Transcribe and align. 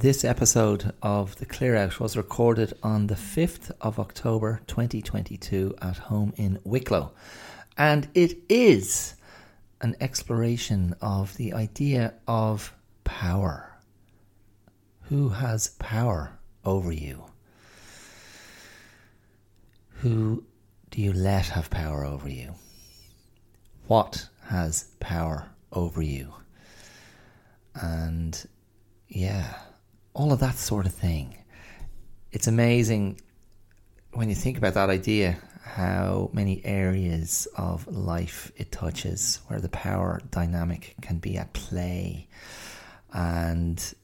This 0.00 0.24
episode 0.24 0.92
of 1.02 1.34
The 1.38 1.44
Clear 1.44 1.74
Out 1.74 1.98
was 1.98 2.16
recorded 2.16 2.72
on 2.84 3.08
the 3.08 3.16
5th 3.16 3.72
of 3.80 3.98
October 3.98 4.60
2022 4.68 5.74
at 5.82 5.96
home 5.96 6.32
in 6.36 6.60
Wicklow. 6.62 7.10
And 7.76 8.06
it 8.14 8.38
is 8.48 9.16
an 9.80 9.96
exploration 10.00 10.94
of 11.02 11.36
the 11.36 11.52
idea 11.52 12.14
of 12.28 12.72
power. 13.02 13.76
Who 15.08 15.30
has 15.30 15.70
power 15.80 16.38
over 16.64 16.92
you? 16.92 17.24
Who 19.94 20.44
do 20.92 21.02
you 21.02 21.12
let 21.12 21.46
have 21.46 21.70
power 21.70 22.04
over 22.04 22.28
you? 22.28 22.54
What 23.88 24.28
has 24.44 24.90
power 25.00 25.48
over 25.72 26.00
you? 26.02 26.34
And 27.74 28.40
yeah, 29.08 29.58
all 30.18 30.32
of 30.32 30.40
that 30.40 30.56
sort 30.56 30.84
of 30.84 30.92
thing. 30.92 31.38
It's 32.32 32.48
amazing 32.48 33.20
when 34.14 34.28
you 34.28 34.34
think 34.34 34.58
about 34.58 34.74
that 34.74 34.90
idea 34.90 35.38
how 35.62 36.28
many 36.32 36.64
areas 36.64 37.46
of 37.56 37.86
life 37.86 38.50
it 38.56 38.72
touches 38.72 39.40
where 39.46 39.60
the 39.60 39.68
power 39.68 40.20
dynamic 40.32 40.96
can 41.02 41.18
be 41.18 41.38
at 41.38 41.52
play. 41.52 42.26
And 43.12 43.94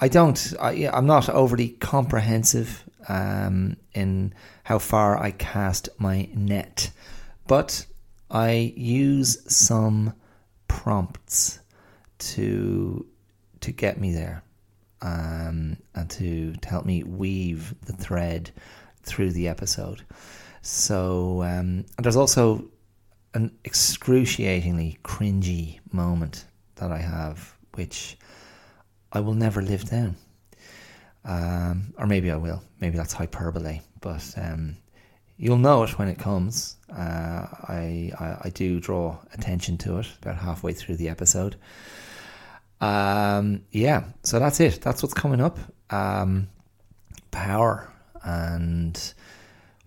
I 0.00 0.08
don't, 0.08 0.52
I, 0.60 0.90
I'm 0.92 1.06
not 1.06 1.28
overly 1.28 1.68
comprehensive 1.68 2.82
um, 3.08 3.76
in 3.94 4.34
how 4.64 4.80
far 4.80 5.16
I 5.16 5.30
cast 5.30 5.88
my 5.96 6.28
net, 6.34 6.90
but 7.46 7.86
I 8.30 8.72
use 8.76 9.38
some 9.54 10.14
prompts 10.66 11.60
to 12.18 13.06
to 13.60 13.70
get 13.70 14.00
me 14.00 14.12
there 14.12 14.42
um, 15.02 15.76
and 15.94 16.10
to, 16.10 16.54
to 16.54 16.68
help 16.68 16.86
me 16.86 17.02
weave 17.02 17.74
the 17.84 17.92
thread 17.92 18.50
through 19.02 19.32
the 19.32 19.48
episode. 19.48 20.02
So 20.62 21.42
um, 21.42 21.84
there's 21.98 22.16
also 22.16 22.64
an 23.34 23.56
excruciatingly 23.64 24.98
cringy 25.02 25.80
moment 25.92 26.44
that 26.76 26.92
I 26.92 26.98
have, 26.98 27.56
which 27.74 28.16
I 29.12 29.20
will 29.20 29.34
never 29.34 29.60
live 29.60 29.84
down. 29.84 30.16
Um, 31.24 31.94
or 31.98 32.06
maybe 32.06 32.30
I 32.30 32.36
will. 32.36 32.62
Maybe 32.80 32.96
that's 32.96 33.12
hyperbole, 33.12 33.80
but 34.00 34.32
um, 34.36 34.76
you'll 35.36 35.58
know 35.58 35.82
it 35.82 35.98
when 35.98 36.08
it 36.08 36.18
comes. 36.18 36.76
Uh, 36.90 37.46
I, 37.68 38.12
I, 38.18 38.36
I 38.44 38.50
do 38.54 38.80
draw 38.80 39.18
attention 39.32 39.78
to 39.78 39.98
it 39.98 40.06
about 40.20 40.36
halfway 40.36 40.72
through 40.72 40.96
the 40.96 41.08
episode. 41.08 41.56
Um, 42.82 43.62
yeah, 43.70 44.04
so 44.24 44.40
that's 44.40 44.58
it. 44.58 44.80
That's 44.82 45.02
what's 45.02 45.14
coming 45.14 45.40
up. 45.40 45.56
Um, 45.90 46.48
power 47.30 47.88
and 48.24 49.14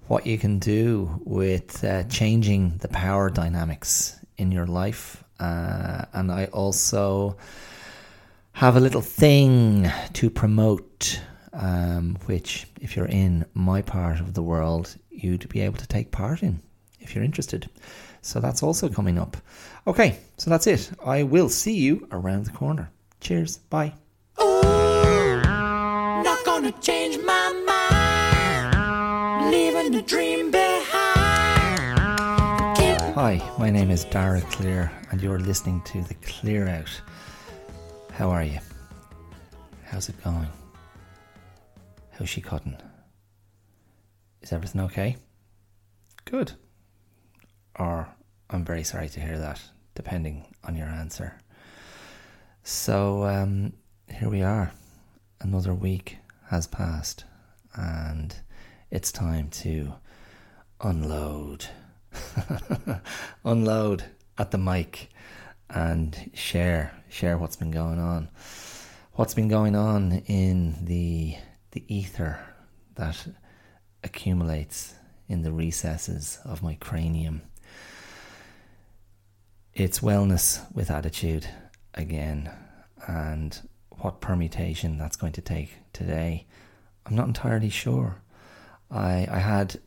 what 0.07 0.25
you 0.25 0.37
can 0.37 0.59
do 0.59 1.19
with 1.25 1.83
uh, 1.83 2.03
changing 2.03 2.77
the 2.77 2.87
power 2.87 3.29
dynamics 3.29 4.17
in 4.37 4.51
your 4.51 4.65
life. 4.65 5.23
Uh, 5.39 6.05
and 6.13 6.31
I 6.31 6.45
also 6.45 7.37
have 8.53 8.77
a 8.77 8.79
little 8.79 9.01
thing 9.01 9.91
to 10.13 10.29
promote, 10.29 11.19
um, 11.51 12.17
which, 12.27 12.65
if 12.79 12.95
you're 12.95 13.07
in 13.07 13.45
my 13.53 13.81
part 13.81 14.21
of 14.21 14.33
the 14.35 14.41
world, 14.41 14.95
you'd 15.09 15.49
be 15.49 15.59
able 15.59 15.77
to 15.77 15.87
take 15.87 16.11
part 16.11 16.41
in 16.41 16.61
if 17.01 17.13
you're 17.13 17.25
interested. 17.25 17.69
So 18.25 18.39
that's 18.39 18.63
also 18.63 18.89
coming 18.89 19.19
up. 19.19 19.37
Okay, 19.85 20.17
so 20.37 20.49
that's 20.49 20.65
it. 20.65 20.89
I 21.05 21.21
will 21.21 21.47
see 21.47 21.75
you 21.75 22.07
around 22.11 22.47
the 22.47 22.51
corner. 22.51 22.89
Cheers. 23.21 23.57
Bye. 23.69 23.93
Not 24.39 25.43
gonna 26.43 26.71
change 26.81 27.23
my 27.23 27.63
mind. 29.41 29.51
Leaving 29.51 29.91
the 29.91 30.01
dream 30.01 30.49
behind. 30.49 31.99
Hi, 33.13 33.39
my 33.59 33.69
name 33.69 33.91
is 33.91 34.05
Dara 34.05 34.41
Clear, 34.41 34.91
and 35.11 35.21
you're 35.21 35.37
listening 35.37 35.83
to 35.83 36.01
The 36.01 36.15
Clear 36.15 36.67
Out. 36.67 36.99
How 38.11 38.31
are 38.31 38.43
you? 38.43 38.57
How's 39.83 40.09
it 40.09 40.19
going? 40.23 40.47
How's 42.09 42.29
she 42.29 42.41
cutting? 42.41 42.75
Is 44.41 44.51
everything 44.51 44.81
okay? 44.81 45.17
Good. 46.25 46.53
Or 47.77 48.07
I'm 48.49 48.63
very 48.63 48.83
sorry 48.83 49.09
to 49.09 49.19
hear 49.19 49.37
that, 49.37 49.61
depending 49.95 50.45
on 50.63 50.75
your 50.75 50.87
answer. 50.87 51.39
So 52.63 53.25
um, 53.25 53.73
here 54.09 54.29
we 54.29 54.41
are. 54.41 54.71
Another 55.41 55.73
week 55.73 56.17
has 56.49 56.67
passed, 56.67 57.25
and 57.75 58.35
it's 58.89 59.11
time 59.11 59.49
to 59.49 59.93
unload. 60.81 61.65
unload 63.43 64.05
at 64.37 64.51
the 64.51 64.57
mic 64.57 65.09
and 65.69 66.31
share 66.33 66.91
share 67.09 67.37
what's 67.37 67.55
been 67.55 67.71
going 67.71 67.99
on. 67.99 68.29
What's 69.13 69.33
been 69.33 69.47
going 69.47 69.75
on 69.75 70.23
in 70.27 70.85
the 70.85 71.35
the 71.71 71.83
ether 71.93 72.39
that 72.95 73.27
accumulates 74.03 74.95
in 75.27 75.41
the 75.41 75.51
recesses 75.51 76.39
of 76.45 76.61
my 76.61 76.75
cranium. 76.75 77.41
It's 79.75 79.99
wellness 79.99 80.65
with 80.73 80.89
attitude 80.89 81.45
again, 81.95 82.49
and 83.07 83.59
what 83.99 84.21
permutation 84.21 84.97
that's 84.97 85.17
going 85.17 85.33
to 85.33 85.41
take 85.41 85.73
today, 85.91 86.47
I'm 87.05 87.13
not 87.13 87.27
entirely 87.27 87.69
sure. 87.69 88.21
I 88.89 89.27
I 89.29 89.39
had 89.39 89.77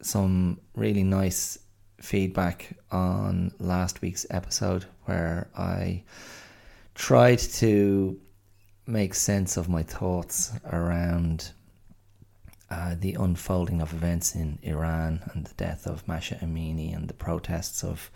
some 0.00 0.60
really 0.76 1.02
nice 1.02 1.58
feedback 2.00 2.78
on 2.92 3.52
last 3.58 4.02
week's 4.02 4.24
episode 4.30 4.84
where 5.06 5.48
I 5.56 6.04
tried 6.94 7.40
to 7.58 8.20
make 8.86 9.14
sense 9.14 9.56
of 9.56 9.68
my 9.68 9.82
thoughts 9.82 10.52
around 10.70 11.50
uh, 12.70 12.94
the 13.00 13.14
unfolding 13.14 13.80
of 13.80 13.92
events 13.92 14.36
in 14.36 14.60
Iran 14.62 15.28
and 15.32 15.44
the 15.44 15.54
death 15.54 15.88
of 15.88 16.06
Mahsa 16.06 16.36
Amini 16.36 16.94
and 16.94 17.08
the 17.08 17.14
protests 17.14 17.82
of 17.82 18.12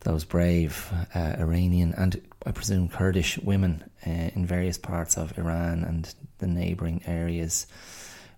those 0.00 0.24
brave 0.24 0.92
uh, 1.14 1.36
Iranian 1.38 1.94
and 1.94 2.20
I 2.46 2.52
presume 2.52 2.88
Kurdish 2.88 3.38
women 3.38 3.84
uh, 4.06 4.30
in 4.34 4.46
various 4.46 4.78
parts 4.78 5.18
of 5.18 5.36
Iran 5.36 5.84
and 5.84 6.14
the 6.38 6.46
neighboring 6.46 7.02
areas, 7.06 7.66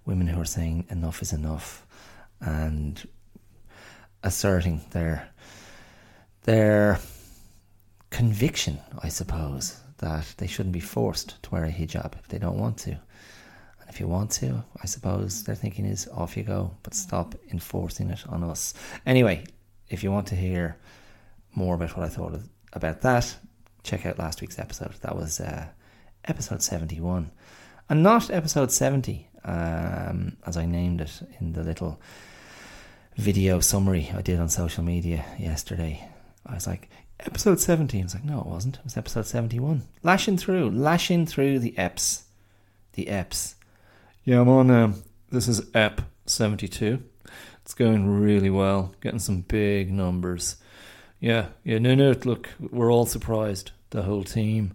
women 0.05 0.27
who 0.27 0.41
are 0.41 0.45
saying 0.45 0.87
enough 0.91 1.23
is 1.23 1.33
enough 1.33 1.87
and 2.41 3.07
asserting 4.25 4.81
their 4.91 5.29
their 6.43 6.99
conviction, 8.11 8.81
I 9.01 9.09
suppose, 9.09 9.81
that 9.99 10.35
they 10.39 10.49
shouldn't 10.49 10.73
be 10.73 10.81
forced 10.81 11.41
to 11.45 11.51
wear 11.51 11.65
a 11.65 11.71
hijab 11.71 12.15
if 12.19 12.27
they 12.27 12.39
don't 12.39 12.59
want 12.59 12.79
to. 12.79 12.91
And 12.91 13.89
if 13.89 14.01
you 14.01 14.09
want 14.09 14.33
to, 14.33 14.65
I 14.83 14.87
suppose 14.87 15.45
their 15.45 15.55
thinking 15.55 15.87
is 15.87 16.09
off 16.09 16.37
you 16.37 16.43
go, 16.43 16.73
but 16.83 16.95
stop 16.95 17.37
enforcing 17.53 18.11
it 18.11 18.25
on 18.29 18.43
us. 18.43 18.75
Anyway, 19.07 19.45
if 19.89 20.03
you 20.03 20.11
want 20.11 20.27
to 20.29 20.35
hear 20.35 20.77
more 21.55 21.75
about 21.75 21.97
what 21.97 22.07
I 22.07 22.09
thought 22.09 22.35
of, 22.35 22.49
about 22.73 23.03
that, 23.03 23.37
check 23.83 24.07
out 24.07 24.19
last 24.19 24.41
week's 24.41 24.59
episode. 24.59 24.95
That 25.03 25.17
was 25.17 25.41
uh, 25.41 25.67
episode 26.25 26.63
71. 26.63 27.31
And 27.89 28.03
not 28.03 28.31
episode 28.31 28.73
70, 28.73 29.29
um, 29.45 30.37
as 30.47 30.57
I 30.57 30.67
named 30.67 31.01
it 31.01 31.21
in 31.41 31.53
the 31.53 31.63
little 31.63 32.01
video 33.17 33.61
summary 33.61 34.11
I 34.17 34.23
did 34.23 34.41
on 34.41 34.49
social 34.49 34.83
media 34.83 35.25
yesterday. 35.39 36.09
I 36.47 36.55
was 36.55 36.67
like, 36.67 36.89
episode 37.21 37.61
70. 37.61 38.01
I 38.01 38.03
was 38.03 38.15
like, 38.15 38.25
no, 38.25 38.41
it 38.41 38.47
wasn't. 38.47 38.77
It 38.77 38.85
was 38.85 38.97
episode 38.97 39.27
71. 39.27 39.83
Lashing 40.03 40.39
through, 40.39 40.71
lashing 40.71 41.27
through 41.27 41.59
the 41.59 41.73
EPs. 41.73 42.23
The 42.95 43.07
EPs. 43.07 43.55
Yeah, 44.25 44.41
I'm 44.41 44.49
on, 44.49 44.71
um, 44.71 45.03
this 45.31 45.49
is 45.49 45.63
EP 45.75 46.01
72. 46.27 47.03
It's 47.63 47.75
going 47.75 48.21
really 48.21 48.51
well, 48.51 48.95
getting 49.01 49.19
some 49.19 49.43
big 49.43 49.93
numbers. 49.93 50.57
Yeah, 51.23 51.51
yeah, 51.63 51.79
no, 51.79 51.95
no, 51.95 52.17
look, 52.25 52.49
we're 52.59 52.93
all 52.93 53.07
surprised, 53.07 53.71
the 53.91 54.03
whole 54.03 54.25
team. 54.25 54.73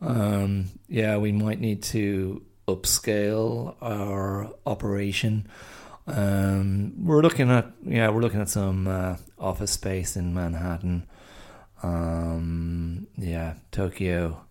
Um, 0.00 0.66
yeah, 0.88 1.16
we 1.16 1.32
might 1.32 1.58
need 1.58 1.82
to 1.82 2.44
upscale 2.68 3.74
our 3.82 4.52
operation. 4.64 5.48
Um, 6.06 7.04
we're 7.04 7.22
looking 7.22 7.50
at 7.50 7.72
yeah, 7.82 8.08
we're 8.10 8.20
looking 8.20 8.40
at 8.40 8.48
some 8.48 8.86
uh, 8.86 9.16
office 9.36 9.72
space 9.72 10.16
in 10.16 10.32
Manhattan. 10.32 11.08
Um, 11.82 13.08
yeah, 13.18 13.54
Tokyo, 13.72 14.44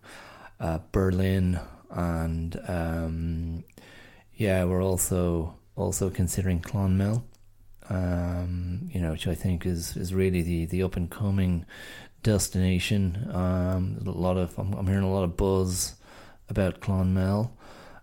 uh, 0.60 0.80
Berlin, 0.92 1.58
and 1.90 2.60
um, 2.68 3.64
yeah, 4.34 4.64
we're 4.64 4.84
also 4.84 5.54
also 5.74 6.10
considering 6.10 6.60
Clonmel. 6.60 7.24
Um, 7.90 8.88
you 8.92 9.00
know, 9.00 9.10
which 9.10 9.26
I 9.26 9.34
think 9.34 9.66
is 9.66 9.96
is 9.96 10.14
really 10.14 10.42
the 10.42 10.66
the 10.66 10.82
up 10.84 10.96
and 10.96 11.10
coming 11.10 11.66
destination. 12.22 13.28
Um, 13.32 13.98
a 14.06 14.10
lot 14.10 14.36
of 14.36 14.56
I'm, 14.58 14.72
I'm 14.74 14.86
hearing 14.86 15.04
a 15.04 15.12
lot 15.12 15.24
of 15.24 15.36
buzz 15.36 15.94
about 16.48 16.80
Clonmel. 16.80 17.50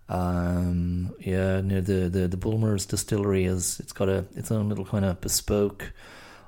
Um, 0.10 1.16
yeah, 1.20 1.62
near 1.62 1.82
the 1.82 2.10
the 2.10 2.28
the 2.28 2.38
Bulmers 2.38 2.86
distillery 2.86 3.46
is 3.46 3.80
it's 3.80 3.94
got 3.94 4.10
a 4.10 4.26
its 4.36 4.52
own 4.52 4.70
little 4.70 4.86
kind 4.86 5.06
of 5.06 5.22
bespoke, 5.22 5.92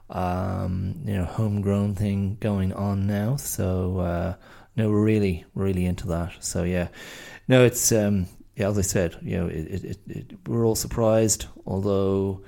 um, 0.09 0.95
you 1.05 1.13
know, 1.15 1.25
homegrown 1.25 1.95
thing 1.95 2.37
going 2.39 2.73
on 2.73 3.07
now. 3.07 3.35
So 3.35 3.99
uh, 3.99 4.33
no, 4.75 4.89
we're 4.89 5.03
really 5.03 5.45
really 5.55 5.85
into 5.85 6.07
that. 6.07 6.33
So 6.39 6.63
yeah, 6.63 6.89
no, 7.47 7.63
it's 7.63 7.91
um, 7.91 8.27
yeah, 8.55 8.69
as 8.69 8.77
I 8.77 8.81
said, 8.81 9.17
you 9.21 9.37
know, 9.37 9.47
it, 9.47 9.65
it, 9.67 9.83
it, 9.83 9.99
it 10.07 10.47
we're 10.47 10.65
all 10.65 10.75
surprised, 10.75 11.45
although 11.65 12.41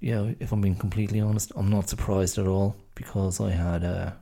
know, 0.00 0.34
if 0.40 0.52
I'm 0.52 0.60
being 0.60 0.76
completely 0.76 1.20
honest, 1.20 1.52
I'm 1.54 1.68
not 1.68 1.88
surprised 1.88 2.38
at 2.38 2.46
all 2.46 2.76
because 2.94 3.40
I 3.40 3.50
had 3.50 3.84
a, 3.84 4.16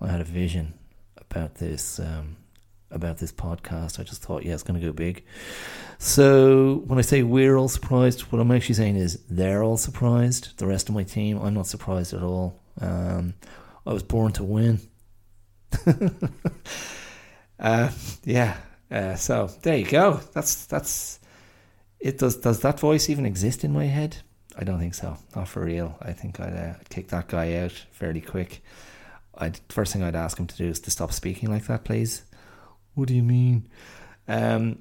I 0.00 0.08
had 0.08 0.20
a 0.20 0.24
vision 0.24 0.74
about 1.16 1.54
this, 1.54 1.98
um, 1.98 2.36
about 2.90 3.18
this 3.18 3.32
podcast. 3.32 3.98
I 3.98 4.02
just 4.02 4.22
thought, 4.22 4.44
yeah, 4.44 4.52
it's 4.54 4.62
going 4.62 4.78
to 4.78 4.86
go 4.86 4.92
big. 4.92 5.24
So 5.98 6.82
when 6.86 6.98
I 6.98 7.02
say 7.02 7.22
we're 7.22 7.56
all 7.56 7.68
surprised, 7.68 8.22
what 8.32 8.40
I'm 8.40 8.50
actually 8.50 8.74
saying 8.74 8.96
is 8.96 9.20
they're 9.30 9.62
all 9.62 9.78
surprised. 9.78 10.58
The 10.58 10.66
rest 10.66 10.88
of 10.88 10.94
my 10.94 11.02
team, 11.02 11.38
I'm 11.38 11.54
not 11.54 11.66
surprised 11.66 12.12
at 12.12 12.22
all. 12.22 12.60
Um, 12.80 13.34
I 13.86 13.92
was 13.92 14.02
born 14.02 14.32
to 14.32 14.44
win. 14.44 14.80
uh, 17.58 17.90
yeah. 18.24 18.56
Uh, 18.90 19.14
so 19.14 19.50
there 19.62 19.76
you 19.76 19.86
go. 19.86 20.20
That's 20.32 20.66
that's 20.66 21.18
it. 22.00 22.18
Does 22.18 22.36
does 22.36 22.60
that 22.60 22.80
voice 22.80 23.10
even 23.10 23.26
exist 23.26 23.64
in 23.64 23.72
my 23.72 23.86
head? 23.86 24.18
I 24.56 24.64
don't 24.64 24.78
think 24.78 24.94
so. 24.94 25.16
Not 25.34 25.48
for 25.48 25.64
real. 25.64 25.96
I 26.00 26.12
think 26.12 26.40
I'd 26.40 26.54
uh, 26.54 26.74
kick 26.88 27.08
that 27.08 27.28
guy 27.28 27.56
out 27.56 27.72
fairly 27.90 28.20
quick. 28.20 28.62
I'd 29.36 29.58
first 29.68 29.92
thing 29.92 30.02
I'd 30.02 30.14
ask 30.14 30.38
him 30.38 30.46
to 30.46 30.56
do 30.56 30.66
is 30.66 30.80
to 30.80 30.90
stop 30.90 31.12
speaking 31.12 31.50
like 31.50 31.66
that, 31.66 31.84
please. 31.84 32.22
What 32.94 33.08
do 33.08 33.14
you 33.14 33.22
mean? 33.22 33.68
Um, 34.28 34.78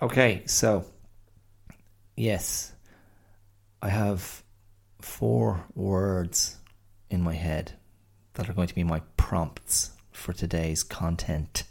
okay, 0.00 0.42
so 0.46 0.86
yes, 2.16 2.72
I 3.82 3.90
have 3.90 4.42
four 5.00 5.64
words 5.74 6.56
in 7.10 7.22
my 7.22 7.34
head 7.34 7.72
that 8.34 8.48
are 8.48 8.54
going 8.54 8.68
to 8.68 8.74
be 8.74 8.84
my 8.84 9.02
prompts 9.16 9.90
for 10.10 10.32
today's 10.32 10.82
content, 10.82 11.64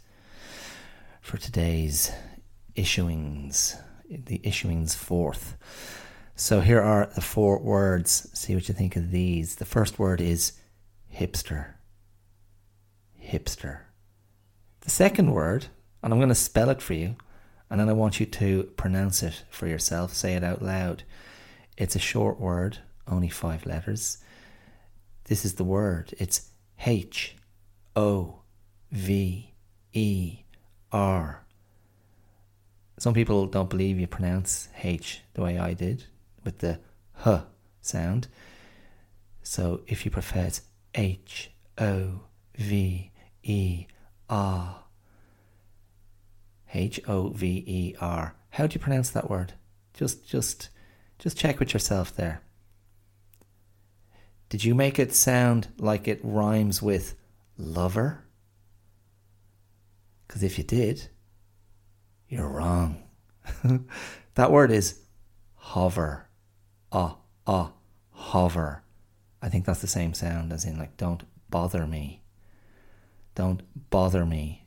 for 1.20 1.38
today's 1.38 2.12
issuings, 2.76 3.76
the 4.08 4.38
issuings 4.44 4.94
forth. 4.94 5.56
So 6.34 6.60
here 6.60 6.80
are 6.80 7.10
the 7.14 7.20
four 7.20 7.58
words. 7.58 8.28
See 8.32 8.54
what 8.54 8.68
you 8.68 8.74
think 8.74 8.96
of 8.96 9.10
these. 9.10 9.56
The 9.56 9.64
first 9.64 9.98
word 9.98 10.20
is 10.20 10.52
hipster. 11.14 11.74
Hipster. 13.22 13.80
The 14.80 14.90
second 14.90 15.32
word, 15.32 15.66
and 16.02 16.12
I'm 16.12 16.18
going 16.18 16.30
to 16.30 16.34
spell 16.34 16.70
it 16.70 16.82
for 16.82 16.94
you, 16.94 17.16
and 17.70 17.78
then 17.78 17.88
I 17.88 17.92
want 17.92 18.18
you 18.18 18.26
to 18.26 18.64
pronounce 18.76 19.22
it 19.22 19.44
for 19.50 19.66
yourself. 19.66 20.14
Say 20.14 20.34
it 20.34 20.42
out 20.42 20.62
loud. 20.62 21.04
It's 21.76 21.96
a 21.96 22.00
short 22.00 22.40
word, 22.40 22.78
only 23.06 23.28
five 23.28 23.66
letters. 23.66 24.18
This 25.24 25.44
is 25.44 25.54
the 25.54 25.64
word. 25.64 26.14
It's 26.18 26.50
H 26.84 27.36
O 27.94 28.40
V 28.90 29.54
E 29.92 30.38
R. 30.90 31.44
Some 32.98 33.14
people 33.14 33.46
don't 33.46 33.70
believe 33.70 34.00
you 34.00 34.06
pronounce 34.06 34.68
H 34.82 35.20
the 35.34 35.42
way 35.42 35.58
I 35.58 35.74
did 35.74 36.06
with 36.44 36.58
the 36.58 36.80
h 37.26 37.42
sound. 37.80 38.28
So 39.42 39.82
if 39.86 40.04
you 40.04 40.10
prefer, 40.10 40.40
it's 40.40 40.62
H 40.94 41.50
O 41.78 42.20
V 42.56 43.10
E 43.42 43.86
R. 44.28 44.84
H 46.74 47.00
O 47.06 47.28
V 47.28 47.64
E 47.66 47.94
R. 48.00 48.34
How 48.50 48.66
do 48.66 48.74
you 48.74 48.80
pronounce 48.80 49.10
that 49.10 49.28
word? 49.28 49.54
Just, 49.94 50.26
just, 50.26 50.70
just 51.18 51.36
check 51.36 51.58
with 51.58 51.72
yourself 51.74 52.14
there. 52.14 52.42
Did 54.48 54.64
you 54.64 54.74
make 54.74 54.98
it 54.98 55.14
sound 55.14 55.68
like 55.78 56.06
it 56.06 56.20
rhymes 56.22 56.82
with 56.82 57.14
lover? 57.56 58.24
Because 60.26 60.42
if 60.42 60.56
you 60.58 60.64
did, 60.64 61.08
you're 62.28 62.48
wrong. 62.48 63.02
that 64.34 64.50
word 64.50 64.70
is 64.70 65.00
hover 65.54 66.28
ah, 66.92 67.16
ah, 67.46 67.72
hover. 68.10 68.82
I 69.40 69.48
think 69.48 69.64
that's 69.64 69.80
the 69.80 69.86
same 69.86 70.14
sound 70.14 70.52
as 70.52 70.64
in 70.64 70.78
like, 70.78 70.96
don't 70.96 71.24
bother 71.50 71.86
me. 71.86 72.22
Don't 73.34 73.62
bother 73.90 74.24
me. 74.24 74.66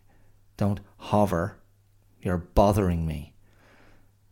Don't 0.58 0.80
hover. 0.98 1.58
You're 2.22 2.38
bothering 2.38 3.06
me. 3.06 3.34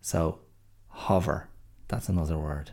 So, 0.02 0.40
hover. 0.88 1.50
That's 1.88 2.10
another 2.10 2.38
word. 2.38 2.72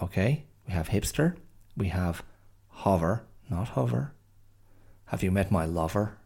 Okay? 0.00 0.44
We 0.66 0.74
have 0.74 0.90
hipster. 0.90 1.36
We 1.76 1.88
have 1.88 2.22
hover, 2.68 3.24
not 3.48 3.70
hover. 3.70 4.12
Have 5.06 5.22
you 5.22 5.30
met 5.30 5.50
my 5.50 5.64
lover? 5.64 6.18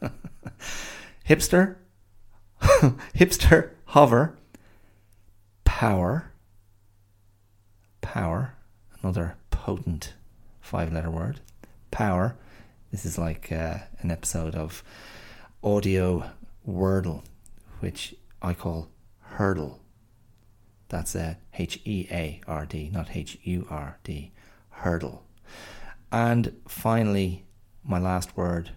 hipster. 1.28 1.76
hipster, 2.60 3.70
hover. 3.86 4.36
Power 5.64 6.32
power, 8.06 8.54
another 9.02 9.36
potent 9.50 10.14
five 10.60 10.92
letter 10.92 11.10
word. 11.10 11.40
Power. 11.90 12.36
This 12.92 13.04
is 13.04 13.18
like 13.18 13.50
uh, 13.50 13.78
an 13.98 14.12
episode 14.12 14.54
of 14.54 14.84
audio 15.62 16.30
Wordle, 16.66 17.24
which 17.80 18.14
I 18.40 18.54
call 18.54 18.88
heardle. 19.34 19.80
That's 20.88 21.16
a 21.16 21.38
H 21.58 21.80
E 21.84 22.06
A 22.10 22.40
R 22.46 22.64
D, 22.64 22.90
not 22.92 23.16
H 23.16 23.38
U 23.42 23.66
R 23.68 23.98
D. 24.04 24.30
Heardle. 24.82 25.22
And 26.12 26.52
finally, 26.68 27.44
my 27.84 27.98
last 27.98 28.36
word 28.36 28.70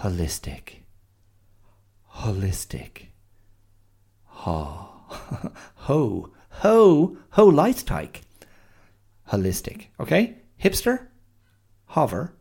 holistic. 0.00 0.76
Holistic. 2.14 3.08
Ha. 4.24 4.92
Ho 5.08 5.52
ho, 5.74 6.30
ho 6.62 7.16
Leitteig. 7.36 8.22
Holistic. 9.30 9.86
Okay? 10.00 10.36
Hipster, 10.62 11.08
hover, 11.86 12.34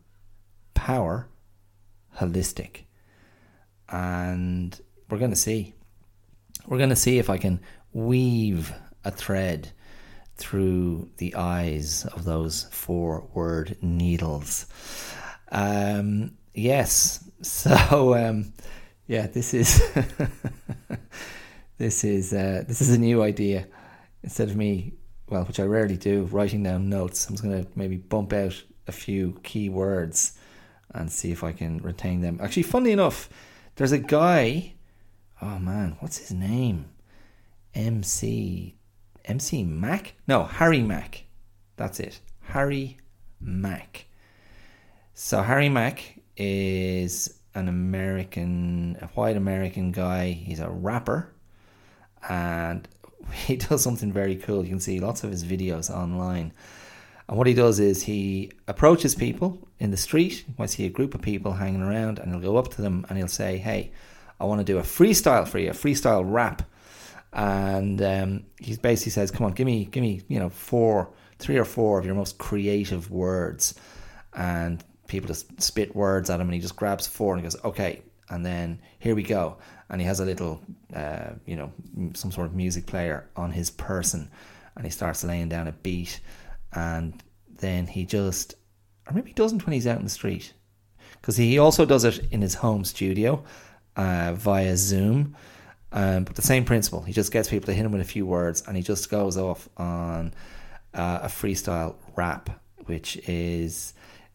power, 0.73 1.27
holistic. 2.17 2.85
And 3.89 4.79
we're 5.09 5.17
going 5.17 5.31
to 5.31 5.35
see. 5.35 5.73
We're 6.65 6.77
going 6.77 6.89
to 6.89 6.95
see 6.95 7.19
if 7.19 7.29
I 7.29 7.37
can 7.37 7.59
weave 7.93 8.73
a 9.03 9.11
thread 9.11 9.71
through 10.37 11.09
the 11.17 11.35
eyes 11.35 12.05
of 12.05 12.23
those 12.23 12.63
four 12.71 13.27
word 13.33 13.77
needles. 13.81 14.65
Um, 15.51 16.37
yes. 16.53 17.21
So, 17.41 18.15
um, 18.15 18.53
yeah, 19.07 19.27
this 19.27 19.53
is. 19.53 19.83
this 21.77 22.03
is 22.03 22.33
uh, 22.33 22.63
this 22.65 22.81
is 22.81 22.89
a 22.89 22.97
new 22.97 23.21
idea 23.21 23.67
instead 24.25 24.49
of 24.49 24.55
me, 24.57 24.91
well, 25.29 25.45
which 25.45 25.59
I 25.59 25.63
rarely 25.63 25.97
do, 25.97 26.23
writing 26.25 26.63
down 26.63 26.89
notes, 26.89 27.27
I'm 27.27 27.35
just 27.35 27.43
going 27.43 27.63
to 27.63 27.69
maybe 27.75 27.97
bump 27.97 28.33
out 28.33 28.61
a 28.87 28.91
few 28.91 29.39
key 29.43 29.69
words 29.69 30.37
and 30.93 31.11
see 31.11 31.31
if 31.31 31.43
I 31.43 31.51
can 31.51 31.77
retain 31.77 32.21
them. 32.21 32.39
Actually, 32.41 32.63
funnily 32.63 32.91
enough, 32.91 33.29
there's 33.75 33.91
a 33.91 33.99
guy. 33.99 34.73
Oh 35.41 35.59
man, 35.59 35.97
what's 35.99 36.17
his 36.17 36.31
name? 36.31 36.85
MC 37.75 38.75
MC 39.25 39.63
Mac? 39.63 40.15
No, 40.27 40.43
Harry 40.43 40.81
Mack. 40.81 41.25
That's 41.75 41.99
it. 41.99 42.19
Harry 42.41 42.97
Mack. 43.39 44.05
So 45.13 45.41
Harry 45.41 45.69
Mack 45.69 46.19
is 46.35 47.39
an 47.53 47.67
American, 47.67 48.97
a 49.01 49.07
white 49.07 49.37
American 49.37 49.91
guy. 49.91 50.31
He's 50.31 50.59
a 50.59 50.69
rapper, 50.69 51.33
and 52.27 52.87
he 53.33 53.55
does 53.55 53.81
something 53.83 54.11
very 54.11 54.35
cool. 54.35 54.63
You 54.63 54.69
can 54.69 54.79
see 54.79 54.99
lots 54.99 55.23
of 55.23 55.31
his 55.31 55.43
videos 55.43 55.89
online. 55.89 56.53
And 57.27 57.37
what 57.37 57.47
he 57.47 57.53
does 57.53 57.79
is 57.79 58.03
he 58.03 58.51
approaches 58.67 59.15
people 59.15 59.67
in 59.79 59.91
the 59.91 59.97
street. 59.97 60.45
You 60.47 60.53
might 60.57 60.69
see 60.69 60.85
a 60.85 60.89
group 60.89 61.15
of 61.15 61.21
people 61.21 61.53
hanging 61.53 61.81
around, 61.81 62.19
and 62.19 62.31
he'll 62.31 62.41
go 62.41 62.57
up 62.57 62.69
to 62.75 62.81
them 62.81 63.05
and 63.09 63.17
he'll 63.17 63.27
say, 63.27 63.57
"Hey, 63.57 63.91
I 64.39 64.45
want 64.45 64.59
to 64.59 64.65
do 64.65 64.77
a 64.77 64.83
freestyle 64.83 65.47
for 65.47 65.57
you, 65.57 65.71
a 65.71 65.73
freestyle 65.73 66.23
rap." 66.25 66.61
And 67.33 68.01
um, 68.01 68.45
he 68.59 68.77
basically 68.77 69.11
says, 69.11 69.31
"Come 69.31 69.45
on, 69.45 69.53
give 69.53 69.65
me, 69.65 69.85
give 69.85 70.03
me, 70.03 70.21
you 70.27 70.39
know, 70.39 70.49
four, 70.49 71.09
three 71.39 71.57
or 71.57 71.65
four 71.65 71.97
of 71.97 72.05
your 72.05 72.15
most 72.15 72.37
creative 72.37 73.09
words." 73.09 73.73
And 74.35 74.83
people 75.07 75.27
just 75.27 75.61
spit 75.61 75.95
words 75.95 76.29
at 76.29 76.39
him, 76.39 76.47
and 76.47 76.53
he 76.53 76.59
just 76.59 76.75
grabs 76.75 77.07
four 77.07 77.33
and 77.33 77.41
he 77.41 77.43
goes, 77.43 77.61
"Okay." 77.63 78.03
And 78.29 78.45
then 78.45 78.79
here 78.99 79.15
we 79.15 79.23
go 79.23 79.57
and 79.89 80.01
he 80.01 80.07
has 80.07 80.19
a 80.19 80.25
little, 80.25 80.61
uh, 80.93 81.31
you 81.45 81.55
know, 81.55 81.71
some 82.13 82.31
sort 82.31 82.47
of 82.47 82.55
music 82.55 82.85
player 82.85 83.27
on 83.35 83.51
his 83.51 83.69
person, 83.69 84.29
and 84.75 84.85
he 84.85 84.91
starts 84.91 85.23
laying 85.23 85.49
down 85.49 85.67
a 85.67 85.71
beat, 85.71 86.19
and 86.73 87.23
then 87.59 87.87
he 87.87 88.05
just, 88.05 88.55
or 89.07 89.13
maybe 89.13 89.29
he 89.29 89.33
doesn't 89.33 89.65
when 89.65 89.73
he's 89.73 89.87
out 89.87 89.97
in 89.97 90.03
the 90.03 90.09
street, 90.09 90.53
because 91.21 91.37
he 91.37 91.59
also 91.59 91.85
does 91.85 92.03
it 92.03 92.27
in 92.31 92.41
his 92.41 92.55
home 92.55 92.83
studio, 92.83 93.43
uh, 93.95 94.33
via 94.35 94.75
Zoom. 94.75 95.35
Um, 95.91 96.25
but 96.25 96.35
the 96.35 96.41
same 96.41 96.65
principle. 96.65 97.03
He 97.03 97.13
just 97.13 97.31
gets 97.31 97.47
people 97.47 97.67
to 97.67 97.73
hit 97.73 97.85
him 97.85 97.93
with 97.93 98.01
a 98.01 98.05
few 98.05 98.25
words, 98.25 98.63
and 98.67 98.75
he 98.75 98.83
just 98.83 99.09
goes 99.09 99.37
off 99.37 99.69
on 99.77 100.33
uh, 100.93 101.19
a 101.23 101.27
freestyle 101.27 101.95
rap, 102.17 102.49
which 102.85 103.15
is 103.29 103.93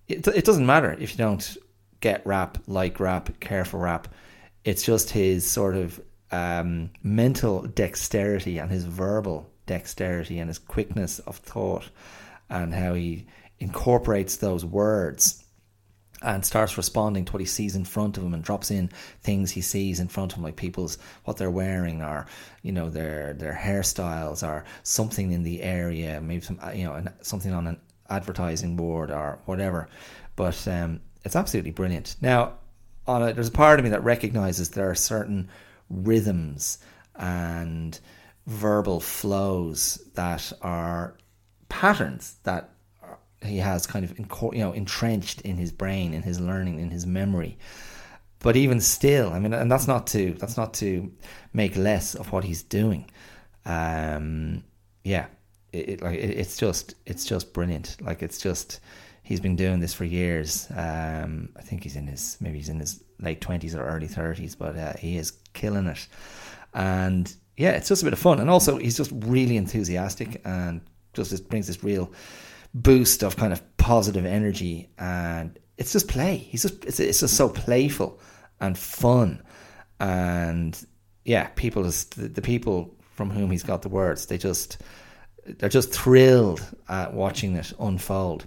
it. 0.08 0.26
It 0.26 0.46
doesn't 0.46 0.64
matter 0.64 0.96
if 0.98 1.12
you 1.12 1.18
don't 1.18 1.58
get 2.00 2.24
rap, 2.24 2.56
like 2.66 2.98
rap, 2.98 3.38
care 3.40 3.66
for 3.66 3.78
rap. 3.78 4.08
It's 4.64 4.82
just 4.82 5.10
his 5.10 5.48
sort 5.48 5.76
of 5.76 6.00
um, 6.30 6.90
mental 7.02 7.62
dexterity 7.62 8.58
and 8.58 8.70
his 8.70 8.84
verbal 8.84 9.50
dexterity 9.66 10.38
and 10.38 10.48
his 10.48 10.58
quickness 10.58 11.18
of 11.20 11.36
thought 11.36 11.88
and 12.48 12.74
how 12.74 12.94
he 12.94 13.26
incorporates 13.58 14.36
those 14.36 14.64
words 14.64 15.44
and 16.22 16.44
starts 16.44 16.76
responding 16.76 17.24
to 17.24 17.32
what 17.32 17.40
he 17.40 17.46
sees 17.46 17.74
in 17.74 17.84
front 17.84 18.18
of 18.18 18.24
him 18.24 18.34
and 18.34 18.44
drops 18.44 18.70
in 18.70 18.90
things 19.22 19.50
he 19.50 19.62
sees 19.62 20.00
in 20.00 20.08
front 20.08 20.32
of 20.32 20.38
him 20.38 20.44
like 20.44 20.56
people's 20.56 20.98
what 21.24 21.38
they're 21.38 21.50
wearing 21.50 22.02
or 22.02 22.26
you 22.62 22.72
know 22.72 22.90
their 22.90 23.32
their 23.32 23.54
hairstyles 23.54 24.46
or 24.46 24.64
something 24.82 25.32
in 25.32 25.42
the 25.42 25.62
area 25.62 26.20
maybe 26.20 26.42
some 26.42 26.60
you 26.74 26.84
know 26.84 27.02
something 27.22 27.54
on 27.54 27.66
an 27.66 27.80
advertising 28.10 28.76
board 28.76 29.10
or 29.10 29.38
whatever. 29.46 29.88
But 30.36 30.66
um, 30.68 31.00
it's 31.24 31.36
absolutely 31.36 31.70
brilliant. 31.70 32.16
Now 32.20 32.54
on 33.06 33.22
a, 33.22 33.32
there's 33.32 33.48
a 33.48 33.52
part 33.52 33.78
of 33.78 33.84
me 33.84 33.90
that 33.90 34.04
recognizes 34.04 34.70
there 34.70 34.90
are 34.90 34.94
certain 34.94 35.48
rhythms 35.88 36.78
and 37.16 37.98
verbal 38.46 39.00
flows 39.00 40.02
that 40.14 40.52
are 40.62 41.16
patterns 41.68 42.36
that 42.44 42.70
he 43.42 43.58
has 43.58 43.86
kind 43.86 44.04
of 44.04 44.18
you 44.18 44.58
know 44.58 44.72
entrenched 44.72 45.40
in 45.42 45.56
his 45.56 45.72
brain, 45.72 46.12
in 46.12 46.22
his 46.22 46.40
learning, 46.40 46.78
in 46.78 46.90
his 46.90 47.06
memory. 47.06 47.58
But 48.40 48.56
even 48.56 48.80
still, 48.80 49.32
I 49.32 49.38
mean, 49.38 49.52
and 49.52 49.70
that's 49.70 49.86
not 49.86 50.06
to 50.08 50.34
that's 50.34 50.56
not 50.56 50.74
to 50.74 51.12
make 51.52 51.76
less 51.76 52.14
of 52.14 52.32
what 52.32 52.44
he's 52.44 52.62
doing. 52.62 53.10
Um, 53.64 54.64
yeah, 55.04 55.26
it, 55.72 55.88
it 55.88 56.02
like 56.02 56.18
it, 56.18 56.38
it's 56.38 56.56
just 56.56 56.94
it's 57.06 57.24
just 57.24 57.52
brilliant. 57.52 57.96
Like 58.00 58.22
it's 58.22 58.38
just 58.38 58.80
he's 59.30 59.40
been 59.40 59.56
doing 59.56 59.78
this 59.78 59.94
for 59.94 60.04
years. 60.04 60.66
Um, 60.74 61.50
I 61.56 61.62
think 61.62 61.84
he's 61.84 61.96
in 61.96 62.08
his 62.08 62.36
maybe 62.40 62.58
he's 62.58 62.68
in 62.68 62.80
his 62.80 63.02
late 63.20 63.40
twenties 63.40 63.74
or 63.74 63.84
early 63.84 64.08
thirties, 64.08 64.56
but 64.56 64.76
uh, 64.76 64.94
he 64.98 65.16
is 65.16 65.30
killing 65.52 65.86
it. 65.86 66.06
And 66.74 67.32
yeah, 67.56 67.70
it's 67.70 67.88
just 67.88 68.02
a 68.02 68.04
bit 68.04 68.12
of 68.12 68.18
fun, 68.18 68.40
and 68.40 68.50
also 68.50 68.76
he's 68.76 68.96
just 68.96 69.12
really 69.14 69.56
enthusiastic 69.56 70.40
and 70.44 70.80
just, 71.14 71.30
just 71.30 71.48
brings 71.48 71.68
this 71.68 71.84
real 71.84 72.12
boost 72.74 73.22
of 73.22 73.36
kind 73.36 73.52
of 73.52 73.76
positive 73.76 74.26
energy. 74.26 74.90
And 74.98 75.58
it's 75.78 75.92
just 75.92 76.08
play. 76.08 76.36
He's 76.36 76.62
just 76.62 76.84
it's, 76.84 76.98
it's 76.98 77.20
just 77.20 77.36
so 77.36 77.48
playful 77.48 78.20
and 78.60 78.76
fun. 78.76 79.42
And 80.00 80.86
yeah 81.24 81.48
people 81.54 81.82
the 81.82 82.42
people 82.42 82.94
from 83.14 83.30
whom 83.30 83.50
he's 83.50 83.62
got 83.62 83.82
the 83.82 83.88
words 83.88 84.26
they 84.26 84.38
just 84.38 84.78
they're 85.46 85.68
just 85.68 85.92
thrilled 85.92 86.64
at 86.88 87.12
watching 87.12 87.56
it 87.56 87.72
unfold 87.78 88.46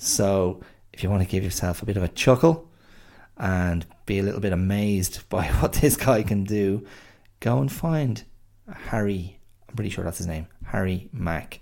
so 0.00 0.60
if 0.92 1.02
you 1.02 1.10
want 1.10 1.22
to 1.22 1.28
give 1.28 1.44
yourself 1.44 1.82
a 1.82 1.86
bit 1.86 1.96
of 1.96 2.02
a 2.02 2.08
chuckle 2.08 2.68
and 3.36 3.86
be 4.06 4.18
a 4.18 4.22
little 4.22 4.40
bit 4.40 4.52
amazed 4.52 5.28
by 5.28 5.46
what 5.46 5.74
this 5.74 5.96
guy 5.96 6.22
can 6.22 6.44
do 6.44 6.84
go 7.40 7.58
and 7.58 7.70
find 7.70 8.24
harry 8.72 9.38
i'm 9.68 9.74
pretty 9.74 9.90
sure 9.90 10.04
that's 10.04 10.18
his 10.18 10.26
name 10.26 10.46
harry 10.64 11.08
mack 11.12 11.60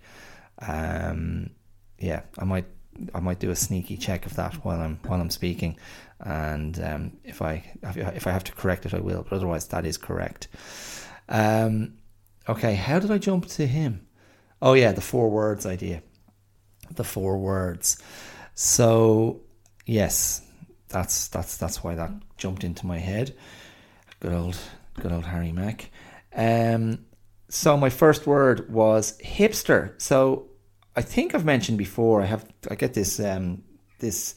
um, 0.60 1.50
yeah, 1.98 2.22
I 2.38 2.44
might 2.44 2.66
I 3.14 3.20
might 3.20 3.38
do 3.38 3.50
a 3.50 3.56
sneaky 3.56 3.96
check 3.96 4.26
of 4.26 4.34
that 4.34 4.54
while 4.64 4.80
I'm 4.80 4.98
while 5.06 5.20
I'm 5.20 5.30
speaking, 5.30 5.76
and 6.20 6.78
um, 6.82 7.16
if 7.24 7.42
I 7.42 7.64
if 7.82 8.26
I 8.26 8.30
have 8.30 8.44
to 8.44 8.52
correct 8.52 8.86
it, 8.86 8.94
I 8.94 9.00
will. 9.00 9.22
But 9.22 9.36
otherwise, 9.36 9.66
that 9.68 9.84
is 9.84 9.96
correct. 9.96 10.48
Um, 11.28 11.94
okay, 12.48 12.74
how 12.74 12.98
did 12.98 13.10
I 13.10 13.18
jump 13.18 13.46
to 13.46 13.66
him? 13.66 14.06
Oh 14.60 14.72
yeah, 14.72 14.92
the 14.92 15.00
four 15.00 15.28
words 15.30 15.66
idea. 15.66 16.02
The 16.94 17.04
four 17.04 17.38
words. 17.38 17.98
So 18.54 19.42
yes, 19.86 20.42
that's 20.88 21.28
that's 21.28 21.56
that's 21.56 21.84
why 21.84 21.94
that 21.94 22.10
jumped 22.36 22.64
into 22.64 22.86
my 22.86 22.98
head. 22.98 23.34
Good 24.20 24.32
old 24.32 24.56
good 25.00 25.12
old 25.12 25.24
Harry 25.24 25.52
Mack. 25.52 25.90
Um, 26.34 27.06
so 27.48 27.76
my 27.76 27.90
first 27.90 28.26
word 28.26 28.70
was 28.72 29.16
hipster. 29.18 30.00
So 30.00 30.48
I 30.96 31.02
think 31.02 31.34
I've 31.34 31.44
mentioned 31.44 31.78
before. 31.78 32.22
I 32.22 32.26
have 32.26 32.44
I 32.70 32.74
get 32.74 32.94
this 32.94 33.20
um, 33.20 33.62
this 34.00 34.34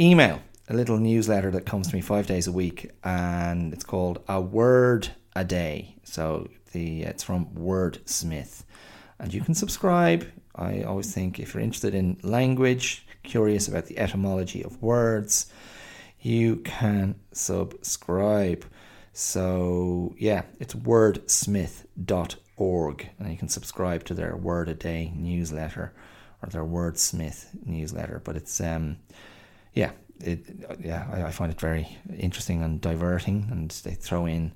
email, 0.00 0.40
a 0.68 0.74
little 0.74 0.98
newsletter 0.98 1.50
that 1.52 1.66
comes 1.66 1.88
to 1.88 1.94
me 1.94 2.00
five 2.00 2.26
days 2.26 2.46
a 2.46 2.52
week, 2.52 2.90
and 3.04 3.72
it's 3.72 3.84
called 3.84 4.22
a 4.28 4.40
word 4.40 5.08
a 5.36 5.44
day. 5.44 5.96
So 6.04 6.48
the 6.72 7.02
it's 7.02 7.22
from 7.22 7.46
Wordsmith, 7.54 8.64
and 9.18 9.32
you 9.32 9.40
can 9.40 9.54
subscribe. 9.54 10.26
I 10.58 10.82
always 10.82 11.12
think 11.12 11.38
if 11.38 11.54
you're 11.54 11.62
interested 11.62 11.94
in 11.94 12.18
language, 12.22 13.06
curious 13.22 13.68
about 13.68 13.86
the 13.86 13.98
etymology 13.98 14.62
of 14.62 14.82
words, 14.82 15.46
you 16.20 16.56
can 16.56 17.14
subscribe. 17.32 18.64
So 19.12 20.14
yeah, 20.18 20.42
it's 20.58 20.74
wordsmith.org 20.74 22.38
org, 22.58 23.08
and 23.18 23.30
you 23.30 23.36
can 23.36 23.48
subscribe 23.48 24.04
to 24.04 24.14
their 24.14 24.36
Word 24.36 24.68
a 24.68 24.74
Day 24.74 25.12
newsletter 25.14 25.92
or 26.42 26.48
their 26.48 26.64
Wordsmith 26.64 27.46
newsletter. 27.64 28.20
But 28.22 28.36
it's 28.36 28.60
um, 28.60 28.98
yeah, 29.74 29.92
it 30.20 30.44
yeah, 30.80 31.08
I, 31.12 31.22
I 31.24 31.30
find 31.30 31.52
it 31.52 31.60
very 31.60 31.96
interesting 32.18 32.62
and 32.62 32.80
diverting, 32.80 33.48
and 33.50 33.70
they 33.70 33.92
throw 33.92 34.26
in 34.26 34.52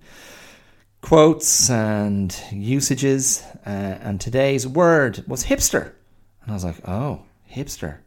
quotes 1.02 1.68
and 1.68 2.34
usages. 2.50 3.42
Uh, 3.66 3.98
and 4.00 4.20
today's 4.20 4.66
word 4.66 5.22
was 5.28 5.44
hipster, 5.44 5.92
and 6.42 6.50
I 6.50 6.54
was 6.54 6.64
like, 6.64 6.88
oh, 6.88 7.22
hipster. 7.50 7.98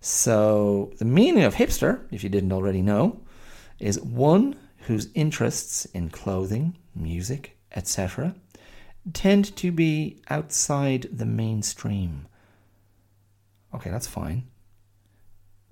So 0.00 0.92
the 0.98 1.04
meaning 1.04 1.44
of 1.44 1.54
hipster, 1.54 2.00
if 2.10 2.24
you 2.24 2.28
didn't 2.28 2.52
already 2.52 2.82
know, 2.82 3.20
is 3.78 4.00
one 4.00 4.56
whose 4.86 5.08
interests 5.14 5.84
in 5.86 6.10
clothing, 6.10 6.76
music, 6.96 7.56
etc 7.76 8.34
tend 9.12 9.56
to 9.56 9.72
be 9.72 10.20
outside 10.28 11.08
the 11.12 11.26
mainstream. 11.26 12.26
Okay, 13.74 13.90
that's 13.90 14.06
fine. 14.06 14.48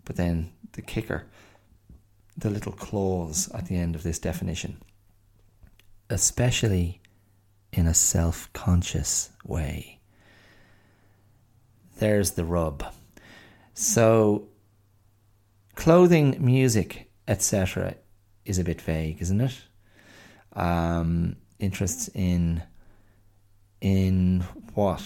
But 0.04 0.16
then 0.16 0.52
the 0.72 0.82
kicker, 0.82 1.26
the 2.36 2.50
little 2.50 2.72
clause 2.72 3.50
at 3.52 3.66
the 3.66 3.76
end 3.76 3.94
of 3.94 4.02
this 4.02 4.18
definition, 4.18 4.80
especially 6.10 7.00
in 7.72 7.86
a 7.86 7.94
self 7.94 8.52
conscious 8.52 9.30
way. 9.44 10.00
There's 11.98 12.32
the 12.32 12.44
rub. 12.44 12.84
So, 13.75 14.48
clothing, 15.75 16.36
music, 16.40 17.10
etc., 17.28 17.96
is 18.44 18.58
a 18.58 18.64
bit 18.64 18.80
vague, 18.80 19.20
isn't 19.20 19.40
it? 19.40 19.58
Um, 20.52 21.36
interests 21.58 22.08
in 22.14 22.62
in 23.80 24.40
what 24.75 25.02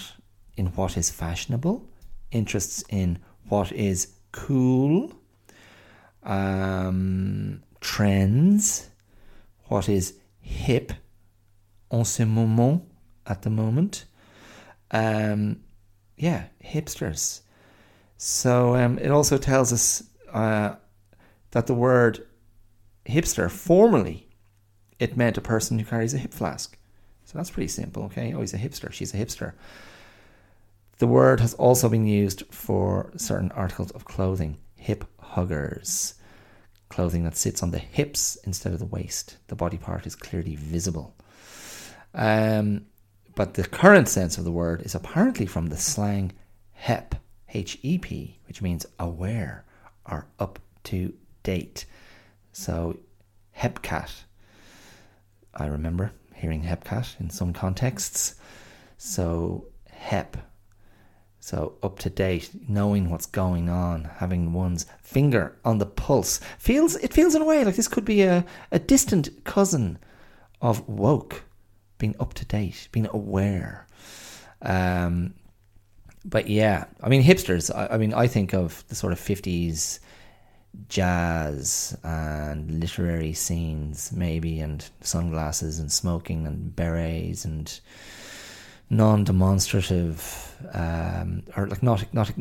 in 0.57 0.67
what 0.67 0.97
is 0.97 1.11
fashionable, 1.11 1.85
interests 2.31 2.85
in 2.89 3.19
what 3.49 3.73
is 3.73 4.13
cool, 4.33 5.13
um, 6.23 7.63
trends, 7.81 8.89
what 9.65 9.89
is 9.89 10.20
hip 10.41 10.93
en 11.91 12.05
ce 12.05 12.25
moment 12.25 12.83
at 13.27 13.43
the 13.43 13.51
moment. 13.51 14.05
Um, 14.91 15.61
yeah, 16.17 16.45
hipsters. 16.65 17.41
So 18.17 18.77
um, 18.77 18.99
it 18.99 19.11
also 19.11 19.39
tells 19.39 19.73
us 19.73 20.03
uh, 20.33 20.75
that 21.53 21.67
the 21.67 21.75
word 21.75 22.27
hipster 23.07 23.51
formerly 23.51 24.29
it 24.99 25.17
meant 25.17 25.39
a 25.39 25.41
person 25.41 25.79
who 25.79 25.85
carries 25.85 26.15
a 26.15 26.19
hip 26.19 26.35
flask. 26.35 26.77
So 27.25 27.39
that's 27.39 27.51
pretty 27.51 27.69
simple, 27.69 28.05
okay? 28.05 28.35
Oh, 28.35 28.41
he's 28.41 28.55
a 28.55 28.59
hipster. 28.59 28.93
She's 28.93 29.15
a 29.15 29.17
hipster. 29.17 29.55
The 30.99 31.07
word 31.07 31.41
has 31.41 31.55
also 31.55 31.89
been 31.89 32.07
used 32.07 32.45
for 32.51 33.11
certain 33.17 33.51
articles 33.53 33.91
of 33.93 34.05
clothing, 34.05 34.59
hip 34.77 35.05
huggers. 35.19 36.15
Clothing 36.91 37.25
that 37.25 37.37
sits 37.37 37.63
on 37.63 37.71
the 37.71 37.79
hips 37.79 38.37
instead 38.45 38.73
of 38.73 38.79
the 38.79 38.85
waist. 38.85 39.39
The 39.47 39.55
body 39.55 39.79
part 39.79 40.07
is 40.07 40.15
clearly 40.15 40.57
visible. 40.57 41.15
Um, 42.13 42.87
but 43.37 43.55
the 43.55 43.67
current 43.67 44.09
sense 44.09 44.37
of 44.37 44.45
the 44.45 44.53
word 44.53 44.83
is 44.83 44.95
apparently 44.95 45.47
from 45.47 45.69
the 45.69 45.77
slang 45.77 46.33
hep, 46.73 47.15
H 47.55 47.79
E 47.83 47.97
P, 47.97 48.39
which 48.49 48.61
means 48.61 48.87
aware 48.99 49.65
or 50.05 50.27
up 50.39 50.59
to 50.85 51.15
date. 51.45 51.87
So, 52.53 52.99
hepcat, 53.57 54.11
I 55.55 55.67
remember 55.67 56.11
hearing 56.35 56.65
hepcat 56.65 57.21
in 57.21 57.31
some 57.31 57.53
contexts. 57.53 58.35
So, 58.99 59.67
hep. 59.89 60.37
So 61.41 61.75
up 61.83 61.99
to 62.01 62.11
date, 62.11 62.51
knowing 62.69 63.11
what's 63.11 63.27
going 63.27 63.71
on, 63.71 64.05
having 64.05 64.53
one's 64.53 64.87
finger 65.03 65.57
on 65.65 65.79
the 65.79 65.87
pulse 65.87 66.39
feels 66.59 66.97
it 66.97 67.15
feels 67.15 67.35
in 67.35 67.43
a 67.43 67.47
way 67.47 67.65
like 67.65 67.77
this 67.77 67.89
could 67.89 68.05
be 68.05 68.23
a, 68.23 68.45
a 68.71 68.79
distant 68.79 69.45
cousin 69.45 69.99
of 70.61 70.87
woke, 70.87 71.45
being 71.99 72.15
up 72.21 72.35
to 72.35 72.45
date, 72.45 72.89
being 72.93 73.09
aware. 73.11 73.87
Um, 74.61 75.35
but 76.25 76.49
yeah, 76.49 76.85
I 77.03 77.09
mean 77.09 77.23
hipsters. 77.23 77.75
I, 77.75 77.95
I 77.95 77.97
mean 77.97 78.13
I 78.13 78.27
think 78.27 78.53
of 78.53 78.85
the 78.89 78.95
sort 78.95 79.15
of 79.15 79.19
fifties 79.19 80.01
jazz 80.89 81.97
and 82.05 82.81
literary 82.81 83.33
scenes, 83.33 84.13
maybe, 84.13 84.61
and 84.61 84.89
sunglasses 85.01 85.79
and 85.79 85.91
smoking 85.91 86.47
and 86.47 86.75
berets 86.77 87.45
and 87.45 87.81
non-demonstrative 88.91 90.57
um, 90.75 91.45
or 91.57 91.69
like 91.69 91.83
not 91.83 92.13
not 92.13 92.33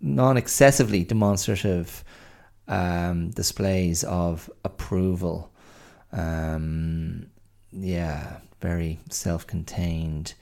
non-excessively 0.00 1.04
demonstrative 1.04 2.04
um, 2.66 3.30
displays 3.30 4.04
of 4.04 4.50
approval. 4.64 5.50
Um, 6.12 7.26
yeah, 7.72 8.38
very 8.60 8.98
self-contained. 9.10 10.34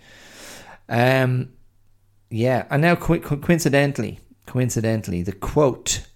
Um, 0.88 1.50
yeah, 2.30 2.66
and 2.70 2.82
now 2.82 2.94
co- 2.96 3.20
coincidentally, 3.20 4.20
coincidentally, 4.46 5.22
the 5.22 5.32
quote, 5.32 6.06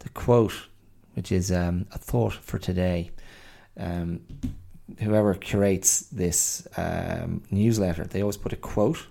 the 0.00 0.08
quote, 0.10 0.68
which 1.14 1.32
is 1.32 1.50
um, 1.50 1.86
a 1.92 1.98
thought 1.98 2.34
for 2.34 2.58
today. 2.58 3.10
Um, 3.76 4.20
whoever 5.00 5.34
curates 5.34 6.00
this 6.00 6.66
um, 6.76 7.42
newsletter, 7.50 8.04
they 8.04 8.20
always 8.20 8.36
put 8.36 8.52
a 8.52 8.56
quote 8.56 9.06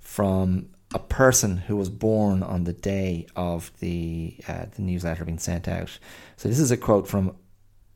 from 0.00 0.68
a 0.94 0.98
person 0.98 1.58
who 1.58 1.76
was 1.76 1.90
born 1.90 2.42
on 2.42 2.64
the 2.64 2.72
day 2.72 3.26
of 3.36 3.70
the 3.80 4.36
uh, 4.48 4.66
the 4.74 4.82
newsletter 4.82 5.24
being 5.24 5.38
sent 5.38 5.68
out. 5.68 5.98
So 6.36 6.48
this 6.48 6.58
is 6.58 6.70
a 6.70 6.76
quote 6.76 7.06
from 7.06 7.36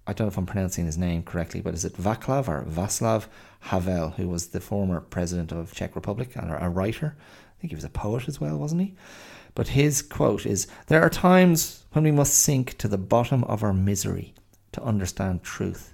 I 0.06 0.12
don't 0.12 0.26
know 0.26 0.30
if 0.30 0.36
I'm 0.36 0.46
pronouncing 0.46 0.84
his 0.84 0.98
name 0.98 1.22
correctly, 1.22 1.60
but 1.60 1.74
is 1.74 1.84
it 1.84 1.96
Vaclav 1.96 2.48
or 2.48 2.64
Václav 2.64 3.26
Havel, 3.60 4.10
who 4.10 4.28
was 4.28 4.48
the 4.48 4.60
former 4.60 5.00
president 5.00 5.52
of 5.52 5.72
Czech 5.72 5.94
Republic 5.94 6.34
and 6.34 6.50
a 6.50 6.68
writer? 6.68 7.16
I 7.16 7.60
think 7.60 7.70
he 7.70 7.76
was 7.76 7.84
a 7.84 7.88
poet 7.88 8.28
as 8.28 8.40
well, 8.40 8.58
wasn't 8.58 8.82
he? 8.82 8.94
But 9.54 9.68
his 9.68 10.02
quote 10.02 10.44
is 10.44 10.66
There 10.88 11.02
are 11.02 11.10
times 11.10 11.84
when 11.92 12.04
we 12.04 12.10
must 12.10 12.34
sink 12.34 12.76
to 12.78 12.88
the 12.88 12.98
bottom 12.98 13.44
of 13.44 13.62
our 13.62 13.72
misery 13.72 14.34
to 14.72 14.82
understand 14.82 15.42
truth 15.42 15.91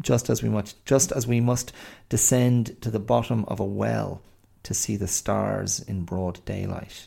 just 0.00 0.28
as 0.30 0.42
we 0.42 0.48
must 0.48 0.84
just 0.84 1.12
as 1.12 1.26
we 1.26 1.40
must 1.40 1.72
descend 2.08 2.80
to 2.82 2.90
the 2.90 2.98
bottom 2.98 3.44
of 3.46 3.60
a 3.60 3.64
well 3.64 4.22
to 4.62 4.74
see 4.74 4.96
the 4.96 5.06
stars 5.06 5.80
in 5.80 6.04
broad 6.04 6.44
daylight. 6.44 7.06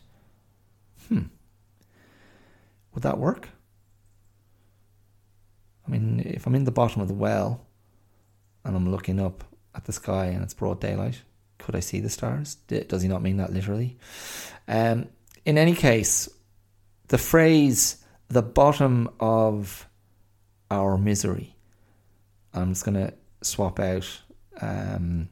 Hmm. 1.08 1.24
Would 2.94 3.04
that 3.04 3.18
work? 3.18 3.50
I 5.86 5.92
mean, 5.92 6.22
if 6.26 6.46
I'm 6.46 6.56
in 6.56 6.66
the 6.66 6.72
bottom 6.72 7.02
of 7.02 7.08
the 7.08 7.14
well 7.14 7.66
and 8.64 8.76
I'm 8.76 8.92
looking 8.92 9.20
up 9.20 9.44
at 9.76 9.86
the 9.86 9.92
sky 9.92 10.26
and 10.26 10.44
it's 10.44 10.54
broad 10.54 10.80
daylight, 10.80 11.22
could 11.58 11.76
I 11.76 11.80
see 11.80 12.00
the 12.00 12.10
stars? 12.10 12.56
Does 12.56 13.02
he 13.02 13.08
not 13.08 13.22
mean 13.22 13.38
that 13.38 13.52
literally? 13.52 13.98
Um, 14.68 15.10
in 15.46 15.58
any 15.58 15.74
case, 15.74 16.30
the 17.08 17.18
phrase 17.18 17.98
the 18.30 18.44
bottom 18.44 19.10
of 19.20 19.88
our 20.70 20.98
misery 20.98 21.56
I'm 22.54 22.70
just 22.70 22.86
gonna 22.86 23.14
swap 23.42 23.80
out. 23.80 24.08
Um, 24.62 25.30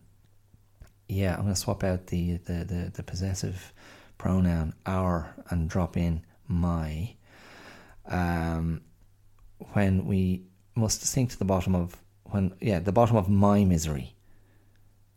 yeah, 1.08 1.36
I'm 1.36 1.44
gonna 1.44 1.56
swap 1.56 1.84
out 1.84 2.08
the, 2.08 2.38
the, 2.38 2.64
the, 2.64 2.92
the 2.94 3.04
possessive 3.04 3.74
pronoun 4.18 4.74
our 4.86 5.36
and 5.50 5.70
drop 5.70 5.98
in 5.98 6.24
my. 6.48 7.16
Um, 8.06 8.82
when 9.74 10.06
we 10.06 10.44
must 10.76 11.02
sink 11.04 11.32
to 11.32 11.40
the 11.40 11.46
bottom 11.46 11.76
of 11.76 11.98
when 12.26 12.54
yeah 12.62 12.80
the 12.80 12.92
bottom 12.92 13.18
of 13.18 13.30
my 13.30 13.64
misery. 13.64 14.16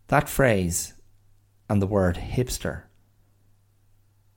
That 0.09 0.29
phrase 0.29 0.95
and 1.69 1.81
the 1.81 1.87
word 1.87 2.17
hipster 2.17 2.83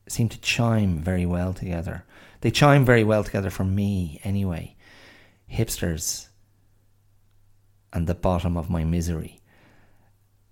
seem 0.07 0.29
to 0.29 0.39
chime 0.41 0.99
very 0.99 1.25
well 1.25 1.53
together. 1.53 2.05
They 2.41 2.51
chime 2.51 2.85
very 2.85 3.03
well 3.03 3.23
together 3.23 3.49
for 3.49 3.63
me 3.63 4.19
anyway. 4.23 4.75
Hipsters 5.51 6.27
and 7.93 8.07
the 8.07 8.15
bottom 8.15 8.57
of 8.57 8.69
my 8.69 8.83
misery. 8.83 9.39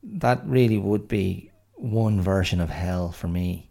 That 0.03 0.41
really 0.45 0.77
would 0.77 1.07
be 1.07 1.51
one 1.73 2.21
version 2.21 2.61
of 2.61 2.69
hell 2.69 3.11
for 3.11 3.27
me 3.27 3.69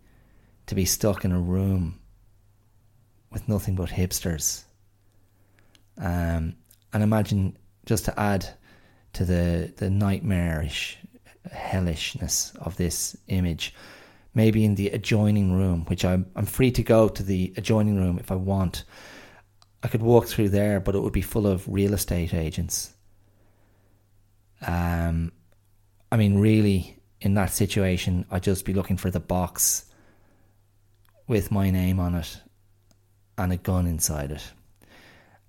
to 0.67 0.75
be 0.75 0.85
stuck 0.85 1.25
in 1.25 1.33
a 1.33 1.41
room 1.41 2.01
with 3.33 3.49
nothing 3.49 3.77
but 3.77 3.89
hipsters. 3.89 4.65
Um, 5.99 6.57
and 6.93 7.03
imagine 7.03 7.57
just 7.87 8.05
to 8.07 8.21
add 8.21 8.47
to 9.13 9.25
the, 9.25 9.73
the 9.77 9.89
nightmarish 9.89 10.99
hellishness 11.53 12.53
of 12.57 12.77
this 12.77 13.17
image, 13.29 13.75
maybe 14.35 14.65
in 14.65 14.75
the 14.75 14.89
adjoining 14.89 15.53
room, 15.53 15.85
which 15.87 16.05
I'm, 16.05 16.27
I'm 16.35 16.47
free 16.47 16.73
to 16.73 16.83
go 16.83 17.09
to 17.09 17.23
the 17.23 17.53
adjoining 17.57 17.97
room 17.97 18.19
if 18.19 18.33
I 18.33 18.37
want. 18.37 18.85
I 19.83 19.89
could 19.89 20.03
walk 20.03 20.27
through 20.27 20.51
there, 20.51 20.81
but 20.81 20.95
it 20.95 21.01
would 21.01 21.13
be 21.13 21.23
full 21.23 21.47
of 21.47 21.67
real 21.69 21.95
estate 21.95 22.35
agents 22.35 22.93
um, 24.67 25.33
I 26.13 26.17
mean, 26.17 26.39
really, 26.39 26.99
in 27.21 27.35
that 27.35 27.53
situation, 27.53 28.27
I'd 28.31 28.43
just 28.43 28.65
be 28.65 28.75
looking 28.75 28.97
for 28.97 29.11
the 29.11 29.21
box 29.21 29.87
with 31.27 31.51
my 31.51 31.71
name 31.71 32.01
on 32.01 32.15
it 32.15 32.41
and 33.39 33.53
a 33.53 33.57
gun 33.57 33.87
inside 33.87 34.33
it. 34.33 34.43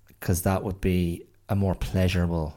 Because 0.06 0.42
that 0.42 0.62
would 0.62 0.80
be 0.80 1.26
a 1.48 1.56
more 1.56 1.74
pleasurable 1.74 2.56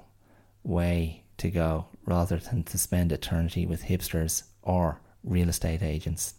way 0.63 1.23
to 1.37 1.49
go 1.49 1.87
rather 2.05 2.37
than 2.37 2.63
to 2.63 2.77
spend 2.77 3.11
eternity 3.11 3.65
with 3.65 3.83
hipsters 3.83 4.43
or 4.61 5.01
real 5.23 5.49
estate 5.49 5.81
agents. 5.81 6.35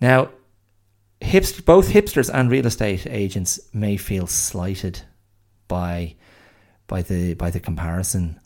Now, 0.00 0.30
hipst- 1.20 1.64
both 1.64 1.88
hipsters 1.88 2.30
and 2.32 2.50
real 2.50 2.66
estate 2.66 3.06
agents 3.06 3.60
may 3.72 3.96
feel 3.96 4.26
slighted 4.26 5.02
by 5.68 6.16
by 6.86 7.02
the 7.02 7.34
by 7.34 7.50
the 7.50 7.60
comparison 7.60 8.40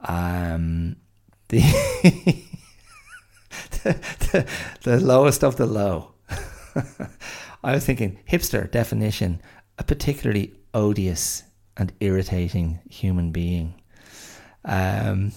um, 0.00 0.96
the, 1.48 1.60
the, 3.82 3.96
the, 4.32 4.46
the 4.82 5.00
lowest 5.00 5.42
of 5.42 5.56
the 5.56 5.66
low. 5.66 6.12
I 7.64 7.72
was 7.72 7.84
thinking 7.84 8.20
hipster 8.28 8.70
definition, 8.70 9.40
a 9.78 9.84
particularly 9.84 10.54
odious 10.74 11.42
and 11.76 11.92
irritating 12.00 12.80
human 12.88 13.32
being. 13.32 13.74
Um, 14.64 15.32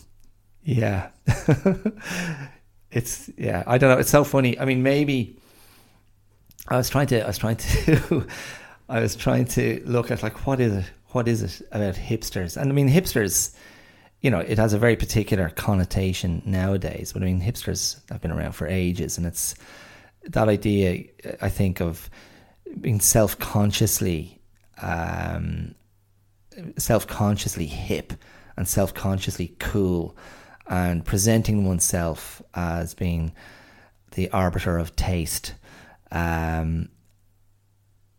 yeah, 0.64 1.10
it's 2.92 3.30
yeah. 3.38 3.64
I 3.66 3.78
don't 3.78 3.90
know. 3.90 3.98
It's 3.98 4.10
so 4.10 4.24
funny. 4.24 4.60
I 4.60 4.66
mean, 4.66 4.84
maybe 4.84 5.38
I 6.68 6.78
was 6.78 6.90
trying 6.90 7.08
to. 7.08 7.24
I 7.24 7.28
was 7.28 7.38
trying 7.38 7.58
to. 7.58 8.28
I 8.90 9.00
was 9.00 9.16
trying 9.16 9.46
to 9.46 9.82
look 9.86 10.12
at 10.12 10.22
like 10.22 10.46
what 10.46 10.60
is 10.60 10.74
it? 10.74 10.92
What 11.08 11.28
is 11.28 11.42
it 11.44 11.68
about 11.72 11.96
hipsters? 11.96 12.58
And 12.58 12.70
I 12.70 12.74
mean, 12.74 12.90
hipsters 12.90 13.56
you 14.22 14.30
know, 14.30 14.40
it 14.40 14.58
has 14.60 14.74
a 14.74 14.78
very 14.78 14.96
particular 14.96 15.50
connotation 15.50 16.42
nowadays. 16.46 17.12
But 17.12 17.24
I 17.24 17.26
mean, 17.26 17.42
hipsters 17.42 18.00
have 18.10 18.22
been 18.22 18.32
around 18.32 18.54
for 18.54 18.68
ages, 18.68 19.18
and 19.18 19.26
it's 19.26 19.56
that 20.24 20.48
idea. 20.48 21.06
I 21.42 21.50
think 21.50 21.82
of 21.82 22.10
being 22.80 23.00
self-consciously, 23.00 24.40
um, 24.82 25.76
self-consciously 26.78 27.66
hip 27.66 28.14
and 28.56 28.68
self-consciously 28.68 29.56
cool, 29.60 30.16
and 30.68 31.04
presenting 31.04 31.66
oneself 31.66 32.42
as 32.54 32.94
being 32.94 33.34
the 34.12 34.30
arbiter 34.30 34.78
of 34.78 34.96
taste. 34.96 35.56
Um, 36.12 36.90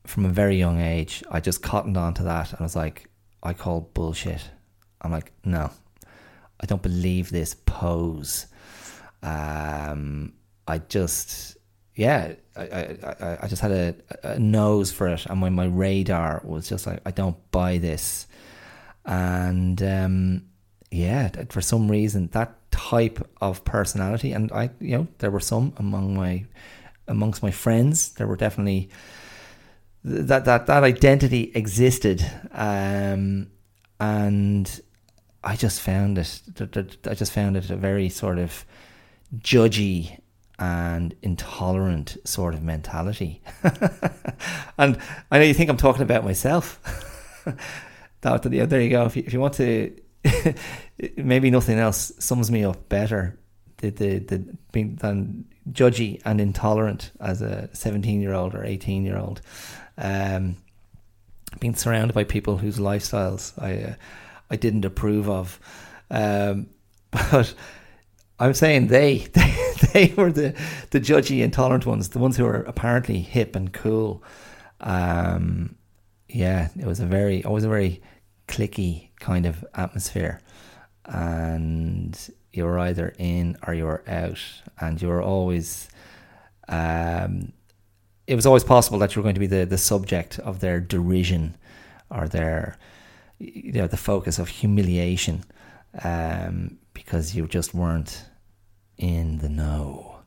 from 0.05 0.25
a 0.25 0.31
very 0.31 0.57
young 0.57 0.81
age, 0.81 1.23
I 1.31 1.39
just 1.39 1.63
cottoned 1.63 1.97
on 1.97 2.15
to 2.15 2.25
that, 2.25 2.51
and 2.51 2.61
I 2.61 2.65
was 2.65 2.75
like, 2.75 3.09
I 3.43 3.53
call 3.53 3.91
bullshit. 3.95 4.51
I'm 5.01 5.13
like, 5.13 5.33
no, 5.45 5.71
I 6.63 6.67
don't 6.67 6.83
believe 6.83 7.31
this 7.31 7.55
pose. 7.67 8.47
Um, 9.23 10.33
I 10.67 10.79
just, 10.79 11.57
yeah, 11.95 12.35
I, 12.57 12.63
I, 12.63 13.39
I 13.43 13.47
just 13.49 13.63
had 13.63 13.73
a, 13.73 13.95
a 14.23 14.39
nose 14.39 14.93
for 14.93 15.09
it, 15.09 15.27
and 15.27 15.41
my, 15.41 15.51
my 15.51 15.67
radar 15.67 16.41
was 16.45 16.69
just 16.69 16.87
like, 16.87 17.01
I 17.05 17.11
don't 17.11 17.37
buy 17.51 17.79
this. 17.79 18.27
And 19.05 19.83
um, 19.83 20.45
yeah, 20.91 21.31
for 21.49 21.61
some 21.61 21.91
reason, 21.91 22.29
that 22.29 22.71
type 22.71 23.27
of 23.41 23.65
personality, 23.65 24.33
and 24.33 24.53
I, 24.53 24.71
you 24.81 24.99
know, 24.99 25.09
there 25.19 25.31
were 25.31 25.41
some 25.41 25.73
among 25.77 26.15
my, 26.15 26.45
amongst 27.09 27.43
my 27.43 27.51
friends, 27.51 28.13
there 28.15 28.27
were 28.27 28.37
definitely 28.37 28.89
that 30.05 30.45
that 30.47 30.67
that 30.67 30.83
identity 30.83 31.53
existed, 31.55 32.29
um, 32.51 33.51
and 34.01 34.81
I 35.45 35.57
just 35.57 35.81
found 35.81 36.19
it. 36.19 36.41
I 37.07 37.15
just 37.15 37.33
found 37.33 37.57
it 37.57 37.71
a 37.71 37.77
very 37.77 38.09
sort 38.09 38.39
of 38.39 38.65
judgy 39.39 40.19
and 40.59 41.15
intolerant 41.23 42.17
sort 42.25 42.55
of 42.55 42.63
mentality. 42.63 43.43
and 44.79 44.99
I 45.31 45.39
know 45.39 45.45
you 45.45 45.55
think 45.55 45.71
I'm 45.71 45.77
talking 45.77 46.03
about 46.03 46.25
myself. 46.25 46.79
there 48.67 48.81
you 48.81 48.91
go. 48.91 49.05
If 49.07 49.17
you, 49.17 49.25
if 49.27 49.33
you 49.33 49.41
want 49.41 49.55
to, 49.55 49.93
maybe 51.17 51.51
nothing 51.51 51.79
else 51.79 52.13
sums 52.19 52.51
me 52.51 52.65
up 52.65 52.89
better 52.89 53.39
the, 53.79 53.91
the, 53.91 54.19
the 54.21 54.57
being 54.71 54.97
than 54.97 55.45
judgy 55.71 56.21
and 56.25 56.41
intolerant 56.41 57.11
as 57.21 57.43
a 57.43 57.69
17 57.73 58.21
year 58.21 58.33
old 58.33 58.55
or 58.55 58.65
18 58.65 59.05
year 59.05 59.19
old. 59.19 59.41
Um, 59.99 60.57
being 61.61 61.75
surrounded 61.75 62.15
by 62.15 62.25
people 62.25 62.57
whose 62.57 62.79
lifestyles 62.79 63.53
I 63.61 63.91
uh, 63.91 63.95
I 64.53 64.57
didn't 64.57 64.85
approve 64.85 65.29
of. 65.29 65.59
Um, 66.11 66.69
but 67.11 67.55
I'm 68.39 68.55
saying 68.55 68.89
they, 68.89 69.19
they 69.33 69.73
they 69.93 70.15
were 70.17 70.31
the 70.31 70.55
the 70.91 71.01
judgy, 71.01 71.43
intolerant 71.43 71.87
ones, 71.87 72.11
the 72.11 72.19
ones 72.19 72.37
who 72.37 72.45
were 72.45 72.63
apparently 72.63 73.21
hip 73.21 73.57
and 73.57 73.73
cool. 73.73 74.23
Um, 74.81 75.77
yeah, 76.29 76.69
it 76.79 76.87
was 76.87 77.01
a 77.01 77.07
very 77.07 77.45
always 77.45 77.65
a 77.65 77.69
very 77.69 78.03
cliquey 78.47 79.09
kind 79.19 79.47
of 79.47 79.65
atmosphere, 79.75 80.41
and 81.07 82.19
you 82.53 82.65
were 82.65 82.79
either 82.79 83.15
in 83.19 83.57
or 83.67 83.75
you 83.75 83.85
were 83.85 84.05
out, 84.07 84.41
and 84.81 85.01
you 85.01 85.09
were 85.09 85.23
always. 85.23 85.89
Um, 86.69 87.53
it 88.29 88.37
was 88.37 88.47
always 88.47 88.65
possible 88.65 88.99
that 89.01 89.15
you 89.15 89.21
were 89.21 89.25
going 89.25 89.35
to 89.35 89.41
be 89.41 89.49
the, 89.49 89.67
the 89.67 89.77
subject 89.77 90.39
of 90.39 90.61
their 90.61 90.81
derision 90.81 91.57
or 92.09 92.29
their 92.29 92.79
you 93.43 93.73
know 93.73 93.87
the 93.87 93.97
focus 93.97 94.39
of 94.39 94.49
humiliation 94.49 95.45
um, 96.05 96.79
because 96.95 97.35
you 97.35 97.47
just 97.49 97.75
weren't 97.75 98.25
in 98.97 99.39
the 99.39 99.49
know 99.49 100.21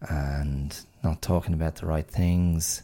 and 0.00 0.84
not 1.02 1.22
talking 1.22 1.54
about 1.54 1.76
the 1.76 1.86
right 1.86 2.06
things. 2.06 2.82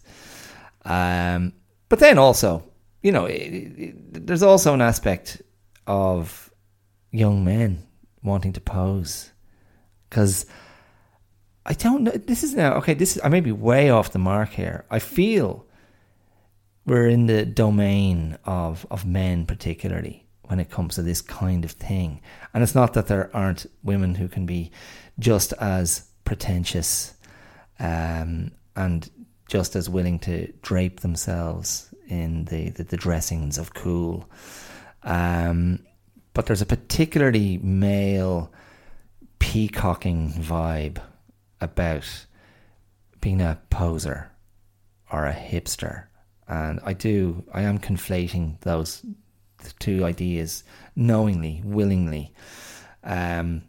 Um, 0.85 1.53
but 1.89 1.99
then 1.99 2.19
also, 2.19 2.65
you 3.03 3.13
know, 3.13 3.27
it, 3.27 3.35
it, 3.35 4.27
there's 4.27 4.43
also 4.43 4.73
an 4.73 4.81
aspect 4.81 5.43
of 5.87 6.53
young 7.11 7.45
men 7.45 7.87
wanting 8.23 8.53
to 8.55 8.61
pose 8.61 9.31
because 10.09 10.47
I 11.67 11.75
don't 11.75 12.05
know. 12.05 12.13
This 12.13 12.43
is 12.43 12.55
now 12.55 12.75
okay. 12.77 12.95
This 12.95 13.17
is 13.17 13.23
I 13.23 13.29
may 13.29 13.41
be 13.41 13.53
way 13.53 13.91
off 13.91 14.13
the 14.13 14.19
mark 14.19 14.51
here. 14.51 14.87
I 14.91 14.99
feel 14.99 15.67
we're 16.89 17.09
in 17.09 17.27
the 17.27 17.45
domain 17.47 18.39
of 18.45 18.87
of 18.91 19.07
men, 19.07 19.47
particularly 19.47 20.27
when 20.45 20.59
it 20.59 20.71
comes 20.71 20.95
to 20.95 21.03
this 21.03 21.21
kind 21.21 21.65
of 21.65 21.73
thing. 21.73 22.21
And 22.53 22.63
it's 22.63 22.75
not 22.75 22.95
that 22.95 23.07
there 23.07 23.31
aren't 23.35 23.67
women 23.83 24.15
who 24.15 24.29
can 24.29 24.47
be 24.47 24.71
just 25.19 25.53
as 25.55 26.09
pretentious 26.25 27.15
um, 27.79 28.53
and 28.75 29.11
just 29.49 29.77
as 29.77 29.91
willing 29.91 30.19
to 30.21 30.51
drape 30.63 31.01
themselves 31.01 31.95
in 32.09 32.47
the, 32.47 32.71
the, 32.71 32.85
the 32.85 32.97
dressings 32.97 33.59
of 33.59 33.75
cool. 33.75 34.29
Um, 35.03 35.81
but 36.33 36.47
there's 36.47 36.63
a 36.63 36.67
particularly 36.67 37.59
male 37.59 38.53
peacocking 39.39 40.33
vibe 40.33 40.99
about 41.61 42.27
being 43.21 43.41
a 43.41 43.59
poser 43.71 44.31
or 45.13 45.27
a 45.27 45.35
hipster. 45.35 46.08
And 46.49 46.81
I 46.83 46.95
do, 46.95 47.45
I 47.53 47.63
am 47.63 47.79
conflating 47.79 48.59
those 48.61 49.05
two 49.79 50.05
ideas 50.05 50.65
knowingly, 50.97 51.61
willingly. 51.65 52.33
Um, 53.05 53.63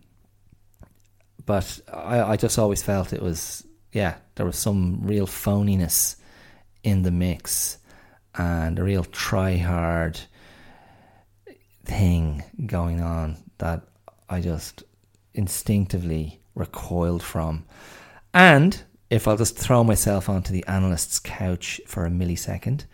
but 1.46 1.80
I, 1.92 2.22
I 2.22 2.38
just 2.38 2.58
always 2.58 2.82
felt 2.82 3.12
it 3.12 3.22
was, 3.22 3.65
yeah, 3.92 4.15
there 4.36 4.46
was 4.46 4.58
some 4.58 5.02
real 5.02 5.28
phoniness 5.28 6.15
in 6.84 7.04
the 7.04 7.12
mix 7.12 7.80
and 8.36 8.80
a 8.80 8.84
real 8.84 9.04
try 9.04 9.58
hard 9.58 10.20
thing 11.84 12.44
going 12.65 13.02
on 13.02 13.38
that 13.58 13.82
I 14.30 14.42
just 14.42 14.84
instinctively 15.34 16.39
recoiled 16.56 17.24
from. 17.24 17.65
And 18.34 18.82
if 19.10 19.28
I'll 19.28 19.38
just 19.38 19.58
throw 19.58 19.84
myself 19.84 20.30
onto 20.30 20.54
the 20.54 20.65
analyst's 20.67 21.19
couch 21.19 21.82
for 21.88 22.06
a 22.06 22.10
millisecond, 22.10 22.86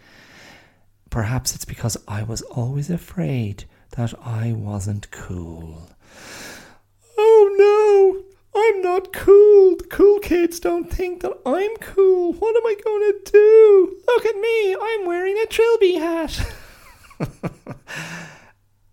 perhaps 1.09 1.55
it's 1.55 1.65
because 1.65 1.97
I 2.07 2.23
was 2.23 2.41
always 2.43 2.89
afraid 2.89 3.65
that 3.91 4.13
I 4.25 4.53
wasn't 4.53 5.11
cool. 5.11 5.89
Oh 7.17 7.55
no! 7.57 8.35
I'm 8.55 8.81
not 8.81 9.11
cool. 9.11 9.75
The 9.75 9.83
cool 9.85 10.19
kids 10.19 10.59
don't 10.59 10.89
think 10.91 11.21
that 11.21 11.37
I'm 11.45 11.75
cool. 11.77 12.33
What 12.33 12.55
am 12.55 12.65
I 12.65 12.75
going 12.83 13.11
to 13.11 13.31
do? 13.31 13.97
Look 14.07 14.25
at 14.25 14.35
me. 14.35 14.75
I'm 14.75 15.05
wearing 15.05 15.37
a 15.37 15.45
trilby 15.45 15.95
hat. 15.95 16.53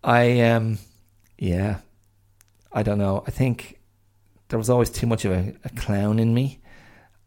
I 0.04 0.40
um 0.40 0.78
yeah. 1.38 1.78
I 2.72 2.82
don't 2.82 2.98
know. 2.98 3.22
I 3.26 3.30
think 3.30 3.80
there 4.48 4.58
was 4.58 4.70
always 4.70 4.90
too 4.90 5.06
much 5.06 5.24
of 5.24 5.32
a, 5.32 5.54
a 5.64 5.68
clown 5.70 6.18
in 6.18 6.34
me. 6.34 6.61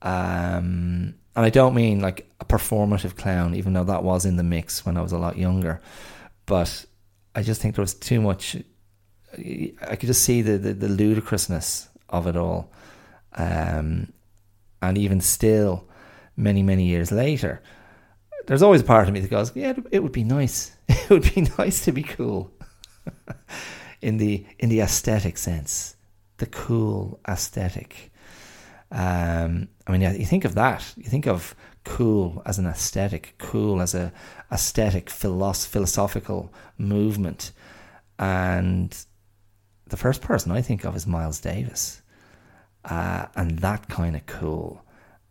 Um 0.02 1.16
and 1.36 1.46
I 1.46 1.50
don't 1.50 1.76
mean 1.76 2.00
like 2.00 2.30
a 2.40 2.46
performative 2.46 3.18
clown, 3.18 3.56
even 3.56 3.74
though 3.74 3.84
that 3.84 4.04
was 4.04 4.26
in 4.26 4.38
the 4.38 4.44
mix 4.44 4.86
when 4.86 4.98
I 4.98 5.02
was 5.02 5.12
a 5.12 5.18
lot 5.18 5.38
younger. 5.38 5.82
But 6.46 6.86
I 7.34 7.42
just 7.42 7.62
think 7.62 7.76
there 7.76 7.84
was 7.84 7.94
too 7.94 8.22
much 8.22 8.56
I 9.38 9.96
could 9.96 10.08
just 10.08 10.24
see 10.24 10.42
the, 10.42 10.58
the, 10.58 10.74
the 10.74 10.88
ludicrousness 10.88 11.90
of 12.10 12.28
it 12.28 12.38
all. 12.38 12.72
Um, 13.34 14.14
and 14.82 14.98
even 14.98 15.22
still, 15.22 15.88
many, 16.38 16.64
many 16.64 16.86
years 16.86 17.12
later, 17.12 17.62
there's 18.48 18.62
always 18.62 18.82
a 18.82 18.86
part 18.86 19.08
of 19.08 19.14
me 19.14 19.20
that 19.20 19.30
goes, 19.30 19.56
yeah, 19.56 19.74
it 19.92 20.04
would 20.04 20.12
be 20.12 20.24
nice. 20.24 20.72
It 20.88 21.10
would 21.12 21.36
be 21.36 21.48
nice 21.60 21.86
to 21.86 21.92
be 21.92 22.02
cool. 22.02 22.52
in 24.02 24.18
the 24.18 24.44
in 24.58 24.70
the 24.70 24.82
aesthetic 24.82 25.38
sense, 25.38 25.96
the 26.38 26.48
cool 26.48 27.20
aesthetic. 27.28 28.12
Um, 28.92 29.70
I 29.88 29.92
mean, 29.92 30.02
you 30.02 30.26
think 30.26 30.46
of 30.46 30.56
that. 30.56 30.94
You 30.96 31.10
think 31.10 31.28
of 31.28 31.56
cool 31.84 32.42
as 32.46 32.58
an 32.60 32.66
aesthetic, 32.66 33.36
cool 33.38 33.82
as 33.82 33.96
a 33.96 34.12
aesthetic 34.52 35.10
philosoph- 35.10 35.70
philosophical 35.70 36.54
movement, 36.78 37.52
and 38.20 38.96
the 39.88 39.98
first 39.98 40.22
person 40.22 40.52
I 40.52 40.62
think 40.62 40.84
of 40.84 40.96
is 40.96 41.06
Miles 41.08 41.40
Davis, 41.40 42.02
uh, 42.86 43.28
and 43.36 43.60
that 43.60 43.88
kind 43.88 44.16
of 44.16 44.26
cool, 44.26 44.84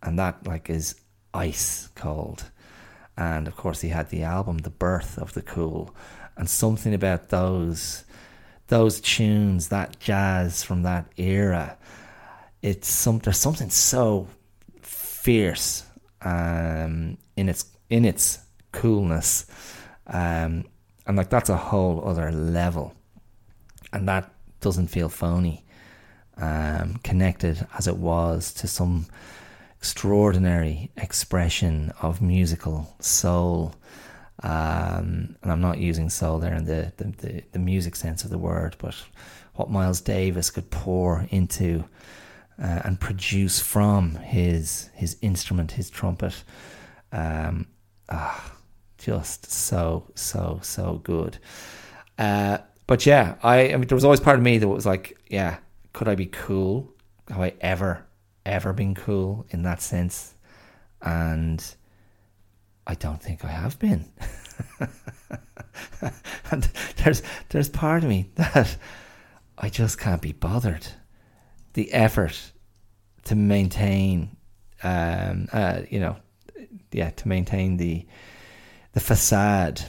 and 0.02 0.18
that 0.18 0.46
like 0.46 0.70
is 0.70 0.94
ice 1.32 1.88
cold, 1.94 2.50
and 3.16 3.48
of 3.48 3.56
course 3.56 3.80
he 3.80 3.88
had 3.88 4.10
the 4.10 4.22
album 4.22 4.58
The 4.58 4.70
Birth 4.70 5.18
of 5.18 5.34
the 5.34 5.42
Cool, 5.42 5.94
and 6.36 6.48
something 6.48 6.94
about 6.94 7.28
those 7.28 8.04
those 8.68 9.00
tunes, 9.00 9.68
that 9.68 10.00
jazz 10.00 10.62
from 10.62 10.82
that 10.84 11.06
era, 11.16 11.76
it's 12.64 12.88
some 12.88 13.18
there's 13.18 13.38
something 13.38 13.68
so 13.68 14.26
fierce 14.80 15.84
um, 16.22 17.18
in 17.36 17.50
its 17.50 17.66
in 17.90 18.06
its 18.06 18.38
coolness, 18.72 19.46
um, 20.06 20.64
and 21.06 21.16
like 21.16 21.28
that's 21.28 21.50
a 21.50 21.58
whole 21.58 22.02
other 22.08 22.32
level, 22.32 22.94
and 23.92 24.08
that 24.08 24.32
doesn't 24.60 24.88
feel 24.88 25.10
phony. 25.10 25.60
Um, 26.36 26.96
connected 27.04 27.64
as 27.78 27.86
it 27.86 27.96
was 27.96 28.52
to 28.54 28.66
some 28.66 29.06
extraordinary 29.78 30.90
expression 30.96 31.92
of 32.02 32.20
musical 32.20 32.96
soul. 32.98 33.76
Um, 34.42 35.36
and 35.42 35.52
I'm 35.52 35.60
not 35.60 35.78
using 35.78 36.10
soul 36.10 36.40
there 36.40 36.54
in 36.54 36.64
the, 36.64 36.92
the, 36.96 37.04
the, 37.04 37.42
the, 37.52 37.58
music 37.60 37.94
sense 37.94 38.24
of 38.24 38.30
the 38.30 38.38
word, 38.38 38.74
but 38.78 38.96
what 39.54 39.70
Miles 39.70 40.00
Davis 40.00 40.50
could 40.50 40.72
pour 40.72 41.28
into 41.30 41.84
uh, 42.62 42.82
and 42.84 43.00
produce 43.00 43.60
from 43.60 44.16
his 44.16 44.90
his 44.94 45.16
instrument, 45.22 45.72
his 45.72 45.90
trumpet. 45.90 46.44
Um, 47.12 47.68
ah, 48.08 48.52
just 48.98 49.50
so 49.50 50.10
so 50.14 50.60
so 50.62 51.00
good. 51.04 51.38
Uh, 52.18 52.58
but 52.86 53.06
yeah, 53.06 53.36
I, 53.42 53.72
I 53.72 53.76
mean, 53.76 53.88
there 53.88 53.96
was 53.96 54.04
always 54.04 54.20
part 54.20 54.38
of 54.38 54.44
me 54.44 54.58
that 54.58 54.68
was 54.68 54.86
like, 54.86 55.18
yeah, 55.28 55.58
could 55.92 56.08
I 56.08 56.14
be 56.14 56.26
cool? 56.26 56.92
Have 57.28 57.40
I 57.40 57.54
ever, 57.60 58.04
ever 58.44 58.72
been 58.72 58.94
cool 58.94 59.46
in 59.50 59.62
that 59.62 59.80
sense? 59.80 60.34
And 61.00 61.64
I 62.86 62.94
don't 62.94 63.22
think 63.22 63.44
I 63.44 63.48
have 63.48 63.78
been. 63.78 64.10
and 66.50 66.68
there's 67.02 67.22
there's 67.48 67.68
part 67.68 68.02
of 68.02 68.08
me 68.08 68.30
that 68.34 68.76
I 69.56 69.68
just 69.70 69.98
can't 69.98 70.22
be 70.22 70.32
bothered. 70.32 70.86
The 71.74 71.92
effort 71.92 72.52
to 73.24 73.34
maintain, 73.34 74.36
um, 74.82 75.48
uh, 75.52 75.82
you 75.88 76.00
know, 76.00 76.16
yeah, 76.90 77.10
to 77.10 77.28
maintain 77.28 77.76
the 77.76 78.06
the 78.92 79.00
facade 79.00 79.82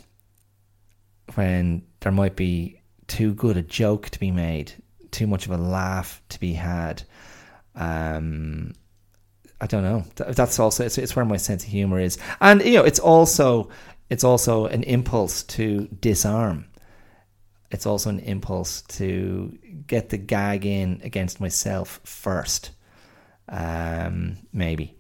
when 1.35 1.83
there 2.01 2.11
might 2.11 2.35
be 2.35 2.81
too 3.07 3.33
good 3.33 3.57
a 3.57 3.61
joke 3.61 4.09
to 4.09 4.19
be 4.19 4.31
made, 4.31 4.73
too 5.11 5.27
much 5.27 5.45
of 5.45 5.51
a 5.51 5.57
laugh 5.57 6.21
to 6.29 6.39
be 6.39 6.53
had, 6.53 7.03
Um, 7.75 8.73
I 9.61 9.67
don't 9.67 9.83
know. 9.83 10.03
That's 10.15 10.59
also 10.59 10.85
it's, 10.85 10.97
it's 10.97 11.15
where 11.15 11.25
my 11.25 11.37
sense 11.37 11.63
of 11.63 11.69
humor 11.69 11.99
is, 11.99 12.17
and 12.41 12.63
you 12.63 12.73
know, 12.73 12.83
it's 12.83 12.99
also 12.99 13.69
it's 14.09 14.23
also 14.23 14.65
an 14.65 14.83
impulse 14.83 15.43
to 15.43 15.87
disarm. 15.99 16.65
It's 17.75 17.85
also 17.85 18.09
an 18.09 18.21
impulse 18.21 18.83
to 18.83 19.51
get 19.85 20.07
the 20.07 20.17
gag 20.17 20.65
in 20.65 21.01
against 21.03 21.41
myself 21.41 21.99
first, 22.05 22.71
um, 23.49 24.37
maybe, 24.53 24.95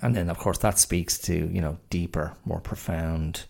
and 0.00 0.16
then 0.16 0.30
of 0.30 0.38
course 0.38 0.56
that 0.60 0.78
speaks 0.78 1.18
to 1.18 1.34
you 1.34 1.60
know 1.60 1.76
deeper, 1.90 2.32
more 2.46 2.60
profound 2.60 3.44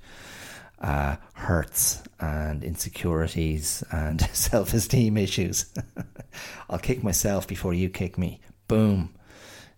uh, 0.81 1.15
hurts 1.35 2.03
and 2.19 2.65
insecurities 2.65 3.85
and 3.93 4.21
self 4.33 4.75
esteem 4.75 5.17
issues. 5.17 5.73
I'll 6.69 6.81
kick 6.81 7.05
myself 7.05 7.47
before 7.47 7.75
you 7.75 7.89
kick 7.89 8.19
me. 8.19 8.41
Boom. 8.67 9.15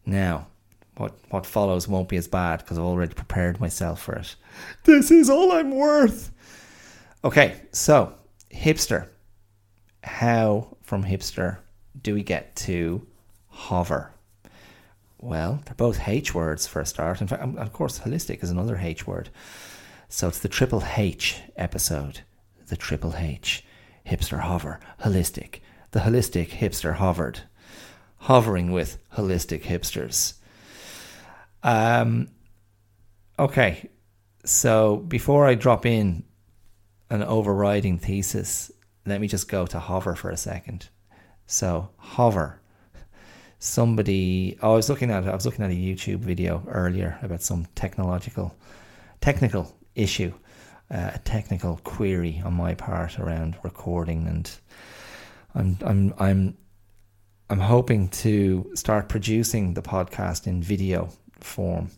Now, 0.07 0.47
what 0.97 1.13
what 1.29 1.45
follows 1.45 1.87
won't 1.87 2.09
be 2.09 2.17
as 2.17 2.29
bad 2.29 2.61
because 2.61 2.79
I've 2.79 2.85
already 2.85 3.13
prepared 3.13 3.61
myself 3.61 4.01
for 4.01 4.15
it. 4.15 4.37
This 4.85 5.11
is 5.11 5.29
all 5.29 5.53
I'm 5.53 5.71
worth. 5.71 6.33
Okay, 7.23 7.61
so 7.73 8.15
hipster. 8.51 9.09
How 10.03 10.77
from 10.83 11.05
hipster 11.05 11.59
do 12.01 12.15
we 12.15 12.23
get 12.23 12.55
to 12.57 13.07
hover? 13.49 14.13
Well, 15.21 15.61
they're 15.65 15.75
both 15.75 16.07
H 16.07 16.35
words 16.35 16.67
for 16.67 16.81
a 16.81 16.87
start. 16.87 17.21
In 17.21 17.27
fact, 17.27 17.43
of 17.43 17.73
course, 17.73 17.99
holistic 18.01 18.43
is 18.43 18.51
another 18.51 18.77
H 18.77 19.07
word. 19.07 19.31
So 20.09 20.29
it's 20.29 20.39
the 20.39 20.49
triple 20.49 20.83
H 20.97 21.41
episode. 21.57 22.21
The 22.69 22.77
triple 22.77 23.15
H. 23.17 23.65
Hipster 24.07 24.41
hover. 24.41 24.81
Holistic. 25.03 25.61
The 25.91 26.01
holistic 26.01 26.49
hipster 26.49 26.95
hovered. 26.95 27.41
Hovering 28.19 28.73
with 28.73 28.99
holistic 29.17 29.63
hipsters. 29.63 30.35
Um, 31.63 32.29
okay. 33.39 33.91
So 34.45 34.97
before 34.97 35.47
I 35.47 35.55
drop 35.55 35.85
in 35.85 36.25
an 37.11 37.23
overriding 37.23 37.99
thesis, 37.99 38.71
let 39.07 39.21
me 39.21 39.29
just 39.29 39.49
go 39.49 39.66
to 39.66 39.79
hover 39.79 40.14
for 40.14 40.31
a 40.31 40.37
second. 40.37 40.88
So 41.47 41.88
hover. 41.97 42.61
Somebody, 43.61 44.57
oh, 44.62 44.75
I 44.75 44.77
was 44.77 44.88
looking 44.88 45.11
at 45.11 45.27
I 45.27 45.35
was 45.35 45.44
looking 45.44 45.64
at 45.64 45.71
a 45.73 45.75
YouTube 45.75 46.21
video 46.21 46.62
earlier 46.68 47.18
about 47.23 47.42
some 47.42 47.66
technological, 47.75 48.55
technical 49.21 49.77
issue, 49.97 50.33
uh, 50.92 51.11
a 51.14 51.18
technical 51.18 51.81
query 51.83 52.40
on 52.44 52.55
my 52.55 52.75
part 52.75 53.18
around 53.18 53.57
recording, 53.64 54.29
and 54.29 54.51
I'm 55.57 55.77
I'm 55.85 56.14
I'm 56.21 56.57
I'm 57.51 57.59
hoping 57.59 58.11
to 58.11 58.71
start 58.75 59.09
producing 59.09 59.75
the 59.75 59.83
podcast 59.83 60.47
in 60.47 60.62
video 60.62 61.09
form, 61.40 61.90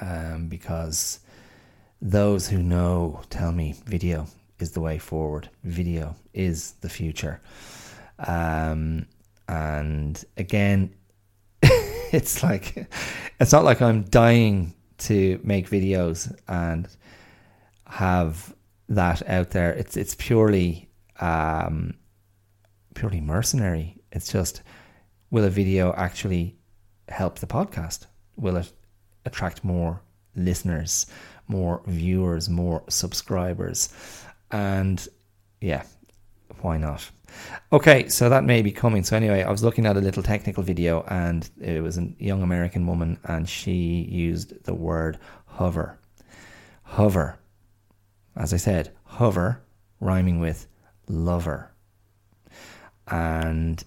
um, 0.00 0.48
because 0.48 1.20
those 2.00 2.48
who 2.48 2.62
know 2.62 3.20
tell 3.30 3.52
me 3.52 3.74
video 3.86 4.26
is 4.58 4.72
the 4.72 4.80
way 4.80 4.98
forward. 4.98 5.48
Video 5.64 6.16
is 6.32 6.72
the 6.80 6.88
future. 6.88 7.40
Um, 8.18 9.06
and 9.48 10.22
again, 10.36 10.94
it's 11.62 12.42
like 12.42 12.86
it's 13.40 13.52
not 13.52 13.64
like 13.64 13.82
I'm 13.82 14.02
dying 14.02 14.74
to 14.98 15.40
make 15.42 15.68
videos 15.68 16.34
and 16.48 16.88
have 17.86 18.54
that 18.88 19.28
out 19.28 19.50
there. 19.50 19.72
It's 19.72 19.96
it's 19.96 20.14
purely 20.14 20.88
um, 21.20 21.94
purely 22.94 23.20
mercenary. 23.20 23.96
It's 24.12 24.30
just 24.30 24.62
will 25.30 25.44
a 25.44 25.50
video 25.50 25.92
actually 25.94 26.56
help 27.08 27.38
the 27.38 27.46
podcast? 27.46 28.06
Will 28.36 28.56
it 28.56 28.72
attract 29.24 29.64
more 29.64 30.02
listeners, 30.36 31.06
more 31.50 31.82
viewers, 31.86 32.48
more 32.48 32.82
subscribers? 32.88 33.92
And 34.50 35.06
yeah, 35.60 35.82
why 36.60 36.78
not? 36.78 37.10
Okay, 37.72 38.08
so 38.08 38.28
that 38.28 38.44
may 38.44 38.62
be 38.62 38.72
coming. 38.72 39.04
So 39.04 39.16
anyway, 39.16 39.42
I 39.42 39.50
was 39.50 39.62
looking 39.62 39.86
at 39.86 39.96
a 39.96 40.00
little 40.00 40.22
technical 40.22 40.62
video, 40.62 41.04
and 41.08 41.48
it 41.60 41.82
was 41.82 41.98
a 41.98 42.08
young 42.18 42.42
American 42.42 42.86
woman, 42.86 43.18
and 43.24 43.48
she 43.48 44.06
used 44.10 44.64
the 44.64 44.74
word 44.74 45.18
hover. 45.46 45.98
Hover, 46.82 47.38
as 48.34 48.52
I 48.52 48.56
said, 48.56 48.90
hover, 49.04 49.62
rhyming 50.00 50.40
with 50.40 50.66
lover. 51.08 51.70
And 53.06 53.82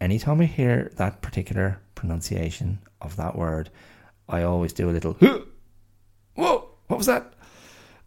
anytime 0.00 0.40
I 0.40 0.46
hear 0.46 0.90
that 0.96 1.22
particular 1.22 1.80
pronunciation 1.94 2.80
of 3.00 3.14
that 3.16 3.36
word, 3.36 3.70
I 4.28 4.42
always 4.42 4.72
do 4.72 4.90
a 4.90 4.92
little. 4.92 5.16
What 6.96 7.00
was 7.00 7.06
that? 7.08 7.34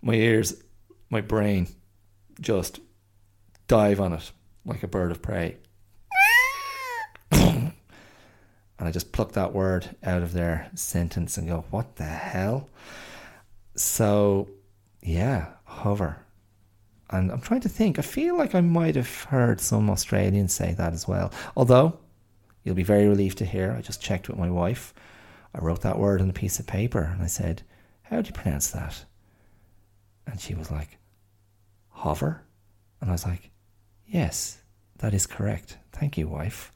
My 0.01 0.15
ears, 0.15 0.63
my 1.11 1.21
brain, 1.21 1.67
just 2.41 2.79
dive 3.67 4.01
on 4.01 4.13
it 4.13 4.31
like 4.65 4.81
a 4.81 4.87
bird 4.87 5.11
of 5.11 5.21
prey. 5.21 5.57
and 7.31 7.71
I 8.79 8.89
just 8.89 9.11
pluck 9.11 9.33
that 9.33 9.53
word 9.53 9.95
out 10.03 10.23
of 10.23 10.33
their 10.33 10.71
sentence 10.73 11.37
and 11.37 11.47
go, 11.47 11.65
what 11.69 11.97
the 11.97 12.03
hell? 12.03 12.67
So, 13.75 14.49
yeah, 15.03 15.49
hover. 15.65 16.25
And 17.11 17.31
I'm 17.31 17.41
trying 17.41 17.61
to 17.61 17.69
think, 17.69 17.99
I 17.99 18.01
feel 18.01 18.35
like 18.35 18.55
I 18.55 18.61
might 18.61 18.95
have 18.95 19.25
heard 19.25 19.61
some 19.61 19.87
Australians 19.91 20.51
say 20.51 20.73
that 20.73 20.93
as 20.93 21.07
well. 21.07 21.31
Although, 21.55 21.99
you'll 22.63 22.73
be 22.73 22.81
very 22.81 23.07
relieved 23.07 23.37
to 23.37 23.45
hear, 23.45 23.71
I 23.77 23.81
just 23.81 24.01
checked 24.01 24.29
with 24.29 24.39
my 24.39 24.49
wife. 24.49 24.95
I 25.53 25.59
wrote 25.59 25.81
that 25.81 25.99
word 25.99 26.21
on 26.21 26.29
a 26.31 26.33
piece 26.33 26.59
of 26.59 26.65
paper 26.65 27.03
and 27.03 27.21
I 27.21 27.27
said, 27.27 27.61
How 28.09 28.21
do 28.21 28.27
you 28.27 28.33
pronounce 28.33 28.71
that? 28.71 29.05
And 30.25 30.39
she 30.39 30.55
was 30.55 30.71
like, 30.71 30.97
Hover? 31.89 32.41
And 32.99 33.09
I 33.09 33.13
was 33.13 33.25
like, 33.25 33.51
Yes, 34.07 34.61
that 34.97 35.13
is 35.13 35.27
correct. 35.27 35.77
Thank 35.91 36.17
you, 36.17 36.27
wife. 36.27 36.73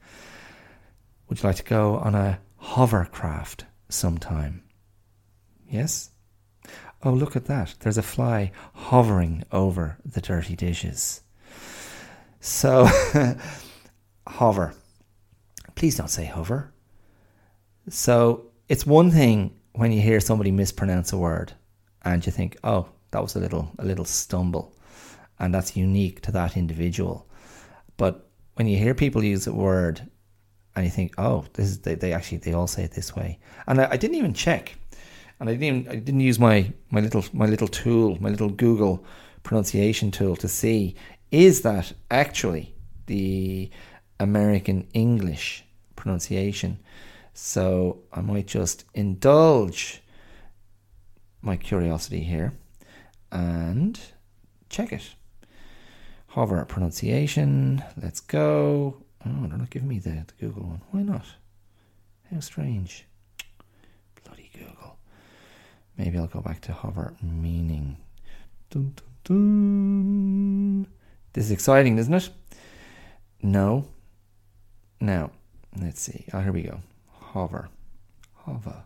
Would 1.28 1.42
you 1.42 1.48
like 1.48 1.56
to 1.56 1.64
go 1.64 1.96
on 1.96 2.14
a 2.14 2.38
hovercraft 2.56 3.64
sometime? 3.88 4.62
Yes? 5.68 6.10
Oh, 7.02 7.12
look 7.12 7.34
at 7.34 7.46
that. 7.46 7.74
There's 7.80 7.98
a 7.98 8.02
fly 8.02 8.52
hovering 8.72 9.42
over 9.50 9.98
the 10.04 10.20
dirty 10.20 10.54
dishes. 10.54 11.22
So, 12.40 12.88
hover. 14.26 14.74
Please 15.74 15.96
don't 15.96 16.08
say 16.08 16.26
hover. 16.26 16.72
So, 17.88 18.46
it's 18.68 18.86
one 18.86 19.10
thing 19.10 19.56
when 19.74 19.92
you 19.92 20.00
hear 20.00 20.20
somebody 20.20 20.50
mispronounce 20.50 21.12
a 21.12 21.18
word 21.18 21.52
and 22.02 22.24
you 22.24 22.32
think, 22.32 22.56
oh, 22.64 22.88
that 23.10 23.22
was 23.22 23.36
a 23.36 23.40
little, 23.40 23.70
a 23.78 23.84
little 23.84 24.04
stumble 24.04 24.74
and 25.38 25.54
that's 25.54 25.76
unique 25.76 26.20
to 26.22 26.32
that 26.32 26.56
individual. 26.56 27.28
But 27.96 28.28
when 28.54 28.66
you 28.66 28.78
hear 28.78 28.94
people 28.94 29.22
use 29.22 29.46
a 29.46 29.52
word 29.52 30.08
and 30.76 30.84
you 30.84 30.90
think, 30.90 31.14
oh, 31.18 31.44
this 31.54 31.66
is 31.66 31.78
they, 31.80 31.94
they 31.94 32.12
actually 32.12 32.38
they 32.38 32.52
all 32.52 32.66
say 32.66 32.84
it 32.84 32.92
this 32.92 33.14
way, 33.14 33.38
and 33.66 33.80
I, 33.80 33.92
I 33.92 33.96
didn't 33.96 34.16
even 34.16 34.34
check, 34.34 34.76
and 35.38 35.48
I 35.48 35.54
didn't 35.54 35.64
even, 35.64 35.88
I 35.88 35.96
didn't 35.96 36.20
use 36.20 36.38
my 36.38 36.72
my 36.90 37.00
little 37.00 37.24
my 37.32 37.46
little 37.46 37.68
tool, 37.68 38.18
my 38.20 38.30
little 38.30 38.50
Google 38.50 39.04
pronunciation 39.42 40.10
tool 40.10 40.36
to 40.36 40.48
see 40.48 40.96
is 41.30 41.62
that 41.62 41.92
actually 42.10 42.74
the 43.06 43.70
American 44.20 44.86
English 44.94 45.64
pronunciation. 45.96 46.78
So 47.34 47.98
I 48.12 48.20
might 48.20 48.46
just 48.46 48.84
indulge 48.94 50.00
my 51.42 51.56
curiosity 51.56 52.20
here 52.20 52.52
and 53.30 54.00
check 54.70 54.92
it. 54.92 55.14
Hover 56.28 56.64
pronunciation. 56.64 57.82
Let's 58.00 58.20
go. 58.20 59.02
Oh, 59.26 59.46
they're 59.48 59.58
not 59.58 59.70
giving 59.70 59.88
me 59.88 59.98
the, 59.98 60.10
the 60.10 60.34
Google 60.40 60.62
one. 60.62 60.82
Why 60.90 61.02
not? 61.02 61.26
How 62.32 62.40
strange. 62.40 63.04
Bloody 64.24 64.50
Google. 64.52 64.96
Maybe 65.98 66.18
I'll 66.18 66.26
go 66.26 66.40
back 66.40 66.60
to 66.62 66.72
hover 66.72 67.14
meaning. 67.20 67.96
Dun, 68.70 68.94
dun, 69.24 70.84
dun. 70.84 70.86
This 71.32 71.46
is 71.46 71.50
exciting, 71.50 71.98
isn't 71.98 72.14
it? 72.14 72.30
No. 73.42 73.88
Now, 75.00 75.30
let's 75.76 76.00
see. 76.00 76.26
Oh, 76.32 76.40
here 76.40 76.52
we 76.52 76.62
go. 76.62 76.80
Hover. 77.34 77.68
Hover. 78.32 78.84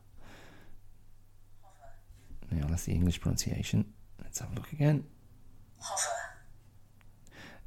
Now, 2.50 2.66
that's 2.68 2.84
the 2.84 2.94
English 2.94 3.20
pronunciation. 3.20 3.84
Let's 4.22 4.38
have 4.38 4.50
a 4.50 4.54
look 4.54 4.72
again. 4.72 5.04
Hover. 5.78 6.16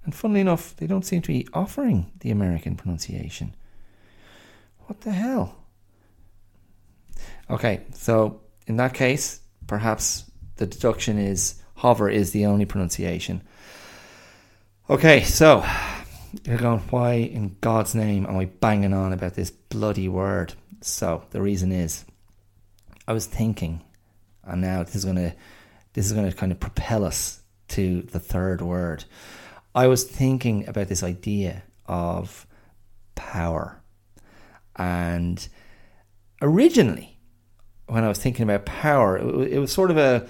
And 0.03 0.15
funnily 0.15 0.41
enough, 0.41 0.75
they 0.77 0.87
don't 0.87 1.05
seem 1.05 1.21
to 1.21 1.27
be 1.27 1.47
offering 1.53 2.11
the 2.21 2.31
American 2.31 2.75
pronunciation. 2.75 3.55
What 4.87 5.01
the 5.01 5.11
hell? 5.11 5.55
Okay, 7.47 7.81
so 7.93 8.41
in 8.65 8.77
that 8.77 8.95
case, 8.95 9.39
perhaps 9.67 10.31
the 10.55 10.65
deduction 10.65 11.19
is 11.19 11.61
hover 11.75 12.09
is 12.09 12.31
the 12.31 12.47
only 12.47 12.65
pronunciation. 12.65 13.43
Okay, 14.89 15.21
so 15.25 15.63
you're 16.43 16.57
going, 16.57 16.79
why 16.89 17.13
in 17.13 17.55
God's 17.61 17.93
name 17.93 18.25
am 18.25 18.35
I 18.35 18.45
banging 18.45 18.93
on 18.93 19.13
about 19.13 19.35
this 19.35 19.51
bloody 19.51 20.09
word? 20.09 20.55
So 20.81 21.23
the 21.29 21.41
reason 21.41 21.71
is, 21.71 22.05
I 23.07 23.13
was 23.13 23.27
thinking, 23.27 23.81
and 24.43 24.61
now 24.61 24.83
this 24.83 24.95
is 24.95 25.05
gonna, 25.05 25.35
this 25.93 26.05
is 26.07 26.13
gonna 26.13 26.31
kind 26.31 26.51
of 26.51 26.59
propel 26.59 27.05
us 27.05 27.41
to 27.69 28.01
the 28.01 28.19
third 28.19 28.61
word. 28.61 29.05
I 29.73 29.87
was 29.87 30.03
thinking 30.03 30.67
about 30.67 30.87
this 30.87 31.03
idea 31.03 31.63
of 31.85 32.47
power, 33.15 33.81
and 34.75 35.47
originally, 36.41 37.19
when 37.87 38.03
I 38.03 38.07
was 38.07 38.19
thinking 38.19 38.43
about 38.43 38.65
power, 38.65 39.17
it, 39.17 39.53
it 39.53 39.59
was 39.59 39.71
sort 39.71 39.91
of 39.91 39.97
a, 39.97 40.27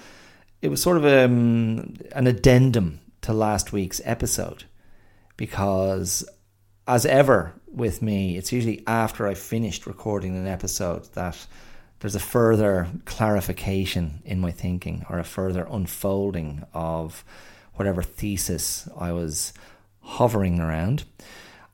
it 0.60 0.68
was 0.68 0.82
sort 0.82 0.98
of 0.98 1.04
a, 1.04 1.24
um, 1.24 1.94
an 2.12 2.26
addendum 2.26 3.00
to 3.22 3.32
last 3.32 3.72
week's 3.72 4.00
episode 4.04 4.64
because 5.36 6.28
as 6.92 7.06
ever 7.06 7.54
with 7.72 8.02
me, 8.02 8.36
it's 8.36 8.52
usually 8.52 8.82
after 8.86 9.26
I've 9.26 9.38
finished 9.38 9.86
recording 9.86 10.36
an 10.36 10.46
episode 10.46 11.10
that 11.14 11.46
there's 12.00 12.14
a 12.14 12.20
further 12.20 12.86
clarification 13.06 14.20
in 14.26 14.42
my 14.42 14.50
thinking 14.50 15.06
or 15.08 15.18
a 15.18 15.24
further 15.24 15.66
unfolding 15.70 16.66
of 16.74 17.24
whatever 17.76 18.02
thesis 18.02 18.90
I 18.94 19.12
was 19.12 19.54
hovering 20.02 20.60
around. 20.60 21.04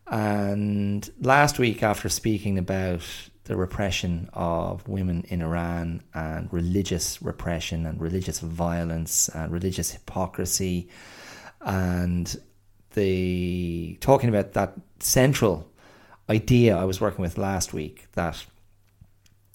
And 0.06 1.10
last 1.20 1.58
week, 1.58 1.82
after 1.82 2.08
speaking 2.08 2.56
about 2.56 3.02
the 3.42 3.56
repression 3.56 4.30
of 4.34 4.86
women 4.86 5.24
in 5.30 5.42
Iran 5.42 6.00
and 6.14 6.48
religious 6.52 7.20
repression 7.20 7.86
and 7.86 8.00
religious 8.00 8.38
violence 8.38 9.28
and 9.30 9.50
religious 9.50 9.90
hypocrisy 9.90 10.88
and 11.60 12.40
the 12.98 13.96
talking 14.00 14.28
about 14.28 14.52
that 14.54 14.74
central 15.00 15.70
idea 16.28 16.76
I 16.76 16.84
was 16.84 17.00
working 17.00 17.22
with 17.22 17.38
last 17.38 17.72
week 17.72 18.08
that 18.12 18.44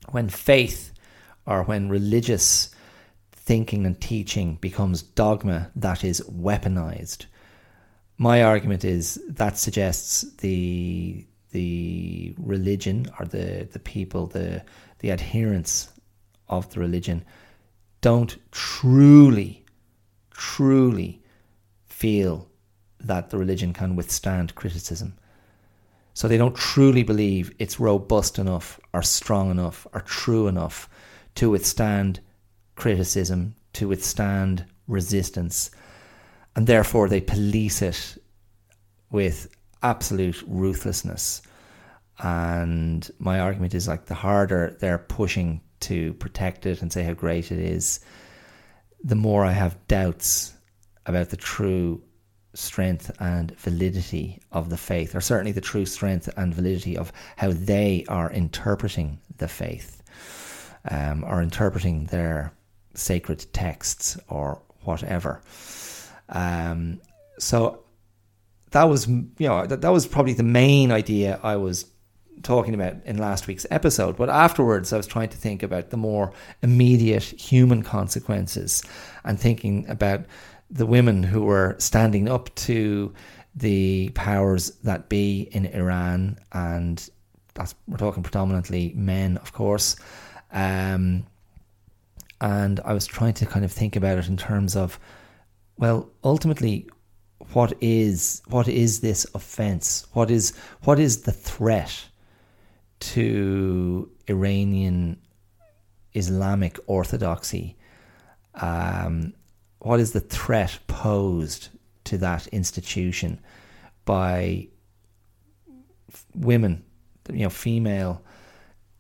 when 0.10 0.30
faith 0.30 0.94
or 1.46 1.64
when 1.64 1.90
religious 1.90 2.74
thinking 3.32 3.86
and 3.86 4.00
teaching 4.00 4.56
becomes 4.56 5.02
dogma 5.02 5.70
that 5.76 6.04
is 6.04 6.22
weaponized, 6.22 7.26
my 8.18 8.44
argument 8.44 8.86
is 8.86 9.22
that 9.28 9.58
suggests 9.58 10.22
the 10.38 11.26
the 11.52 12.34
religion 12.38 13.06
or 13.20 13.26
the, 13.26 13.68
the 13.72 13.80
people, 13.80 14.28
the 14.28 14.64
the 15.00 15.12
adherents 15.12 15.90
of 16.48 16.70
the 16.74 16.80
religion 16.80 17.24
don't 18.02 18.38
truly, 18.52 19.64
truly 20.32 21.22
feel 21.86 22.48
that 23.04 23.30
the 23.30 23.38
religion 23.38 23.74
can 23.74 23.96
withstand 23.96 24.56
criticism. 24.56 25.18
So 26.14 26.28
they 26.28 26.38
don't 26.38 26.56
truly 26.56 27.04
believe 27.04 27.54
it's 27.60 27.80
robust 27.80 28.38
enough 28.38 28.80
or 28.94 29.02
strong 29.02 29.50
enough 29.50 29.88
or 29.94 30.02
true 30.02 30.48
enough 30.48 30.88
to 31.36 31.50
withstand 31.50 32.20
criticism, 32.76 33.56
to 33.74 33.88
withstand 33.88 34.66
resistance. 34.88 35.72
And 36.56 36.68
therefore 36.68 37.10
they 37.10 37.22
police 37.22 37.82
it 37.82 38.18
with 39.10 39.48
absolute 39.82 40.44
ruthlessness. 40.48 41.42
And 42.20 43.10
my 43.18 43.40
argument 43.40 43.74
is 43.74 43.88
like 43.88 44.06
the 44.06 44.14
harder 44.14 44.78
they're 44.80 45.00
pushing 45.00 45.62
to 45.82 46.14
protect 46.14 46.66
it 46.66 46.82
and 46.82 46.94
say 46.94 47.04
how 47.04 47.14
great 47.14 47.52
it 47.52 47.60
is, 47.60 48.00
the 49.04 49.16
more 49.16 49.44
I 49.44 49.52
have 49.52 49.88
doubts 49.88 50.54
about 51.06 51.30
the 51.30 51.38
true 51.38 52.02
strength 52.54 53.12
and 53.20 53.58
validity 53.60 54.40
of 54.52 54.70
the 54.70 54.78
faith, 54.78 55.16
or 55.16 55.22
certainly 55.22 55.52
the 55.52 55.62
true 55.62 55.86
strength 55.86 56.30
and 56.38 56.54
validity 56.54 56.98
of 56.98 57.12
how 57.36 57.52
they 57.52 58.06
are 58.08 58.32
interpreting 58.32 59.20
the 59.38 59.48
faith, 59.48 60.04
um, 60.90 61.24
or 61.24 61.42
interpreting 61.42 62.06
their 62.06 62.54
sacred 62.94 63.46
texts 63.54 64.18
or 64.30 64.62
whatever. 64.84 65.42
Um, 66.30 67.02
so 67.40 67.84
that 68.72 68.84
was, 68.84 69.08
you 69.08 69.32
know, 69.40 69.66
that, 69.66 69.82
that 69.82 69.92
was 69.92 70.06
probably 70.06 70.34
the 70.34 70.44
main 70.44 70.92
idea 70.92 71.40
I 71.44 71.56
was 71.56 71.86
talking 72.42 72.74
about 72.74 72.96
in 73.06 73.18
last 73.18 73.48
week's 73.48 73.66
episode. 73.70 74.18
But 74.18 74.30
afterwards, 74.30 74.92
I 74.92 74.98
was 74.98 75.08
trying 75.08 75.30
to 75.30 75.38
think 75.38 75.64
about 75.64 75.90
the 75.90 75.98
more 75.98 76.34
immediate 76.62 77.24
human 77.24 77.84
consequences 77.84 78.84
and 79.24 79.40
thinking 79.40 79.88
about 79.88 80.26
the 80.74 80.86
women 80.88 81.22
who 81.22 81.44
were 81.44 81.76
standing 81.78 82.28
up 82.28 82.54
to 82.56 83.14
the 83.56 84.10
powers 84.16 84.72
that 84.84 85.08
be 85.08 85.48
in 85.52 85.68
Iran, 85.68 86.40
and 86.52 87.08
that's 87.54 87.76
we're 87.88 87.98
talking 87.98 88.24
predominantly 88.24 88.92
men, 88.96 89.38
of 89.38 89.54
course. 89.54 89.96
Um, 90.52 91.26
and 92.42 92.80
I 92.84 92.94
was 92.94 93.06
trying 93.06 93.36
to 93.36 93.46
kind 93.46 93.64
of 93.64 93.72
think 93.72 93.96
about 93.96 94.18
it 94.18 94.28
in 94.28 94.36
terms 94.36 94.76
of, 94.76 95.00
well, 95.78 96.10
ultimately, 96.24 96.90
what 97.54 97.74
is 97.80 98.42
what 98.48 98.68
is 98.68 99.02
this 99.02 99.28
offense? 99.36 100.08
What 100.14 100.32
is 100.32 100.54
what 100.82 101.00
is 101.00 101.22
the 101.22 101.32
threat 101.32 102.06
to 103.00 104.10
Iranian 104.28 105.22
Islamic 106.14 106.80
orthodoxy? 106.88 107.78
Um, 108.56 109.34
what 109.84 110.00
is 110.00 110.14
the 110.14 110.22
threat 110.22 110.80
posed 110.88 111.70
to 112.06 112.18
that 112.18 112.48
institution 112.48 113.40
by 114.06 114.68
women, 116.34 116.84
you 117.32 117.44
know, 117.44 117.50
female 117.50 118.22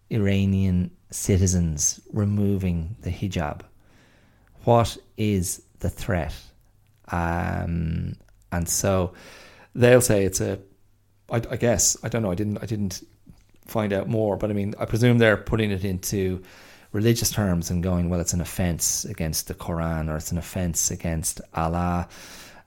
Iranian 0.09 0.91
citizens 1.09 2.01
removing 2.11 2.97
the 3.01 3.09
hijab? 3.09 3.61
What 4.65 4.97
is 5.17 5.63
the 5.79 5.89
threat? 5.89 6.35
Um, 7.09 8.15
and 8.51 8.67
so 8.67 9.13
they'll 9.73 10.01
say 10.01 10.25
it's 10.25 10.41
a. 10.41 10.59
I, 11.29 11.37
I 11.49 11.55
guess 11.55 11.97
I 12.03 12.09
don't 12.09 12.21
know. 12.23 12.31
I 12.31 12.35
didn't. 12.35 12.57
I 12.61 12.65
didn't 12.65 13.03
find 13.65 13.93
out 13.93 14.09
more, 14.09 14.35
but 14.35 14.49
I 14.49 14.53
mean, 14.53 14.73
I 14.77 14.85
presume 14.85 15.17
they're 15.17 15.37
putting 15.37 15.71
it 15.71 15.85
into 15.85 16.43
religious 16.93 17.31
terms 17.31 17.69
and 17.69 17.83
going, 17.83 18.07
well, 18.07 18.21
it's 18.21 18.33
an 18.33 18.41
offense 18.41 19.03
against 19.05 19.47
the 19.47 19.55
Quran 19.55 20.09
or 20.09 20.15
it's 20.15 20.31
an 20.31 20.37
offense 20.37 20.91
against 20.91 21.41
Allah 21.53 22.07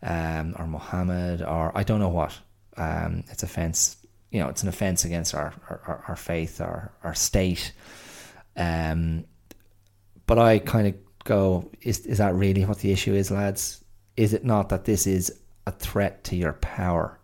um, 0.02 0.54
or 0.58 0.66
Muhammad 0.66 1.42
or 1.42 1.72
I 1.74 1.84
don't 1.84 2.00
know 2.00 2.10
what. 2.10 2.38
Um, 2.76 3.24
it's 3.30 3.42
offense, 3.42 3.96
you 4.30 4.40
know, 4.40 4.48
it's 4.48 4.62
an 4.62 4.68
offense 4.68 5.04
against 5.04 5.34
our, 5.34 5.54
our, 5.70 6.04
our 6.08 6.16
faith, 6.16 6.60
our, 6.60 6.92
our 7.02 7.14
state. 7.14 7.72
Um, 8.56 9.24
but 10.26 10.38
I 10.38 10.58
kind 10.58 10.88
of 10.88 10.94
go, 11.24 11.70
is, 11.80 12.00
is 12.00 12.18
that 12.18 12.34
really 12.34 12.64
what 12.64 12.80
the 12.80 12.90
issue 12.92 13.14
is, 13.14 13.30
lads? 13.30 13.82
Is 14.16 14.34
it 14.34 14.44
not 14.44 14.70
that 14.70 14.84
this 14.84 15.06
is 15.06 15.40
a 15.66 15.70
threat 15.70 16.24
to 16.24 16.36
your 16.36 16.54
power? 16.54 17.18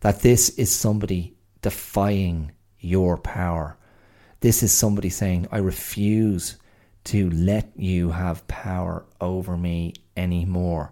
That 0.00 0.20
this 0.20 0.48
is 0.50 0.70
somebody 0.70 1.36
defying 1.62 2.50
your 2.80 3.16
power? 3.18 3.78
This 4.42 4.64
is 4.64 4.72
somebody 4.72 5.08
saying, 5.08 5.46
I 5.52 5.58
refuse 5.58 6.56
to 7.04 7.30
let 7.30 7.70
you 7.76 8.10
have 8.10 8.48
power 8.48 9.04
over 9.20 9.56
me 9.56 9.94
anymore. 10.16 10.90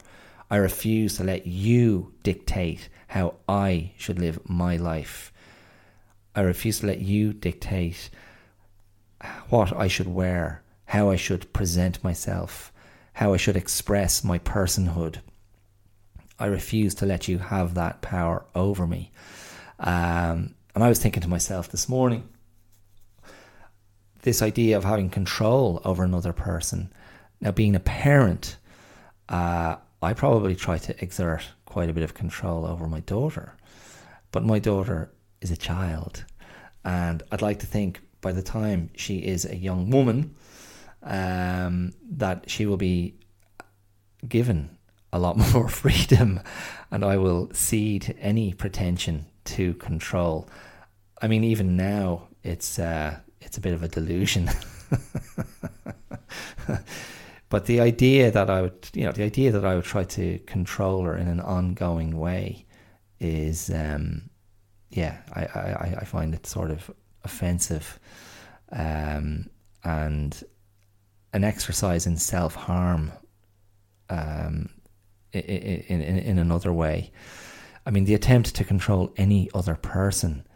I 0.49 0.57
refuse 0.59 1.17
to 1.17 1.25
let 1.25 1.49
you 1.49 2.15
dictate 2.23 2.89
how 3.09 3.35
I 3.49 3.91
should 3.99 4.21
live 4.21 4.39
my 4.49 4.77
life. 4.77 5.33
I 6.33 6.43
refuse 6.43 6.79
to 6.79 6.87
let 6.87 7.01
you 7.01 7.33
dictate 7.33 8.09
what 9.49 9.77
I 9.77 9.89
should 9.89 10.07
wear, 10.07 10.63
how 10.85 11.11
I 11.11 11.17
should 11.17 11.53
present 11.53 12.05
myself, 12.05 12.73
how 13.15 13.35
I 13.35 13.37
should 13.37 13.57
express 13.57 14.23
my 14.23 14.39
personhood. 14.39 15.17
I 16.39 16.47
refuse 16.47 16.95
to 16.97 17.05
let 17.07 17.27
you 17.27 17.39
have 17.39 17.75
that 17.75 18.01
power 18.01 18.45
over 18.55 18.87
me. 18.87 19.11
Um, 19.81 20.55
and 20.73 20.85
I 20.85 20.89
was 20.89 21.01
thinking 21.01 21.23
to 21.23 21.29
myself 21.29 21.69
this 21.69 21.89
morning, 21.89 22.29
this 24.23 24.43
idea 24.43 24.77
of 24.77 24.85
having 24.85 25.11
control 25.11 25.81
over 25.85 26.05
another 26.05 26.33
person. 26.33 26.93
Now, 27.41 27.53
being 27.53 27.75
a 27.75 27.81
parent, 27.81 28.57
uh, 29.29 29.77
I 30.03 30.12
probably 30.12 30.55
try 30.55 30.79
to 30.79 31.03
exert 31.03 31.43
quite 31.64 31.89
a 31.89 31.93
bit 31.93 32.03
of 32.03 32.14
control 32.14 32.66
over 32.66 32.87
my 32.87 33.01
daughter, 33.01 33.55
but 34.33 34.45
my 34.45 34.59
daughter 34.59 35.11
is 35.41 35.51
a 35.51 35.57
child, 35.57 36.25
and 36.85 37.23
I'd 37.31 37.43
like 37.43 37.61
to 37.61 37.66
think 37.66 38.01
by 38.21 38.33
the 38.33 38.43
time 38.43 38.91
she 38.97 39.18
is 39.18 39.45
a 39.45 39.57
young 39.57 39.91
woman, 39.91 40.35
um, 41.03 41.93
that 42.11 42.51
she 42.51 42.66
will 42.66 42.77
be 42.77 43.14
given 44.29 44.77
a 45.12 45.18
lot 45.18 45.37
more 45.53 45.68
freedom, 45.68 46.41
and 46.91 47.05
I 47.05 47.16
will 47.16 47.51
cede 47.53 48.16
any 48.21 48.53
pretension 48.53 49.27
to 49.45 49.75
control. 49.75 50.49
I 51.23 51.29
mean, 51.29 51.45
even 51.45 51.77
now, 51.77 52.29
it's 52.43 52.79
uh, 52.79 53.18
it's 53.51 53.59
a 53.59 53.61
bit 53.61 53.74
of 53.74 53.82
a 53.82 53.88
delusion. 53.88 54.48
but 57.48 57.66
the 57.66 57.80
idea 57.80 58.30
that 58.30 58.48
I 58.48 58.62
would, 58.62 58.88
you 58.94 59.05
know, 59.05 59.11
the 59.11 59.24
idea 59.24 59.51
that 59.51 59.64
I 59.64 59.74
would 59.74 59.82
try 59.82 60.05
to 60.05 60.38
control 60.46 61.03
her 61.03 61.16
in 61.16 61.26
an 61.26 61.40
ongoing 61.40 62.16
way 62.16 62.64
is, 63.18 63.68
um, 63.70 64.30
yeah, 64.90 65.16
I, 65.34 65.40
I, 65.40 65.96
I 66.03 66.05
find 66.05 66.32
it 66.32 66.46
sort 66.46 66.70
of 66.70 66.92
offensive 67.24 67.98
um, 68.70 69.51
and 69.82 70.40
an 71.32 71.42
exercise 71.42 72.07
in 72.07 72.18
self 72.18 72.55
harm 72.55 73.11
um, 74.11 74.68
in, 75.32 75.42
in, 75.42 76.01
in 76.01 76.38
another 76.38 76.72
way. 76.72 77.11
I 77.84 77.90
mean, 77.90 78.05
the 78.05 78.14
attempt 78.14 78.55
to 78.55 78.62
control 78.62 79.12
any 79.16 79.51
other 79.55 79.74
person 79.74 80.46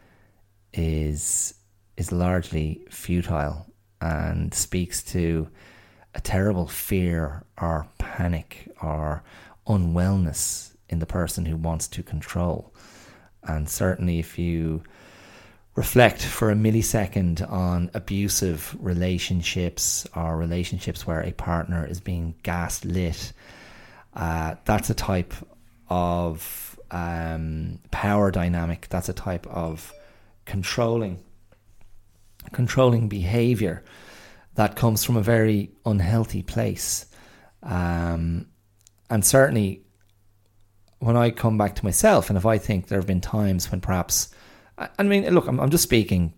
is 0.73 1.55
is 1.97 2.13
largely 2.13 2.85
futile 2.91 3.67
and 4.01 4.53
speaks 4.53 5.03
to 5.03 5.49
a 6.15 6.21
terrible 6.21 6.67
fear 6.67 7.45
or 7.61 7.87
panic 7.99 8.69
or 8.83 9.23
unwellness 9.67 10.73
in 10.89 10.99
the 10.99 11.07
person 11.07 11.45
who 11.45 11.57
wants 11.57 11.89
to 11.89 12.03
control. 12.03 12.73
And 13.43 13.69
certainly, 13.69 14.19
if 14.19 14.39
you 14.39 14.83
reflect 15.75 16.23
for 16.23 16.51
a 16.51 16.55
millisecond 16.55 17.51
on 17.51 17.91
abusive 17.95 18.77
relationships 18.79 20.07
or 20.15 20.37
relationships 20.37 21.07
where 21.07 21.21
a 21.21 21.33
partner 21.33 21.85
is 21.87 22.01
being 22.01 22.35
gaslit, 22.43 23.33
uh, 24.15 24.55
that's 24.65 24.91
a 24.91 24.95
type 24.95 25.35
of 25.89 26.79
um, 26.91 27.81
power 27.91 28.31
dynamic. 28.31 28.87
That's 28.89 29.09
a 29.09 29.13
type 29.15 29.47
of 29.49 29.93
controlling 30.45 31.19
controlling 32.53 33.09
behavior 33.09 33.85
that 34.55 34.77
comes 34.77 35.05
from 35.05 35.17
a 35.17 35.23
very 35.23 35.73
unhealthy 35.85 36.43
place. 36.43 37.07
Um, 37.63 38.47
and 39.11 39.25
certainly, 39.25 39.83
when 40.99 41.17
I 41.17 41.31
come 41.31 41.59
back 41.59 41.75
to 41.77 41.85
myself, 41.85 42.31
and 42.31 42.37
if 42.37 42.47
I 42.47 42.59
think 42.59 42.89
there 42.89 42.99
have 42.99 43.07
been 43.07 43.21
times 43.21 43.71
when 43.71 43.81
perhaps, 43.81 44.29
I 44.79 45.03
mean, 45.03 45.29
look, 45.35 45.47
I'm, 45.47 45.61
I'm 45.61 45.71
just 45.71 45.83
speaking 45.83 46.33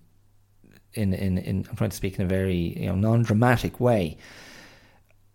in, 0.97 1.13
in, 1.13 1.39
in, 1.39 1.67
I'm 1.69 1.77
trying 1.77 1.91
to 1.91 1.97
speak 1.97 2.19
in 2.19 2.25
a 2.25 2.29
very 2.29 2.79
you 2.79 2.87
know 2.87 2.95
non-dramatic 2.95 3.79
way, 3.81 4.17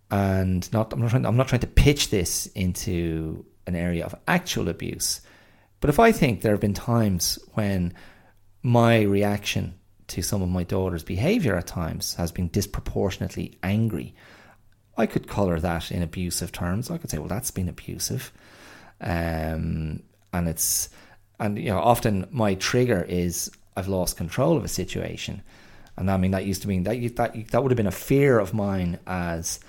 and 0.10 0.72
not 0.74 0.92
I'm 0.92 1.02
not 1.02 1.12
trying 1.12 1.26
I'm 1.26 1.38
not 1.38 1.48
trying 1.48 1.62
to 1.62 1.68
pitch 1.68 2.10
this 2.10 2.48
into 2.48 3.46
an 3.68 3.76
area 3.76 4.06
of 4.06 4.16
actual 4.28 4.70
abuse, 4.70 5.22
but 5.80 5.90
if 5.90 6.00
I 6.00 6.12
think 6.12 6.42
there 6.42 6.52
have 6.52 6.62
been 6.62 6.74
times 6.74 7.40
when 7.54 7.94
my 8.64 9.02
reaction 9.02 9.76
to 10.12 10.22
some 10.22 10.42
of 10.42 10.50
my 10.50 10.64
daughter's 10.64 11.04
behaviour 11.04 11.56
at 11.56 11.68
times 11.68 12.16
has 12.16 12.32
been 12.32 12.50
disproportionately 12.50 13.58
angry. 13.64 14.14
I 14.98 15.06
could 15.06 15.28
colour 15.28 15.60
that 15.60 15.92
in 15.92 16.02
abusive 16.02 16.52
terms. 16.52 16.92
I 16.92 16.98
could 16.98 17.10
say, 17.10 17.18
well, 17.18 17.28
that's 17.28 17.52
been 17.52 17.70
abusive. 17.70 18.32
Um, 19.00 20.04
and 20.34 20.48
it's, 20.48 20.90
and 21.40 21.58
you 21.58 21.70
know, 21.70 21.80
often 21.80 22.28
my 22.30 22.56
trigger 22.56 23.06
is 23.08 23.50
I've 23.76 23.88
lost 23.88 24.18
control 24.18 24.58
of 24.58 24.66
a 24.66 24.68
situation. 24.68 25.42
And 25.96 26.12
I 26.12 26.18
mean, 26.18 26.32
that 26.32 26.46
used 26.46 26.62
to 26.64 26.68
mean 26.68 26.84
that, 26.84 27.16
that, 27.16 27.48
that 27.52 27.64
would 27.64 27.72
have 27.72 27.78
been 27.78 27.88
a 27.88 27.92
fear 27.92 28.38
of 28.38 28.54
mine 28.54 29.00
as 29.08 29.60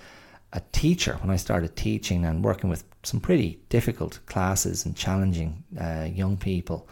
a 0.53 0.61
teacher 0.73 1.19
when 1.21 1.31
I 1.31 1.37
started 1.37 1.77
teaching 1.77 2.25
and 2.25 2.45
working 2.45 2.69
with 2.69 2.85
some 3.05 3.21
pretty 3.21 3.61
difficult 3.69 4.19
classes 4.27 4.85
and 4.85 4.97
challenging 4.97 5.65
uh, 5.81 6.09
young 6.13 6.37
people 6.37 6.89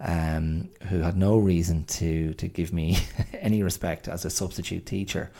um, 0.00 0.70
who 0.88 1.00
had 1.00 1.16
no 1.16 1.38
reason 1.38 1.84
to 1.84 2.34
to 2.34 2.48
give 2.48 2.72
me 2.72 2.98
any 3.40 3.62
respect 3.62 4.08
as 4.08 4.24
a 4.24 4.30
substitute 4.30 4.86
teacher. 4.86 5.30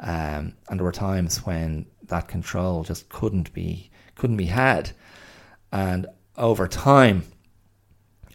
Um, 0.00 0.54
and 0.68 0.78
there 0.78 0.84
were 0.84 0.92
times 0.92 1.44
when 1.44 1.86
that 2.04 2.28
control 2.28 2.84
just 2.84 3.08
couldn't 3.08 3.52
be 3.52 3.90
couldn't 4.14 4.38
be 4.38 4.46
had. 4.46 4.92
And 5.72 6.06
over 6.36 6.66
time, 6.66 7.24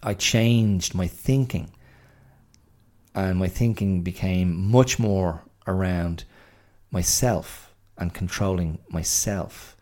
I 0.04 0.14
changed 0.14 0.94
my 0.94 1.08
thinking, 1.08 1.72
and 3.14 3.40
my 3.40 3.48
thinking 3.48 4.04
became 4.04 4.70
much 4.70 5.00
more 5.00 5.44
around 5.68 6.26
myself 6.92 7.74
and 7.98 8.14
controlling 8.14 8.80
myself 8.90 9.76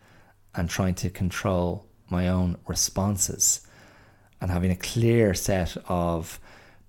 and 0.54 0.70
trying 0.70 0.94
to 0.94 1.10
control 1.10 1.86
my 2.08 2.28
own 2.28 2.56
responses 2.66 3.66
and 4.40 4.50
having 4.50 4.70
a 4.70 4.76
clear 4.76 5.34
set 5.34 5.76
of 5.88 6.40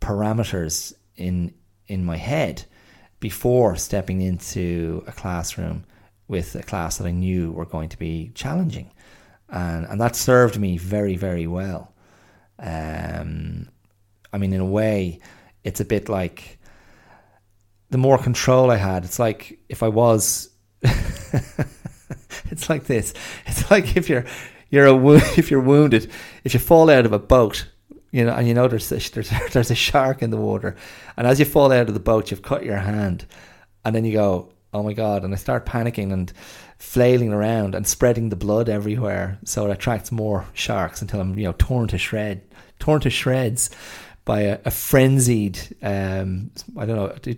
parameters 0.01 0.93
in 1.15 1.53
in 1.87 2.03
my 2.03 2.17
head 2.17 2.63
before 3.19 3.75
stepping 3.75 4.21
into 4.21 5.03
a 5.07 5.11
classroom 5.11 5.83
with 6.27 6.55
a 6.55 6.63
class 6.63 6.97
that 6.97 7.07
I 7.07 7.11
knew 7.11 7.51
were 7.51 7.65
going 7.65 7.89
to 7.89 7.97
be 7.97 8.31
challenging, 8.35 8.91
and 9.49 9.85
and 9.85 10.01
that 10.01 10.15
served 10.15 10.59
me 10.59 10.77
very 10.77 11.15
very 11.15 11.47
well. 11.47 11.93
Um, 12.59 13.69
I 14.31 14.37
mean, 14.37 14.53
in 14.53 14.61
a 14.61 14.65
way, 14.65 15.19
it's 15.63 15.79
a 15.79 15.85
bit 15.85 16.09
like 16.09 16.59
the 17.89 17.97
more 17.97 18.17
control 18.17 18.71
I 18.71 18.77
had. 18.77 19.05
It's 19.05 19.19
like 19.19 19.59
if 19.69 19.83
I 19.83 19.87
was. 19.87 20.49
it's 22.51 22.69
like 22.69 22.85
this. 22.85 23.13
It's 23.45 23.71
like 23.71 23.95
if 23.97 24.09
you're 24.09 24.25
you're 24.69 24.87
a 24.87 25.15
if 25.37 25.51
you're 25.51 25.61
wounded, 25.61 26.09
if 26.43 26.53
you 26.53 26.59
fall 26.59 26.89
out 26.89 27.05
of 27.05 27.13
a 27.13 27.19
boat, 27.19 27.67
you 28.11 28.23
know, 28.25 28.33
and 28.33 28.47
you 28.47 28.53
know 28.53 28.67
there's 28.67 28.91
a, 28.91 28.95
there's 29.11 29.31
there's 29.51 29.71
a 29.71 29.75
shark 29.75 30.21
in 30.21 30.29
the 30.29 30.37
water, 30.37 30.75
and 31.17 31.27
as 31.27 31.39
you 31.39 31.45
fall 31.45 31.71
out 31.71 31.87
of 31.87 31.93
the 31.93 31.99
boat, 31.99 32.31
you've 32.31 32.41
cut 32.41 32.63
your 32.63 32.77
hand, 32.77 33.25
and 33.83 33.95
then 33.95 34.05
you 34.05 34.13
go, 34.13 34.51
oh 34.73 34.83
my 34.83 34.93
god, 34.93 35.23
and 35.23 35.33
I 35.33 35.37
start 35.37 35.65
panicking 35.65 36.11
and 36.11 36.31
flailing 36.77 37.31
around 37.31 37.75
and 37.75 37.87
spreading 37.87 38.29
the 38.29 38.35
blood 38.35 38.69
everywhere, 38.69 39.39
so 39.45 39.65
it 39.65 39.71
attracts 39.71 40.11
more 40.11 40.45
sharks 40.53 41.01
until 41.01 41.21
I'm 41.21 41.37
you 41.37 41.45
know 41.45 41.55
torn 41.57 41.87
to 41.89 41.97
shred, 41.97 42.41
torn 42.79 43.01
to 43.01 43.09
shreds 43.09 43.69
by 44.25 44.41
a, 44.41 44.59
a 44.65 44.71
frenzied. 44.71 45.59
Um, 45.81 46.51
I 46.77 46.85
don't 46.85 46.95
know. 46.95 47.15
Do, 47.21 47.33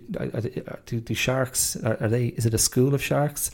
do, 0.86 1.00
do 1.00 1.14
sharks 1.14 1.76
are, 1.76 1.98
are, 2.00 2.08
they? 2.08 2.28
Is 2.28 2.46
it 2.46 2.54
a 2.54 2.58
school 2.58 2.94
of 2.94 3.02
sharks? 3.02 3.50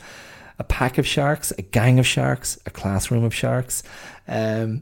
A 0.59 0.63
pack 0.63 0.97
of 0.97 1.05
sharks? 1.05 1.51
A 1.57 1.61
gang 1.61 1.99
of 1.99 2.07
sharks? 2.07 2.57
A 2.65 2.69
classroom 2.69 3.23
of 3.23 3.33
sharks? 3.33 3.83
Um, 4.27 4.81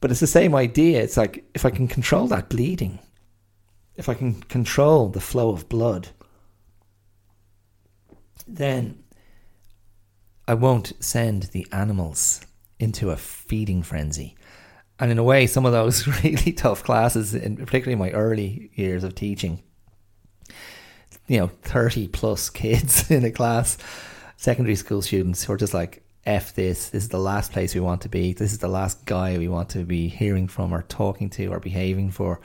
but 0.00 0.10
it's 0.10 0.20
the 0.20 0.26
same 0.26 0.54
idea. 0.54 1.02
It's 1.02 1.16
like 1.16 1.44
if 1.54 1.64
I 1.64 1.70
can 1.70 1.88
control 1.88 2.26
that 2.28 2.48
bleeding, 2.48 2.98
if 3.96 4.08
I 4.08 4.14
can 4.14 4.34
control 4.42 5.08
the 5.08 5.20
flow 5.20 5.50
of 5.50 5.68
blood, 5.68 6.08
then 8.46 9.02
I 10.46 10.54
won't 10.54 10.92
send 11.00 11.44
the 11.44 11.66
animals 11.72 12.40
into 12.78 13.10
a 13.10 13.16
feeding 13.16 13.82
frenzy. 13.82 14.36
And 14.98 15.10
in 15.10 15.18
a 15.18 15.24
way, 15.24 15.46
some 15.46 15.66
of 15.66 15.72
those 15.72 16.06
really 16.22 16.52
tough 16.52 16.84
classes, 16.84 17.34
in 17.34 17.56
particularly 17.56 17.96
my 17.96 18.10
early 18.10 18.70
years 18.74 19.04
of 19.04 19.14
teaching, 19.14 19.62
you 21.26 21.38
know, 21.38 21.48
30 21.62 22.08
plus 22.08 22.50
kids 22.50 23.10
in 23.10 23.24
a 23.24 23.30
class, 23.30 23.78
secondary 24.36 24.76
school 24.76 25.02
students 25.02 25.44
who 25.44 25.52
are 25.52 25.58
just 25.58 25.74
like, 25.74 26.02
F 26.24 26.54
this, 26.54 26.88
this 26.88 27.04
is 27.04 27.08
the 27.10 27.18
last 27.18 27.52
place 27.52 27.74
we 27.74 27.80
want 27.80 28.00
to 28.02 28.08
be, 28.08 28.32
this 28.32 28.52
is 28.52 28.58
the 28.58 28.68
last 28.68 29.04
guy 29.04 29.38
we 29.38 29.48
want 29.48 29.68
to 29.70 29.84
be 29.84 30.08
hearing 30.08 30.48
from 30.48 30.72
or 30.72 30.82
talking 30.82 31.30
to 31.30 31.46
or 31.46 31.60
behaving 31.60 32.10
for. 32.10 32.40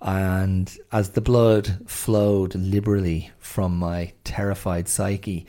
And 0.00 0.74
as 0.92 1.10
the 1.10 1.20
blood 1.20 1.78
flowed 1.86 2.54
liberally 2.54 3.30
from 3.38 3.76
my 3.76 4.12
terrified 4.24 4.88
psyche, 4.88 5.46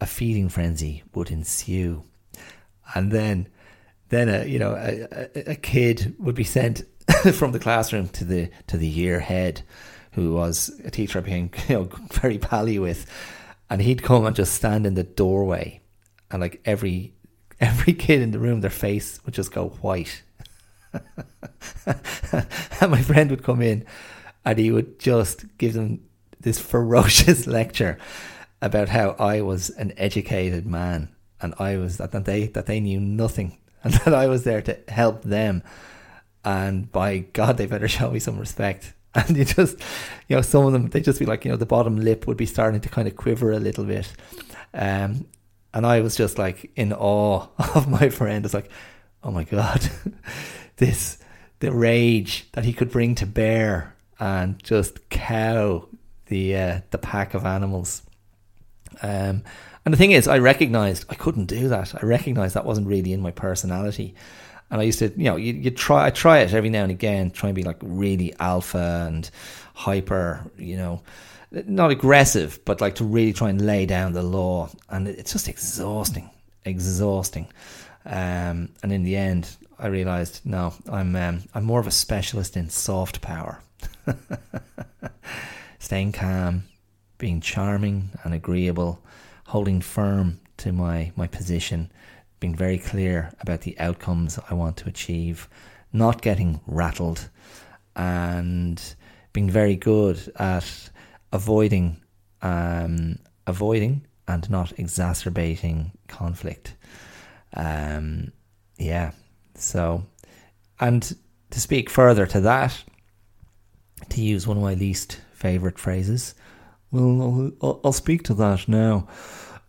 a 0.00 0.06
feeding 0.06 0.48
frenzy 0.48 1.02
would 1.14 1.30
ensue. 1.30 2.02
And 2.94 3.10
then, 3.10 3.48
then 4.08 4.28
a 4.28 4.44
you 4.44 4.58
know 4.58 4.74
a, 4.74 5.50
a, 5.52 5.54
kid 5.54 6.14
would 6.18 6.34
be 6.34 6.44
sent 6.44 6.82
from 7.34 7.52
the 7.52 7.58
classroom 7.58 8.08
to 8.10 8.24
the 8.24 8.50
to 8.68 8.76
the 8.76 8.86
year 8.86 9.20
head, 9.20 9.62
who 10.12 10.34
was 10.34 10.80
a 10.84 10.90
teacher 10.90 11.18
I 11.18 11.22
became 11.22 11.50
you 11.68 11.74
know 11.74 11.88
very 12.12 12.38
pally 12.38 12.78
with, 12.78 13.06
and 13.74 13.82
he'd 13.82 14.04
come 14.04 14.24
and 14.24 14.36
just 14.36 14.54
stand 14.54 14.86
in 14.86 14.94
the 14.94 15.02
doorway 15.02 15.80
and 16.30 16.40
like 16.40 16.60
every 16.64 17.12
every 17.60 17.92
kid 17.92 18.22
in 18.22 18.30
the 18.30 18.38
room, 18.38 18.60
their 18.60 18.70
face 18.70 19.18
would 19.24 19.34
just 19.34 19.50
go 19.50 19.70
white. 19.80 20.22
and 20.92 22.90
my 22.92 23.02
friend 23.02 23.30
would 23.30 23.42
come 23.42 23.60
in, 23.60 23.84
and 24.44 24.60
he 24.60 24.70
would 24.70 25.00
just 25.00 25.58
give 25.58 25.72
them 25.72 26.04
this 26.38 26.60
ferocious 26.60 27.46
lecture 27.58 27.98
about 28.62 28.90
how 28.90 29.16
I 29.18 29.40
was 29.40 29.70
an 29.70 29.92
educated 29.96 30.66
man, 30.66 31.12
and 31.40 31.52
I 31.58 31.76
was 31.76 31.96
that 31.96 32.12
they 32.24 32.46
that 32.46 32.66
they 32.66 32.78
knew 32.78 33.00
nothing, 33.00 33.58
and 33.82 33.92
that 33.94 34.14
I 34.14 34.28
was 34.28 34.44
there 34.44 34.62
to 34.62 34.78
help 34.86 35.24
them. 35.24 35.64
And 36.44 36.92
by 36.92 37.18
God, 37.32 37.56
they 37.56 37.66
better 37.66 37.88
show 37.88 38.12
me 38.12 38.20
some 38.20 38.38
respect. 38.38 38.94
And 39.28 39.36
you 39.36 39.44
just, 39.44 39.78
you 40.28 40.34
know, 40.34 40.42
some 40.42 40.66
of 40.66 40.72
them, 40.72 40.88
they 40.88 41.00
just 41.00 41.20
be 41.20 41.24
like, 41.24 41.44
you 41.44 41.50
know, 41.50 41.56
the 41.56 41.66
bottom 41.66 41.96
lip 41.96 42.26
would 42.26 42.36
be 42.36 42.46
starting 42.46 42.80
to 42.80 42.88
kind 42.88 43.06
of 43.06 43.14
quiver 43.16 43.52
a 43.52 43.60
little 43.60 43.84
bit. 43.84 44.12
Um, 44.72 45.26
and 45.72 45.86
I 45.86 46.00
was 46.00 46.16
just 46.16 46.36
like 46.36 46.70
in 46.74 46.92
awe 46.92 47.46
of 47.74 47.88
my 47.88 48.08
friend. 48.08 48.44
It's 48.44 48.54
like, 48.54 48.70
oh 49.22 49.30
my 49.30 49.44
God, 49.44 49.88
this, 50.76 51.18
the 51.60 51.72
rage 51.72 52.48
that 52.52 52.64
he 52.64 52.72
could 52.72 52.90
bring 52.90 53.14
to 53.16 53.26
bear 53.26 53.94
and 54.18 54.62
just 54.62 55.08
cow 55.10 55.86
the, 56.26 56.56
uh, 56.56 56.80
the 56.90 56.98
pack 56.98 57.34
of 57.34 57.46
animals. 57.46 58.02
Um, 59.00 59.44
and 59.84 59.92
the 59.92 59.98
thing 59.98 60.12
is, 60.12 60.26
I 60.26 60.38
recognized 60.38 61.04
I 61.10 61.14
couldn't 61.14 61.46
do 61.46 61.68
that. 61.68 61.94
I 61.94 62.06
recognized 62.06 62.54
that 62.54 62.64
wasn't 62.64 62.88
really 62.88 63.12
in 63.12 63.20
my 63.20 63.30
personality. 63.30 64.14
And 64.74 64.80
I 64.80 64.86
used 64.86 64.98
to, 64.98 65.12
you 65.16 65.26
know, 65.26 65.36
you, 65.36 65.52
you 65.52 65.70
try, 65.70 66.06
I 66.06 66.10
try 66.10 66.40
it 66.40 66.52
every 66.52 66.68
now 66.68 66.82
and 66.82 66.90
again, 66.90 67.30
try 67.30 67.48
and 67.48 67.54
be 67.54 67.62
like 67.62 67.76
really 67.80 68.34
alpha 68.40 69.06
and 69.06 69.30
hyper, 69.72 70.50
you 70.58 70.76
know, 70.76 71.00
not 71.52 71.92
aggressive, 71.92 72.58
but 72.64 72.80
like 72.80 72.96
to 72.96 73.04
really 73.04 73.32
try 73.32 73.50
and 73.50 73.64
lay 73.64 73.86
down 73.86 74.14
the 74.14 74.22
law. 74.24 74.68
And 74.88 75.06
it's 75.06 75.30
just 75.30 75.46
exhausting, 75.46 76.28
exhausting. 76.64 77.46
Um, 78.04 78.70
and 78.82 78.90
in 78.90 79.04
the 79.04 79.14
end, 79.14 79.56
I 79.78 79.86
realized 79.86 80.40
no, 80.44 80.74
I'm 80.90 81.14
um, 81.14 81.44
I'm 81.54 81.62
more 81.62 81.78
of 81.78 81.86
a 81.86 81.92
specialist 81.92 82.56
in 82.56 82.68
soft 82.68 83.20
power, 83.20 83.60
staying 85.78 86.10
calm, 86.10 86.64
being 87.18 87.40
charming 87.40 88.10
and 88.24 88.34
agreeable, 88.34 89.00
holding 89.46 89.80
firm 89.80 90.40
to 90.56 90.72
my 90.72 91.12
my 91.14 91.28
position, 91.28 91.92
being 92.44 92.54
very 92.54 92.76
clear 92.76 93.30
about 93.40 93.62
the 93.62 93.74
outcomes 93.78 94.38
I 94.50 94.52
want 94.52 94.76
to 94.76 94.86
achieve, 94.86 95.48
not 95.94 96.20
getting 96.20 96.60
rattled, 96.66 97.30
and 97.96 98.78
being 99.32 99.48
very 99.48 99.76
good 99.76 100.20
at 100.36 100.90
avoiding 101.32 102.02
um, 102.42 103.18
avoiding 103.46 104.04
and 104.28 104.50
not 104.50 104.78
exacerbating 104.78 105.92
conflict. 106.06 106.74
Um, 107.54 108.30
yeah. 108.76 109.12
So, 109.54 110.04
and 110.78 111.16
to 111.48 111.58
speak 111.58 111.88
further 111.88 112.26
to 112.26 112.42
that, 112.42 112.84
to 114.10 114.20
use 114.20 114.46
one 114.46 114.58
of 114.58 114.62
my 114.62 114.74
least 114.74 115.18
favorite 115.32 115.78
phrases, 115.78 116.34
well, 116.90 117.54
I'll, 117.62 117.80
I'll 117.86 117.92
speak 117.92 118.22
to 118.24 118.34
that 118.34 118.68
now. 118.68 119.08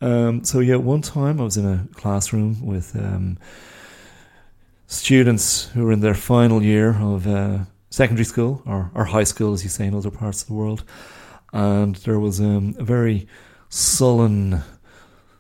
Um, 0.02 0.44
so 0.44 0.60
yeah, 0.60 0.76
one 0.76 1.02
time 1.02 1.40
I 1.40 1.44
was 1.44 1.58
in 1.58 1.66
a 1.66 1.88
classroom 1.94 2.66
with 2.66 2.96
um, 2.96 3.38
students 4.88 5.68
who 5.70 5.86
were 5.86 5.92
in 5.92 6.02
their 6.02 6.14
final 6.14 6.62
year 6.62 6.96
of 7.00 7.28
uh, 7.28 7.60
secondary 7.90 8.26
school 8.26 8.62
or, 8.66 8.92
or 8.94 9.06
high 9.06 9.24
school, 9.24 9.54
as 9.54 9.64
you 9.64 9.70
say 9.70 9.88
in 9.88 9.96
other 9.96 10.12
parts 10.12 10.42
of 10.42 10.48
the 10.48 10.54
world, 10.54 10.84
and 11.54 11.96
there 11.98 12.20
was 12.20 12.40
um, 12.40 12.76
a 12.78 12.84
very 12.84 13.28
sullen, 13.70 14.62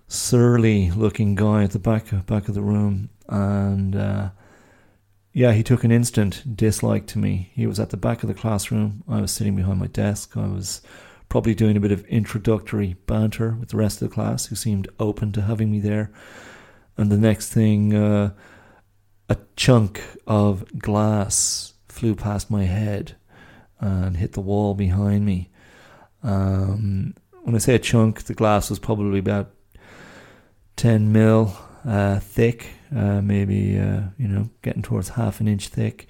surly-looking 0.07 1.35
guy 1.35 1.63
at 1.63 1.71
the 1.71 1.79
back 1.79 2.05
back 2.25 2.47
of 2.47 2.55
the 2.55 2.61
room, 2.61 3.09
and 3.27 3.95
uh, 3.95 4.29
yeah, 5.33 5.51
he 5.51 5.63
took 5.63 5.83
an 5.83 5.91
instant 5.91 6.55
dislike 6.55 7.07
to 7.07 7.19
me. 7.19 7.51
He 7.53 7.67
was 7.67 7.79
at 7.79 7.89
the 7.89 7.97
back 7.97 8.23
of 8.23 8.29
the 8.29 8.33
classroom. 8.33 9.03
I 9.07 9.19
was 9.19 9.31
sitting 9.31 9.55
behind 9.55 9.79
my 9.79 9.87
desk. 9.87 10.37
I 10.37 10.47
was 10.47 10.81
probably 11.29 11.55
doing 11.55 11.75
a 11.77 11.79
bit 11.79 11.91
of 11.91 12.05
introductory 12.05 12.95
banter 13.05 13.55
with 13.59 13.69
the 13.69 13.77
rest 13.77 14.01
of 14.01 14.09
the 14.09 14.13
class, 14.13 14.47
who 14.47 14.55
seemed 14.55 14.87
open 14.99 15.31
to 15.33 15.41
having 15.41 15.71
me 15.71 15.79
there. 15.79 16.11
And 16.97 17.11
the 17.11 17.17
next 17.17 17.49
thing, 17.49 17.93
uh, 17.93 18.31
a 19.29 19.37
chunk 19.55 20.01
of 20.27 20.79
glass 20.79 21.73
flew 21.89 22.15
past 22.15 22.49
my 22.49 22.63
head 22.63 23.15
and 23.79 24.17
hit 24.17 24.33
the 24.33 24.41
wall 24.41 24.73
behind 24.73 25.25
me. 25.25 25.49
Um, 26.23 27.15
when 27.43 27.55
I 27.55 27.59
say 27.59 27.75
a 27.75 27.79
chunk, 27.79 28.23
the 28.23 28.33
glass 28.33 28.69
was 28.69 28.79
probably 28.79 29.19
about 29.19 29.51
10 30.77 31.11
mil 31.11 31.55
uh, 31.85 32.19
thick, 32.19 32.71
uh, 32.95 33.21
maybe, 33.21 33.77
uh, 33.77 34.01
you 34.17 34.27
know, 34.27 34.49
getting 34.61 34.81
towards 34.81 35.09
half 35.09 35.39
an 35.39 35.47
inch 35.47 35.67
thick. 35.67 36.07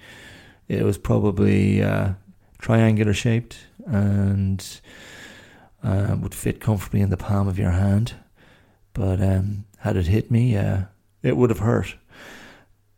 It 0.68 0.82
was 0.82 0.98
probably 0.98 1.82
uh, 1.82 2.14
triangular 2.58 3.12
shaped 3.12 3.58
and 3.86 4.80
uh, 5.82 6.16
would 6.20 6.34
fit 6.34 6.60
comfortably 6.60 7.00
in 7.00 7.10
the 7.10 7.16
palm 7.16 7.48
of 7.48 7.58
your 7.58 7.70
hand. 7.70 8.14
But 8.92 9.20
um, 9.20 9.64
had 9.78 9.96
it 9.96 10.06
hit 10.06 10.30
me, 10.30 10.56
uh, 10.56 10.82
it 11.22 11.36
would 11.36 11.50
have 11.50 11.60
hurt. 11.60 11.96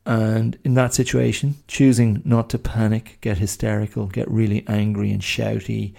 And 0.06 0.58
in 0.64 0.74
that 0.74 0.94
situation, 0.94 1.56
choosing 1.66 2.22
not 2.24 2.48
to 2.50 2.58
panic, 2.58 3.18
get 3.20 3.38
hysterical, 3.38 4.06
get 4.06 4.30
really 4.30 4.64
angry 4.66 5.10
and 5.10 5.20
shouty, 5.20 5.94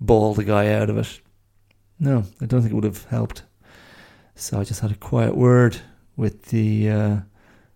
bawl 0.00 0.34
the 0.34 0.42
guy 0.44 0.72
out 0.72 0.90
of 0.90 0.98
it, 0.98 1.20
no, 1.98 2.24
I 2.40 2.46
don't 2.46 2.60
think 2.60 2.72
it 2.72 2.74
would 2.74 2.84
have 2.84 3.04
helped. 3.04 3.42
So 4.34 4.60
I 4.60 4.64
just 4.64 4.80
had 4.80 4.90
a 4.90 4.96
quiet 4.96 5.36
word 5.36 5.78
with 6.16 6.46
the 6.46 6.90
uh, 6.90 7.16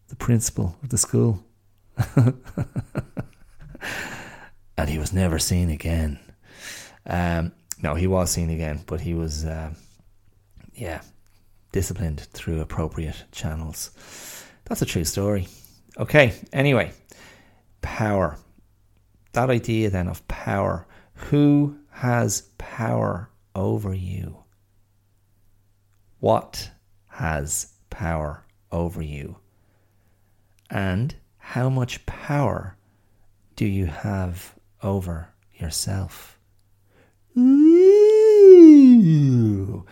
the 0.09 0.17
principal 0.17 0.77
of 0.83 0.91
the 0.91 0.99
school, 0.99 1.45
and 4.77 4.89
he 4.89 4.99
was 4.99 5.13
never 5.13 5.39
seen 5.39 5.71
again. 5.71 6.19
Um, 7.11 7.53
no, 7.83 7.95
he 7.95 8.07
was 8.07 8.31
seen 8.31 8.51
again, 8.51 8.85
but 8.87 9.01
he 9.01 9.15
was, 9.15 9.45
uh, 9.45 9.75
yeah, 10.75 11.03
disciplined 11.73 12.21
through 12.21 12.61
appropriate 12.61 13.25
channels. 13.33 13.91
That's 14.65 14.83
a 14.83 14.87
true 14.87 15.05
story. 15.05 15.49
Okay, 15.99 16.33
anyway, 16.53 16.93
power. 17.83 18.39
That 19.33 19.51
idea 19.51 19.91
then 19.91 20.07
of 20.07 20.27
power. 20.29 20.87
Who 21.15 21.77
has 21.91 22.43
power 22.59 23.29
over 23.57 23.93
you? 23.93 24.45
What 26.21 26.71
has 27.09 27.73
power 27.91 28.45
over 28.71 29.03
you? 29.03 29.37
And 30.71 31.17
how 31.39 31.69
much 31.69 32.07
power 32.07 32.77
do 33.57 33.67
you 33.67 33.87
have 33.87 34.55
over 34.81 35.31
yourself? 35.53 36.39
Ooh, 39.01 39.85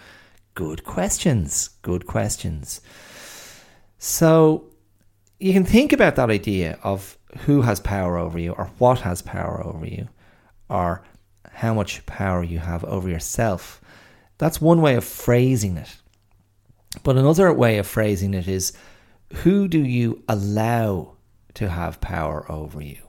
good 0.55 0.85
questions. 0.85 1.71
Good 1.83 2.07
questions. 2.07 2.81
So 3.99 4.65
you 5.41 5.53
can 5.53 5.65
think 5.65 5.93
about 5.93 6.17
that 6.17 6.31
idea 6.31 6.79
of 6.83 7.17
who 7.41 7.63
has 7.63 7.81
power 7.81 8.19
over 8.19 8.39
you, 8.39 8.53
or 8.53 8.71
what 8.79 9.01
has 9.01 9.23
power 9.23 9.65
over 9.65 9.87
you, 9.87 10.09
or 10.69 11.05
how 11.51 11.75
much 11.75 12.05
power 12.07 12.43
you 12.43 12.59
have 12.59 12.85
over 12.85 13.09
yourself. 13.09 13.81
That's 14.39 14.61
one 14.61 14.81
way 14.81 14.95
of 14.95 15.05
phrasing 15.05 15.77
it. 15.77 15.97
But 17.03 17.17
another 17.17 17.53
way 17.53 17.79
of 17.79 17.87
phrasing 17.87 18.35
it 18.35 18.49
is 18.49 18.73
who 19.33 19.69
do 19.69 19.79
you 19.79 20.23
allow 20.29 21.17
to 21.55 21.69
have 21.69 22.01
power 22.01 22.51
over 22.51 22.81
you? 22.83 23.03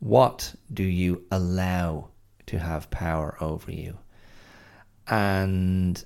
What 0.00 0.54
do 0.72 0.82
you 0.82 1.24
allow 1.30 2.08
to 2.46 2.58
have 2.58 2.90
power 2.90 3.36
over 3.40 3.70
you? 3.70 3.98
And 5.06 6.04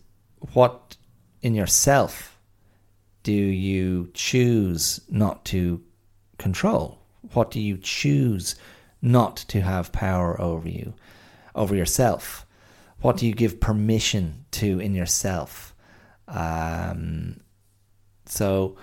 what 0.53 0.97
in 1.43 1.55
yourself 1.55 2.39
do 3.23 3.33
you 3.33 4.11
choose 4.15 5.01
not 5.09 5.45
to 5.47 5.83
control? 6.39 7.01
What 7.33 7.51
do 7.51 7.61
you 7.61 7.77
choose 7.79 8.55
not 9.03 9.37
to 9.49 9.61
have 9.61 9.93
power 9.93 10.41
over 10.41 10.69
you, 10.69 10.95
over 11.55 11.75
yourself? 11.75 12.47
What 13.01 13.17
do 13.17 13.27
you 13.27 13.35
give 13.35 13.61
permission 13.61 14.45
to 14.53 14.81
in 14.81 14.95
yourself? 14.95 15.75
Um, 16.29 17.41
so 18.27 18.77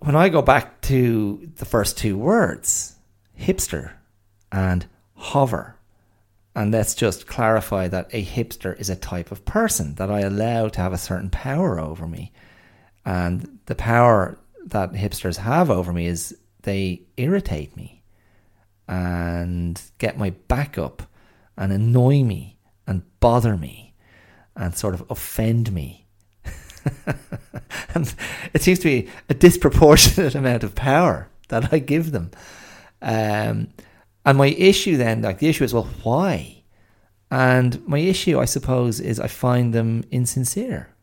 when 0.00 0.16
I 0.16 0.28
go 0.28 0.42
back 0.42 0.80
to 0.82 1.48
the 1.56 1.64
first 1.64 1.96
two 1.96 2.18
words, 2.18 2.96
hipster 3.38 3.92
and 4.50 4.86
hover, 5.22 5.76
and 6.54 6.72
let's 6.72 6.94
just 6.94 7.26
clarify 7.26 7.88
that 7.88 8.10
a 8.12 8.24
hipster 8.24 8.78
is 8.78 8.90
a 8.90 8.96
type 8.96 9.30
of 9.30 9.44
person 9.44 9.94
that 9.94 10.10
I 10.10 10.20
allow 10.20 10.68
to 10.68 10.80
have 10.80 10.92
a 10.92 10.98
certain 10.98 11.30
power 11.30 11.78
over 11.78 12.06
me. 12.06 12.32
And 13.06 13.58
the 13.66 13.74
power 13.74 14.38
that 14.66 14.92
hipsters 14.92 15.36
have 15.36 15.70
over 15.70 15.92
me 15.92 16.06
is 16.06 16.36
they 16.62 17.02
irritate 17.16 17.76
me 17.76 18.02
and 18.88 19.80
get 19.98 20.18
my 20.18 20.30
back 20.30 20.76
up 20.76 21.04
and 21.56 21.72
annoy 21.72 22.22
me 22.22 22.58
and 22.86 23.02
bother 23.20 23.56
me 23.56 23.94
and 24.56 24.76
sort 24.76 24.94
of 24.94 25.04
offend 25.08 25.72
me. 25.72 26.06
and 27.94 28.14
it 28.52 28.62
seems 28.62 28.80
to 28.80 28.84
be 28.84 29.08
a 29.28 29.34
disproportionate 29.34 30.34
amount 30.34 30.64
of 30.64 30.74
power 30.74 31.28
that 31.48 31.72
I 31.72 31.78
give 31.78 32.10
them. 32.10 32.32
Um, 33.00 33.68
and 34.24 34.38
my 34.38 34.48
issue 34.48 34.96
then, 34.96 35.22
like 35.22 35.38
the 35.38 35.48
issue 35.48 35.64
is, 35.64 35.74
well, 35.74 35.88
why? 36.02 36.62
And 37.30 37.86
my 37.88 37.98
issue, 37.98 38.38
I 38.38 38.44
suppose, 38.44 39.00
is 39.00 39.18
I 39.18 39.26
find 39.26 39.72
them 39.72 40.04
insincere 40.10 40.94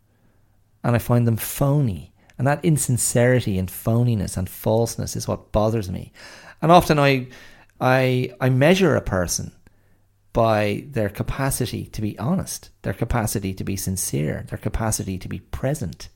and 0.83 0.95
I 0.95 0.99
find 0.99 1.27
them 1.27 1.37
phony. 1.37 2.13
And 2.37 2.47
that 2.47 2.63
insincerity 2.63 3.57
and 3.57 3.67
phoniness 3.67 4.37
and 4.37 4.49
falseness 4.49 5.15
is 5.15 5.27
what 5.27 5.51
bothers 5.51 5.89
me. 5.89 6.13
And 6.61 6.71
often 6.71 6.99
I, 6.99 7.27
I, 7.81 8.31
I 8.39 8.49
measure 8.49 8.95
a 8.95 9.01
person 9.01 9.51
by 10.31 10.85
their 10.87 11.09
capacity 11.09 11.85
to 11.87 12.01
be 12.01 12.17
honest, 12.19 12.69
their 12.83 12.93
capacity 12.93 13.53
to 13.55 13.63
be 13.63 13.75
sincere, 13.75 14.45
their 14.49 14.57
capacity 14.57 15.17
to 15.17 15.27
be 15.27 15.39
present. 15.39 16.09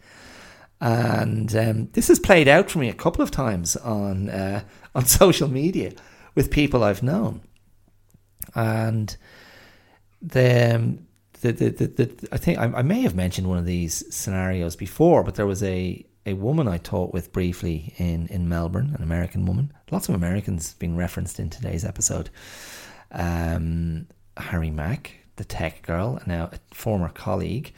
And 0.80 1.56
um, 1.56 1.89
this 1.93 2.08
has 2.10 2.20
played 2.20 2.47
out 2.47 2.70
for 2.70 2.80
me 2.80 2.89
a 2.89 2.93
couple 2.93 3.24
of 3.24 3.32
times 3.32 3.76
on 3.78 4.30
uh, 4.30 4.64
on 4.95 5.06
social 5.06 5.47
media 5.47 5.93
with 6.36 6.52
people 6.52 6.84
I've 6.84 7.04
known. 7.04 7.42
And 8.56 9.16
the, 10.22 11.00
the, 11.42 11.52
the, 11.52 11.70
the, 11.70 11.88
the 11.88 12.28
I 12.32 12.38
think 12.38 12.58
I, 12.58 12.66
I, 12.66 12.82
may 12.82 13.02
have 13.02 13.16
mentioned 13.16 13.48
one 13.48 13.58
of 13.58 13.66
these 13.66 14.04
scenarios 14.14 14.76
before, 14.76 15.24
but 15.24 15.36
there 15.36 15.46
was 15.46 15.64
a 15.64 16.06
a 16.26 16.34
woman 16.34 16.68
I 16.68 16.78
taught 16.78 17.14
with 17.14 17.34
briefly 17.34 17.94
in, 17.98 18.28
in 18.28 18.48
Melbourne, 18.48 18.94
an 18.96 19.04
American 19.04 19.46
woman. 19.46 19.74
Lots 19.92 20.08
of 20.08 20.16
Americans 20.16 20.74
being 20.76 20.96
referenced 20.96 21.40
in 21.40 21.50
today's 21.50 21.84
episode. 21.84 22.30
Um, 23.12 24.08
Harry 24.38 24.70
Mack, 24.70 25.16
the 25.36 25.44
tech 25.44 25.82
girl, 25.82 26.22
now 26.26 26.50
a 26.52 26.74
former 26.74 27.10
colleague. 27.10 27.74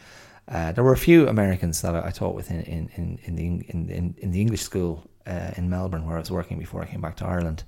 Uh, 0.48 0.72
there 0.74 0.84
were 0.84 0.94
a 0.94 0.98
few 0.98 1.28
Americans 1.28 1.82
that 1.82 1.96
I, 1.96 2.08
I 2.08 2.12
taught 2.12 2.36
with 2.36 2.52
in, 2.52 2.62
in, 2.62 2.90
in, 2.96 3.20
in 3.24 3.36
the 3.36 3.46
in, 3.46 3.90
in, 3.90 4.16
in 4.20 4.32
the 4.32 4.42
English 4.42 4.62
school 4.62 5.10
uh, 5.26 5.52
in 5.58 5.70
Melbourne 5.70 6.06
where 6.06 6.18
I 6.18 6.20
was 6.20 6.30
working 6.30 6.60
before 6.60 6.84
I 6.84 6.86
came 6.86 7.02
back 7.02 7.16
to 7.18 7.26
Ireland, 7.26 7.64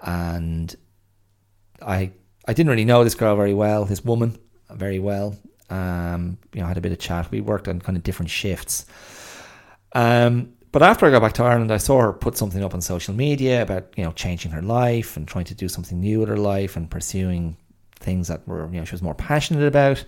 and 0.00 0.74
I 1.82 2.12
I 2.46 2.52
didn't 2.54 2.70
really 2.70 2.84
know 2.84 3.04
this 3.04 3.14
girl 3.14 3.36
very 3.36 3.54
well, 3.54 3.84
this 3.84 4.04
woman 4.04 4.38
very 4.70 4.98
well. 4.98 5.36
Um, 5.70 6.38
you 6.54 6.60
know, 6.60 6.66
I 6.66 6.68
had 6.68 6.78
a 6.78 6.80
bit 6.80 6.92
of 6.92 6.98
chat. 6.98 7.30
We 7.30 7.40
worked 7.40 7.68
on 7.68 7.80
kind 7.80 7.96
of 7.96 8.02
different 8.02 8.30
shifts. 8.30 8.86
Um, 9.92 10.54
but 10.72 10.82
after 10.82 11.06
I 11.06 11.10
got 11.10 11.22
back 11.22 11.32
to 11.34 11.44
Ireland, 11.44 11.72
I 11.72 11.78
saw 11.78 12.00
her 12.00 12.12
put 12.12 12.36
something 12.36 12.62
up 12.62 12.74
on 12.74 12.80
social 12.80 13.14
media 13.14 13.62
about 13.62 13.92
you 13.96 14.04
know 14.04 14.12
changing 14.12 14.52
her 14.52 14.62
life 14.62 15.16
and 15.16 15.26
trying 15.26 15.46
to 15.46 15.54
do 15.54 15.68
something 15.68 16.00
new 16.00 16.20
with 16.20 16.28
her 16.28 16.36
life 16.36 16.76
and 16.76 16.90
pursuing 16.90 17.56
things 18.00 18.28
that 18.28 18.46
were 18.46 18.66
you 18.72 18.78
know 18.78 18.84
she 18.84 18.92
was 18.92 19.02
more 19.02 19.14
passionate 19.14 19.66
about. 19.66 20.04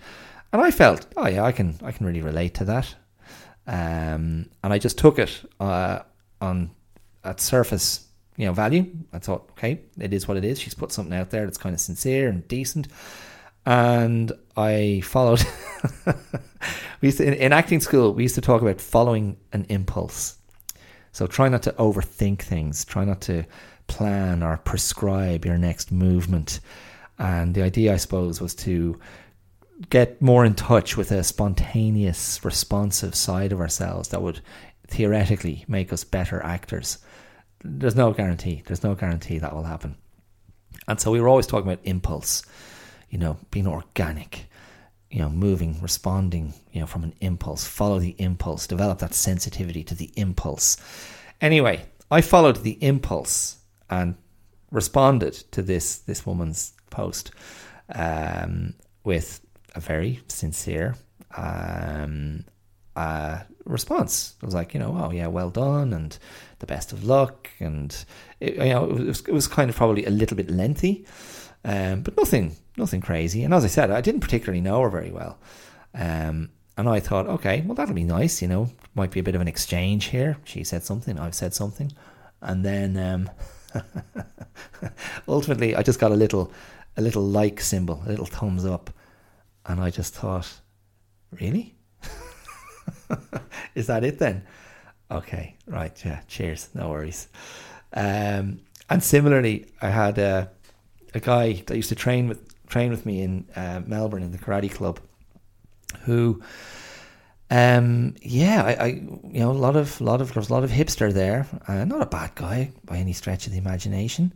And 0.53 0.61
I 0.61 0.69
felt, 0.71 1.07
oh 1.15 1.27
yeah, 1.27 1.43
I 1.43 1.51
can 1.51 1.79
I 1.83 1.91
can 1.91 2.05
really 2.05 2.21
relate 2.21 2.55
to 2.55 2.65
that. 2.65 2.93
Um, 3.67 4.49
and 4.63 4.73
I 4.73 4.79
just 4.79 4.97
took 4.97 5.19
it 5.19 5.41
uh, 5.59 5.99
on 6.41 6.71
at 7.23 7.39
surface 7.39 8.07
you 8.41 8.47
know 8.47 8.53
value. 8.53 8.87
I 9.13 9.19
thought, 9.19 9.49
okay, 9.51 9.81
it 9.99 10.15
is 10.15 10.27
what 10.27 10.35
it 10.35 10.43
is. 10.43 10.59
She's 10.59 10.73
put 10.73 10.91
something 10.91 11.15
out 11.15 11.29
there 11.29 11.45
that's 11.45 11.59
kind 11.59 11.75
of 11.75 11.79
sincere 11.79 12.27
and 12.27 12.47
decent. 12.47 12.87
And 13.67 14.31
I 14.57 15.01
followed. 15.05 15.45
we 17.01 17.09
used 17.09 17.19
to, 17.19 17.27
in, 17.27 17.35
in 17.35 17.53
acting 17.53 17.81
school, 17.81 18.15
we 18.15 18.23
used 18.23 18.33
to 18.33 18.41
talk 18.41 18.63
about 18.63 18.81
following 18.81 19.37
an 19.53 19.67
impulse. 19.69 20.39
So 21.11 21.27
try 21.27 21.49
not 21.49 21.61
to 21.63 21.71
overthink 21.73 22.41
things. 22.41 22.83
Try 22.83 23.05
not 23.05 23.21
to 23.21 23.45
plan 23.85 24.41
or 24.41 24.57
prescribe 24.57 25.45
your 25.45 25.59
next 25.59 25.91
movement. 25.91 26.61
And 27.19 27.53
the 27.53 27.61
idea, 27.61 27.93
I 27.93 27.97
suppose, 27.97 28.41
was 28.41 28.55
to 28.55 28.99
get 29.91 30.19
more 30.19 30.45
in 30.45 30.55
touch 30.55 30.97
with 30.97 31.11
a 31.11 31.23
spontaneous, 31.23 32.43
responsive 32.43 33.13
side 33.13 33.51
of 33.51 33.59
ourselves 33.59 34.09
that 34.09 34.23
would 34.23 34.41
theoretically 34.87 35.63
make 35.67 35.93
us 35.93 36.03
better 36.03 36.43
actors. 36.43 36.97
There's 37.63 37.95
no 37.95 38.11
guarantee. 38.13 38.63
There's 38.65 38.83
no 38.83 38.95
guarantee 38.95 39.39
that 39.39 39.55
will 39.55 39.63
happen. 39.63 39.95
And 40.87 40.99
so 40.99 41.11
we 41.11 41.21
were 41.21 41.29
always 41.29 41.47
talking 41.47 41.69
about 41.69 41.83
impulse, 41.83 42.43
you 43.09 43.17
know, 43.17 43.37
being 43.51 43.67
organic, 43.67 44.47
you 45.09 45.19
know, 45.19 45.29
moving, 45.29 45.79
responding, 45.81 46.53
you 46.71 46.79
know, 46.79 46.87
from 46.87 47.03
an 47.03 47.13
impulse, 47.21 47.65
follow 47.65 47.99
the 47.99 48.15
impulse, 48.17 48.67
develop 48.67 48.99
that 48.99 49.13
sensitivity 49.13 49.83
to 49.83 49.95
the 49.95 50.11
impulse. 50.15 50.77
Anyway, 51.39 51.85
I 52.09 52.21
followed 52.21 52.57
the 52.57 52.77
impulse 52.83 53.57
and 53.89 54.15
responded 54.71 55.33
to 55.51 55.61
this 55.61 55.99
this 55.99 56.25
woman's 56.25 56.73
post 56.89 57.31
um, 57.93 58.73
with 59.03 59.41
a 59.75 59.79
very 59.79 60.21
sincere 60.27 60.95
um, 61.35 62.45
uh, 62.95 63.39
response. 63.65 64.35
I 64.41 64.45
was 64.45 64.55
like, 64.55 64.73
you 64.73 64.79
know, 64.79 64.95
oh 64.97 65.11
yeah, 65.11 65.27
well 65.27 65.49
done, 65.49 65.93
and 65.93 66.17
the 66.59 66.65
best 66.65 66.93
of 66.93 67.03
luck, 67.03 67.49
and 67.59 68.05
it, 68.39 68.55
you 68.55 68.73
know, 68.73 68.85
it 68.85 69.05
was, 69.05 69.21
it 69.21 69.33
was 69.33 69.47
kind 69.47 69.69
of 69.69 69.75
probably 69.75 70.05
a 70.05 70.09
little 70.09 70.37
bit 70.37 70.49
lengthy, 70.49 71.05
um, 71.63 72.01
but 72.01 72.17
nothing, 72.17 72.55
nothing 72.77 73.01
crazy. 73.01 73.43
And 73.43 73.53
as 73.53 73.63
I 73.63 73.67
said, 73.67 73.91
I 73.91 74.01
didn't 74.01 74.21
particularly 74.21 74.61
know 74.61 74.81
her 74.81 74.89
very 74.89 75.11
well, 75.11 75.39
um, 75.93 76.49
and 76.77 76.89
I 76.89 76.99
thought, 76.99 77.27
okay, 77.27 77.61
well 77.65 77.75
that'll 77.75 77.95
be 77.95 78.03
nice, 78.03 78.41
you 78.41 78.47
know, 78.47 78.69
might 78.95 79.11
be 79.11 79.19
a 79.19 79.23
bit 79.23 79.35
of 79.35 79.41
an 79.41 79.47
exchange 79.47 80.05
here. 80.05 80.37
She 80.43 80.63
said 80.63 80.83
something, 80.83 81.19
I've 81.19 81.35
said 81.35 81.53
something, 81.53 81.91
and 82.41 82.65
then 82.65 82.97
um, 82.97 83.29
ultimately, 85.27 85.75
I 85.75 85.83
just 85.83 85.99
got 85.99 86.11
a 86.11 86.15
little, 86.15 86.51
a 86.97 87.01
little 87.01 87.23
like 87.23 87.61
symbol, 87.61 88.03
a 88.05 88.09
little 88.09 88.25
thumbs 88.25 88.65
up, 88.65 88.89
and 89.65 89.79
I 89.79 89.89
just 89.89 90.13
thought, 90.13 90.61
really 91.31 91.75
Is 93.75 93.87
that 93.87 94.03
it 94.03 94.19
then? 94.19 94.43
Okay, 95.09 95.55
right. 95.67 96.05
Yeah. 96.05 96.21
Cheers. 96.27 96.69
No 96.73 96.89
worries. 96.89 97.27
Um, 97.93 98.61
and 98.89 99.03
similarly, 99.03 99.67
I 99.81 99.89
had 99.89 100.17
a, 100.17 100.49
a 101.13 101.19
guy 101.19 101.63
that 101.65 101.75
used 101.75 101.89
to 101.89 101.95
train 101.95 102.27
with 102.27 102.51
train 102.71 102.89
with 102.89 103.05
me 103.05 103.21
in 103.21 103.45
uh, 103.55 103.81
Melbourne 103.85 104.23
in 104.23 104.31
the 104.31 104.37
karate 104.37 104.71
club, 104.71 104.99
who, 106.03 106.41
um, 107.51 108.15
yeah, 108.21 108.63
I, 108.63 108.73
I, 108.73 108.85
you 108.87 109.39
know, 109.41 109.51
a 109.51 109.53
lot 109.53 109.75
of, 109.75 109.99
lot 109.99 110.21
of, 110.21 110.33
there 110.33 110.39
was 110.39 110.49
a 110.49 110.53
lot 110.53 110.63
of 110.63 110.71
hipster 110.71 111.11
there. 111.13 111.45
Uh, 111.67 111.83
not 111.83 112.01
a 112.01 112.05
bad 112.05 112.33
guy 112.33 112.71
by 112.85 112.97
any 112.97 113.13
stretch 113.13 113.45
of 113.45 113.51
the 113.51 113.59
imagination. 113.59 114.33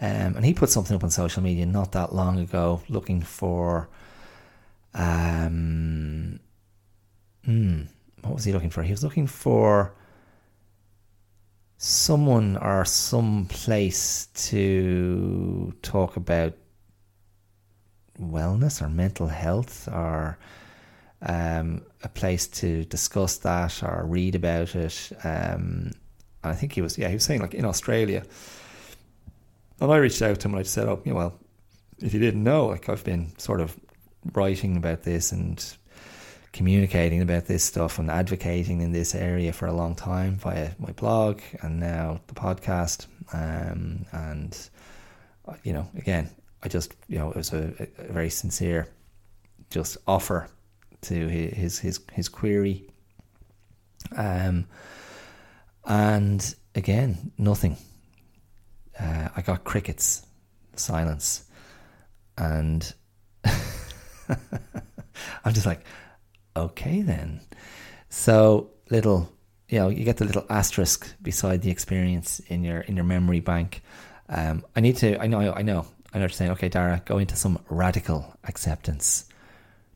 Um, 0.00 0.36
and 0.36 0.44
he 0.44 0.54
put 0.54 0.70
something 0.70 0.96
up 0.96 1.04
on 1.04 1.10
social 1.10 1.42
media 1.42 1.66
not 1.66 1.92
that 1.92 2.14
long 2.14 2.38
ago, 2.38 2.80
looking 2.88 3.20
for, 3.22 3.88
um, 4.94 6.38
hmm, 7.44 7.82
what 8.24 8.34
was 8.34 8.44
he 8.44 8.52
looking 8.52 8.70
for? 8.70 8.82
He 8.82 8.90
was 8.90 9.04
looking 9.04 9.26
for 9.26 9.94
someone 11.76 12.56
or 12.56 12.84
some 12.84 13.46
place 13.46 14.28
to 14.34 15.74
talk 15.82 16.16
about 16.16 16.54
wellness 18.18 18.80
or 18.80 18.88
mental 18.88 19.26
health 19.26 19.88
or 19.88 20.38
um, 21.22 21.82
a 22.02 22.08
place 22.08 22.46
to 22.46 22.84
discuss 22.84 23.38
that 23.38 23.82
or 23.82 24.04
read 24.06 24.34
about 24.34 24.74
it. 24.74 25.12
Um, 25.24 25.92
I 26.42 26.54
think 26.54 26.72
he 26.72 26.82
was, 26.82 26.96
yeah, 26.96 27.08
he 27.08 27.14
was 27.14 27.24
saying 27.24 27.40
like 27.40 27.54
in 27.54 27.64
Australia. 27.64 28.24
And 29.80 29.92
I 29.92 29.96
reached 29.96 30.22
out 30.22 30.40
to 30.40 30.48
him 30.48 30.54
and 30.54 30.60
I 30.60 30.62
said, 30.62 30.88
oh, 30.88 31.02
you 31.04 31.12
know, 31.12 31.18
well, 31.18 31.38
if 31.98 32.14
you 32.14 32.20
didn't 32.20 32.44
know, 32.44 32.66
like 32.66 32.88
I've 32.88 33.04
been 33.04 33.36
sort 33.38 33.60
of 33.60 33.78
writing 34.32 34.76
about 34.76 35.02
this 35.02 35.32
and 35.32 35.62
communicating 36.54 37.20
about 37.20 37.46
this 37.46 37.64
stuff 37.64 37.98
and 37.98 38.08
advocating 38.08 38.80
in 38.80 38.92
this 38.92 39.12
area 39.12 39.52
for 39.52 39.66
a 39.66 39.72
long 39.72 39.92
time 39.96 40.36
via 40.36 40.70
my 40.78 40.92
blog 40.92 41.40
and 41.62 41.80
now 41.80 42.20
the 42.28 42.34
podcast. 42.34 43.06
Um, 43.32 44.06
and, 44.12 44.56
you 45.64 45.72
know, 45.72 45.88
again, 45.96 46.30
I 46.62 46.68
just, 46.68 46.94
you 47.08 47.18
know, 47.18 47.30
it 47.30 47.36
was 47.36 47.52
a, 47.52 47.88
a 47.98 48.12
very 48.12 48.30
sincere 48.30 48.86
just 49.68 49.96
offer 50.06 50.48
to 51.02 51.26
his, 51.28 51.80
his, 51.80 52.00
his 52.12 52.28
query. 52.28 52.88
Um, 54.16 54.66
and 55.84 56.54
again, 56.76 57.32
nothing. 57.36 57.76
Uh, 58.98 59.28
I 59.34 59.42
got 59.42 59.64
crickets, 59.64 60.24
silence. 60.76 61.46
And 62.38 62.94
I'm 65.44 65.52
just 65.52 65.66
like, 65.66 65.84
okay 66.56 67.02
then. 67.02 67.40
So 68.08 68.70
little, 68.90 69.32
you 69.68 69.78
know, 69.78 69.88
you 69.88 70.04
get 70.04 70.18
the 70.18 70.24
little 70.24 70.46
asterisk 70.48 71.14
beside 71.22 71.62
the 71.62 71.70
experience 71.70 72.40
in 72.48 72.64
your 72.64 72.80
in 72.80 72.96
your 72.96 73.04
memory 73.04 73.40
bank. 73.40 73.82
Um, 74.28 74.64
I 74.74 74.80
need 74.80 74.96
to. 74.98 75.20
I 75.20 75.26
know. 75.26 75.52
I 75.52 75.62
know. 75.62 75.86
I 76.12 76.18
know. 76.18 76.24
You're 76.24 76.28
saying, 76.28 76.52
okay, 76.52 76.68
Dara, 76.68 77.02
go 77.04 77.18
into 77.18 77.36
some 77.36 77.58
radical 77.68 78.36
acceptance. 78.44 79.26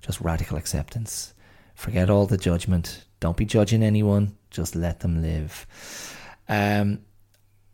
Just 0.01 0.21
radical 0.21 0.59
acceptance. 0.59 1.33
Forget 1.75 2.11
all 2.11 2.27
the 2.27 2.37
judgment. 2.37 3.05
Don't 3.21 3.37
be 3.37 3.45
judging 3.45 3.83
anyone. 3.83 4.37
Just 4.51 4.75
let 4.75 5.01
them 5.01 5.23
live. 5.23 5.67
Um, 6.49 7.01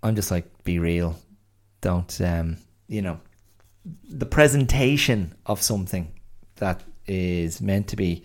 I'm 0.02 0.14
just 0.14 0.30
like, 0.30 0.64
be 0.64 0.78
real. 0.78 1.16
Don't, 1.80 2.20
um, 2.20 2.58
you 2.86 3.00
know, 3.00 3.20
the 4.08 4.26
presentation 4.26 5.34
of 5.46 5.62
something 5.62 6.12
that 6.56 6.82
is 7.06 7.60
meant 7.60 7.88
to 7.88 7.96
be 7.96 8.24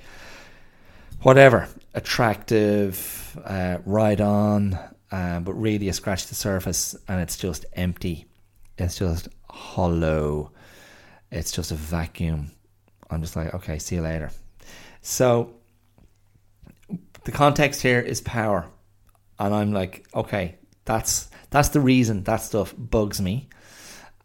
whatever 1.21 1.67
attractive, 1.93 3.37
uh, 3.43 3.77
right 3.85 4.19
on, 4.19 4.77
uh, 5.11 5.39
but 5.39 5.53
really 5.53 5.85
you 5.85 5.93
scratch 5.93 6.27
the 6.27 6.35
surface 6.35 6.95
and 7.07 7.21
it's 7.21 7.37
just 7.37 7.65
empty. 7.73 8.25
It's 8.77 8.97
just 8.97 9.27
hollow. 9.49 10.51
It's 11.31 11.51
just 11.51 11.71
a 11.71 11.75
vacuum. 11.75 12.51
I'm 13.09 13.21
just 13.21 13.35
like, 13.35 13.53
okay, 13.53 13.79
see 13.79 13.95
you 13.95 14.01
later. 14.01 14.31
So 15.01 15.53
the 17.23 17.31
context 17.31 17.81
here 17.81 17.99
is 17.99 18.21
power, 18.21 18.65
and 19.39 19.53
I'm 19.53 19.71
like, 19.71 20.07
okay, 20.13 20.57
that's 20.85 21.29
that's 21.49 21.69
the 21.69 21.79
reason 21.79 22.23
that 22.23 22.37
stuff 22.37 22.73
bugs 22.77 23.21
me. 23.21 23.49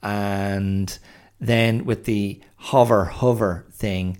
And 0.02 0.96
then 1.40 1.84
with 1.84 2.04
the 2.04 2.42
hover 2.56 3.04
hover 3.04 3.66
thing, 3.72 4.18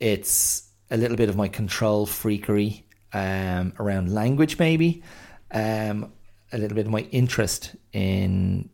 it's 0.00 0.63
a 0.90 0.96
little 0.96 1.16
bit 1.16 1.28
of 1.28 1.36
my 1.36 1.48
control 1.48 2.06
freakery 2.06 2.82
um, 3.12 3.72
around 3.78 4.12
language, 4.12 4.58
maybe. 4.58 5.02
Um, 5.50 6.12
a 6.52 6.58
little 6.58 6.74
bit 6.76 6.86
of 6.86 6.92
my 6.92 7.06
interest 7.10 7.74
in 7.92 8.68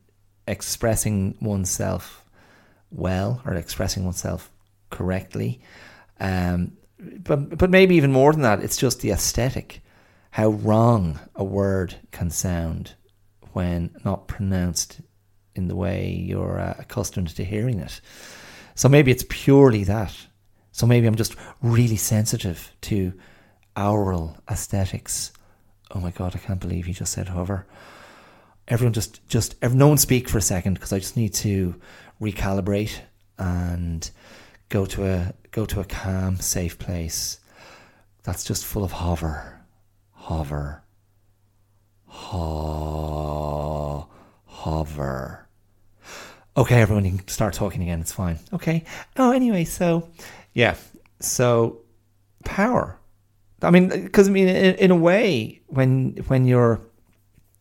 expressing 0.46 1.36
oneself 1.40 2.24
well 2.90 3.40
or 3.44 3.54
expressing 3.54 4.04
oneself 4.04 4.50
correctly. 4.90 5.61
Um, 6.18 6.72
but 6.98 7.56
but 7.56 7.70
maybe 7.70 7.94
even 7.94 8.12
more 8.12 8.32
than 8.32 8.42
that, 8.42 8.61
it's 8.62 8.76
just 8.76 9.00
the 9.00 9.11
aesthetic. 9.11 9.80
how 10.30 10.50
wrong 10.50 11.18
a 11.34 11.44
word 11.44 11.96
can 12.12 12.30
sound 12.30 12.94
when 13.52 13.90
not 14.04 14.28
pronounced 14.28 15.00
in 15.54 15.68
the 15.68 15.74
way 15.74 16.11
you're 16.11 16.61
uh, 16.61 16.74
accustomed 16.78 17.28
to 17.28 17.44
hearing 17.44 17.80
it. 17.80 18.00
So 18.74 18.88
maybe 18.88 19.11
it's 19.11 19.24
purely 19.28 19.84
that. 19.84 20.14
So 20.73 20.87
maybe 20.87 21.07
I'm 21.07 21.16
just 21.16 21.37
really 21.62 21.97
sensitive 21.97 22.73
to 22.83 23.12
oral 23.77 24.37
aesthetics. 24.49 25.33
Oh 25.93 26.01
my 26.01 26.11
god, 26.11 26.35
I 26.35 26.39
can't 26.39 26.61
believe 26.61 26.87
he 26.87 26.93
just 26.93 27.12
said 27.12 27.29
hover. 27.29 27.66
Everyone 28.68 28.93
just 28.93 29.27
just 29.29 29.61
no 29.62 29.89
one 29.89 29.99
speak 29.99 30.29
for 30.29 30.39
a 30.39 30.43
second 30.43 30.75
because 30.75 30.93
I 30.93 30.99
just 30.99 31.16
need 31.16 31.35
to 31.35 31.75
recalibrate 32.21 33.01
and 33.39 34.09
go 34.68 34.87
to 34.87 35.07
a 35.07 35.35
go 35.51 35.66
to 35.66 35.81
a 35.81 35.85
calm, 35.85 36.37
safe 36.37 36.79
place 36.79 37.39
that's 38.23 38.45
just 38.45 38.64
full 38.64 38.85
of 38.85 38.93
hover, 38.93 39.61
hover, 40.12 40.83
ho, 42.07 44.09
hover. 44.45 45.49
Okay, 46.57 46.83
everyone, 46.83 47.05
you 47.05 47.18
can 47.18 47.29
start 47.29 47.55
talking 47.55 47.83
again. 47.83 48.01
It's 48.01 48.12
fine. 48.12 48.39
Okay. 48.53 48.85
Oh, 49.16 49.33
anyway, 49.33 49.64
so 49.64 50.09
yeah, 50.55 50.76
so 51.20 51.80
power. 52.44 52.98
I 53.62 53.70
mean, 53.70 53.88
because 53.88 54.28
I 54.28 54.32
mean, 54.32 54.48
in, 54.48 54.74
in 54.76 54.90
a 54.90 54.96
way, 54.96 55.61
when 55.66 56.16
when 56.28 56.46
your 56.46 56.80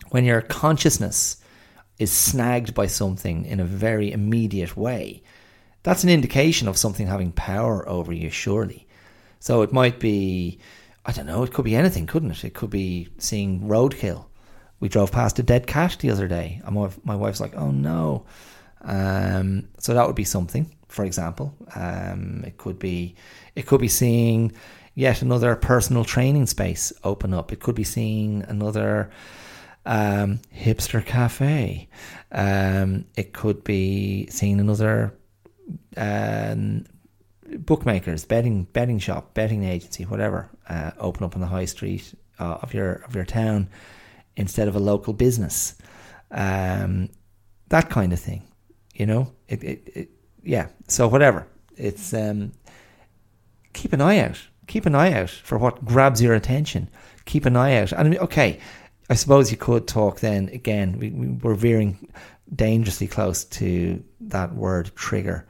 when 0.10 0.26
your 0.26 0.42
consciousness 0.42 1.38
is 1.98 2.12
snagged 2.12 2.74
by 2.74 2.88
something 2.88 3.46
in 3.46 3.60
a 3.60 3.66
very 3.66 4.12
immediate 4.12 4.78
way, 4.78 5.22
that's 5.84 6.04
an 6.04 6.10
indication 6.10 6.68
of 6.68 6.78
something 6.78 7.08
having 7.08 7.32
power 7.34 7.88
over 7.88 8.14
you, 8.14 8.30
surely. 8.30 8.88
So 9.40 9.62
it 9.62 9.74
might 9.74 10.00
be, 10.00 10.60
I 11.06 11.12
don't 11.12 11.26
know, 11.26 11.44
it 11.44 11.54
could 11.54 11.66
be 11.66 11.76
anything, 11.76 12.08
couldn't 12.08 12.32
it? 12.32 12.44
It 12.44 12.54
could 12.54 12.70
be 12.70 13.10
seeing 13.18 13.62
roadkill. 13.62 14.26
We 14.80 14.90
drove 14.90 15.12
past 15.12 15.40
a 15.40 15.44
dead 15.44 15.68
cat 15.68 15.98
the 16.00 16.12
other 16.12 16.28
day, 16.28 16.62
and 16.64 16.76
my, 16.76 16.90
my 17.04 17.16
wife's 17.16 17.42
like, 17.42 17.56
oh 17.56 17.72
no. 17.72 18.26
Um, 18.82 19.68
so 19.78 19.94
that 19.94 20.08
would 20.08 20.16
be 20.16 20.24
something, 20.24 20.74
for 20.90 21.06
example. 21.06 21.56
Um, 21.76 22.44
it 22.46 22.58
could 22.58 22.78
be, 22.80 23.16
it 23.56 23.66
could 23.66 23.80
be 23.80 23.88
seeing 23.88 24.52
yet 24.96 25.22
another 25.22 25.56
personal 25.56 26.04
training 26.04 26.46
space 26.46 26.92
open 27.04 27.34
up. 27.34 27.54
It 27.54 27.60
could 27.62 27.76
be 27.76 27.84
seeing 27.86 28.44
another 28.44 29.10
um, 29.86 30.42
hipster 30.56 31.06
cafe. 31.06 31.88
Um, 32.32 33.06
it 33.16 33.34
could 33.34 33.64
be 33.64 34.28
seeing 34.28 34.60
another 34.60 35.14
um, 35.98 36.86
bookmakers, 37.58 38.26
betting 38.26 38.66
betting 38.66 39.00
shop, 39.00 39.34
betting 39.34 39.64
agency, 39.64 40.04
whatever, 40.04 40.50
uh, 40.68 40.92
open 41.00 41.24
up 41.24 41.36
on 41.36 41.42
the 41.42 41.48
high 41.48 41.66
street 41.66 42.14
uh, 42.40 42.58
of 42.62 42.74
your 42.74 42.94
of 43.08 43.16
your 43.16 43.26
town 43.26 43.70
instead 44.36 44.68
of 44.68 44.76
a 44.76 44.80
local 44.80 45.14
business. 45.14 45.76
Um, 46.32 47.10
that 47.70 47.90
kind 47.90 48.14
of 48.14 48.20
thing, 48.20 48.44
you 48.94 49.06
know. 49.06 49.32
It, 49.48 49.64
it, 49.64 49.92
it 49.96 50.10
yeah. 50.44 50.68
So 50.88 51.08
whatever. 51.08 51.48
It's 51.78 52.14
um, 52.14 52.52
keep 53.74 53.94
an 53.94 54.02
eye 54.02 54.20
out. 54.20 54.40
Keep 54.68 54.86
an 54.86 54.96
eye 54.96 55.14
out 55.14 55.30
for 55.30 55.58
what 55.58 55.84
grabs 55.86 56.22
your 56.22 56.36
attention. 56.36 56.90
Keep 57.26 57.46
an 57.46 57.56
eye 57.56 57.78
out. 57.78 57.92
And 57.92 58.02
I 58.02 58.10
mean, 58.10 58.20
okay, 58.20 58.60
I 59.10 59.16
suppose 59.16 59.52
you 59.52 59.58
could 59.58 59.88
talk 59.88 60.20
then 60.20 60.50
again. 60.50 61.00
We, 61.00 61.10
we, 61.10 61.28
we're 61.28 61.56
veering 61.56 62.12
dangerously 62.56 63.08
close 63.08 63.46
to 63.46 64.04
that 64.22 64.54
word 64.54 64.92
trigger. 64.96 65.48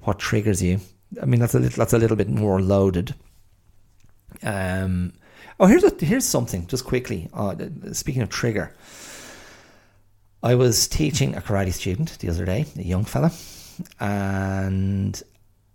What 0.00 0.18
triggers 0.18 0.62
you? 0.62 0.80
I 1.20 1.26
mean, 1.26 1.40
that's 1.40 1.54
a 1.54 1.58
little, 1.58 1.76
that's 1.76 1.92
a 1.92 1.98
little 1.98 2.16
bit 2.16 2.28
more 2.28 2.60
loaded. 2.60 3.14
Um, 4.42 5.12
oh, 5.60 5.66
here's 5.66 5.84
a, 5.84 5.92
here's 5.98 6.24
something 6.24 6.66
just 6.66 6.84
quickly. 6.84 7.28
Uh, 7.32 7.54
speaking 7.92 8.22
of 8.22 8.28
trigger, 8.28 8.74
I 10.42 10.54
was 10.54 10.86
teaching 10.88 11.34
a 11.34 11.40
karate 11.40 11.72
student 11.72 12.18
the 12.18 12.28
other 12.28 12.44
day, 12.44 12.66
a 12.76 12.82
young 12.82 13.04
fella, 13.04 13.32
and 14.00 15.22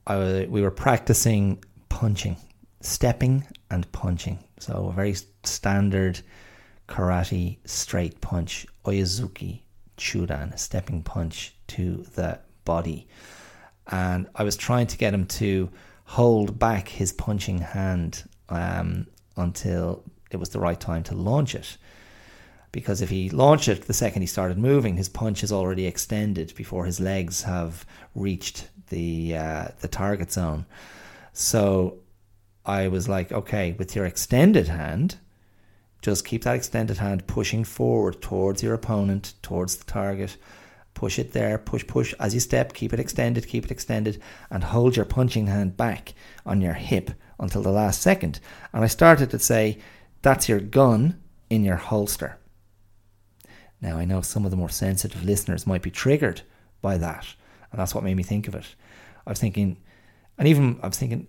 I, 0.08 0.48
we 0.50 0.62
were 0.62 0.72
practicing 0.72 1.64
punching, 1.90 2.38
stepping 2.82 3.46
and 3.70 3.90
punching. 3.92 4.40
So 4.60 4.88
a 4.88 4.94
very 4.94 5.16
standard 5.44 6.20
karate 6.88 7.58
straight 7.66 8.22
punch, 8.22 8.66
oi-zuki 8.88 9.62
chudan, 9.98 10.54
a 10.54 10.58
stepping 10.58 11.04
punch 11.04 11.56
to 11.68 12.06
the 12.16 12.40
body 12.66 13.08
and 13.88 14.28
I 14.36 14.44
was 14.44 14.56
trying 14.56 14.88
to 14.88 14.98
get 14.98 15.14
him 15.14 15.26
to 15.28 15.70
hold 16.06 16.58
back 16.58 16.88
his 16.88 17.12
punching 17.12 17.60
hand 17.60 18.24
um, 18.50 19.08
until 19.38 20.04
it 20.32 20.38
was 20.38 20.50
the 20.50 20.60
right 20.60 20.80
time 20.80 21.04
to 21.04 21.16
launch 21.16 21.56
it. 21.56 21.78
Because 22.72 23.02
if 23.02 23.10
he 23.10 23.30
launched 23.30 23.68
it 23.68 23.84
the 23.84 23.94
second 23.94 24.22
he 24.22 24.28
started 24.28 24.58
moving, 24.58 24.96
his 24.96 25.10
punch 25.10 25.44
is 25.44 25.52
already 25.52 25.86
extended 25.86 26.54
before 26.56 26.86
his 26.86 27.00
legs 27.00 27.44
have 27.44 27.86
reached 28.16 28.70
the 28.90 29.36
uh, 29.36 29.68
the 29.80 29.88
target 29.88 30.32
zone. 30.32 30.66
So 31.34 32.00
I 32.66 32.88
was 32.88 33.10
like, 33.10 33.32
okay, 33.32 33.74
with 33.74 33.96
your 33.96 34.06
extended 34.06 34.68
hand, 34.68 35.18
just 36.02 36.26
keep 36.26 36.44
that 36.44 36.56
extended 36.56 36.98
hand 36.98 37.28
pushing 37.28 37.64
forward 37.64 38.22
towards 38.22 38.64
your 38.64 38.74
opponent, 38.74 39.34
towards 39.42 39.76
the 39.76 39.86
target 39.86 40.38
push 40.94 41.18
it 41.18 41.32
there, 41.32 41.58
push, 41.58 41.86
push 41.88 42.14
as 42.20 42.34
you 42.34 42.40
step, 42.40 42.74
keep 42.74 42.94
it 42.94 43.00
extended, 43.00 43.48
keep 43.48 43.66
it 43.66 43.72
extended, 43.72 44.22
and 44.50 44.64
hold 44.64 44.96
your 44.96 45.06
punching 45.06 45.48
hand 45.48 45.78
back 45.78 46.14
on 46.46 46.62
your 46.62 46.74
hip 46.74 47.12
until 47.40 47.62
the 47.62 47.72
last 47.72 48.02
second. 48.02 48.40
And 48.74 48.84
I 48.84 48.88
started 48.88 49.32
to 49.32 49.40
say, 49.40 49.80
that's 50.22 50.48
your 50.48 50.60
gun 50.60 51.20
in 51.50 51.64
your 51.64 51.78
holster. 51.78 52.38
Now, 53.82 53.98
I 53.98 54.06
know 54.06 54.22
some 54.22 54.46
of 54.46 54.52
the 54.52 54.58
more 54.58 54.70
sensitive 54.70 55.24
listeners 55.24 55.66
might 55.66 55.82
be 55.82 55.92
triggered 55.92 56.42
by 56.82 56.98
that, 56.98 57.26
and 57.72 57.80
that's 57.80 57.96
what 57.96 58.04
made 58.04 58.18
me 58.18 58.24
think 58.24 58.48
of 58.48 58.56
it. 58.56 58.76
I 59.26 59.32
was 59.32 59.40
thinking, 59.40 59.78
and 60.38 60.48
even 60.48 60.80
I 60.84 60.88
was 60.88 60.98
thinking, 60.98 61.28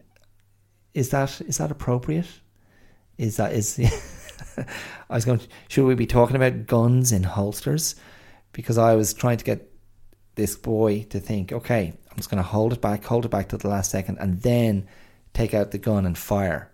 is 0.95 1.11
that 1.11 1.41
is 1.43 1.59
that 1.59 1.71
appropriate? 1.71 2.29
Is 3.19 3.37
that 3.37 3.53
is? 3.53 3.79
I 5.11 5.15
was 5.15 5.25
going. 5.25 5.41
Should 5.69 5.87
we 5.87 5.95
be 5.95 6.07
talking 6.07 6.37
about 6.37 6.67
guns 6.67 7.13
in 7.13 7.23
holsters? 7.23 7.97
because 8.53 8.79
I 8.79 8.95
was 8.95 9.15
trying 9.15 9.39
to 9.39 9.45
get 9.45 9.71
this 10.35 10.57
boy 10.57 11.07
to 11.11 11.21
think, 11.21 11.53
okay, 11.53 11.93
I'm 12.11 12.17
just 12.17 12.31
going 12.31 12.43
to 12.43 12.49
hold 12.49 12.73
it 12.73 12.81
back, 12.81 13.05
hold 13.05 13.25
it 13.25 13.31
back 13.31 13.49
to 13.49 13.59
the 13.59 13.69
last 13.69 13.91
second, 13.91 14.19
and 14.19 14.41
then 14.43 14.87
take 15.35 15.55
out 15.55 15.71
the 15.71 15.79
gun 15.79 16.07
and 16.07 16.17
fire 16.17 16.71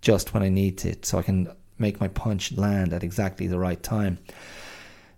just 0.00 0.34
when 0.34 0.42
I 0.42 0.48
need 0.48 0.78
to, 0.78 0.96
so 1.02 1.18
I 1.18 1.22
can 1.22 1.52
make 1.78 2.00
my 2.00 2.08
punch 2.08 2.52
land 2.52 2.92
at 2.92 3.02
exactly 3.02 3.46
the 3.46 3.58
right 3.58 3.82
time. 3.82 4.18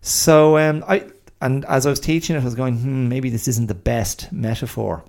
So 0.01 0.59
um, 0.59 0.85
I 0.87 1.05
and 1.41 1.65
as 1.67 1.87
I 1.87 1.91
was 1.91 2.01
teaching 2.01 2.37
it, 2.37 2.41
I 2.41 2.45
was 2.45 2.55
going, 2.55 2.79
hmm, 2.79 3.09
maybe 3.09 3.31
this 3.31 3.49
isn't 3.49 3.67
the 3.67 3.75
best 3.75 4.33
metaphor. 4.33 5.05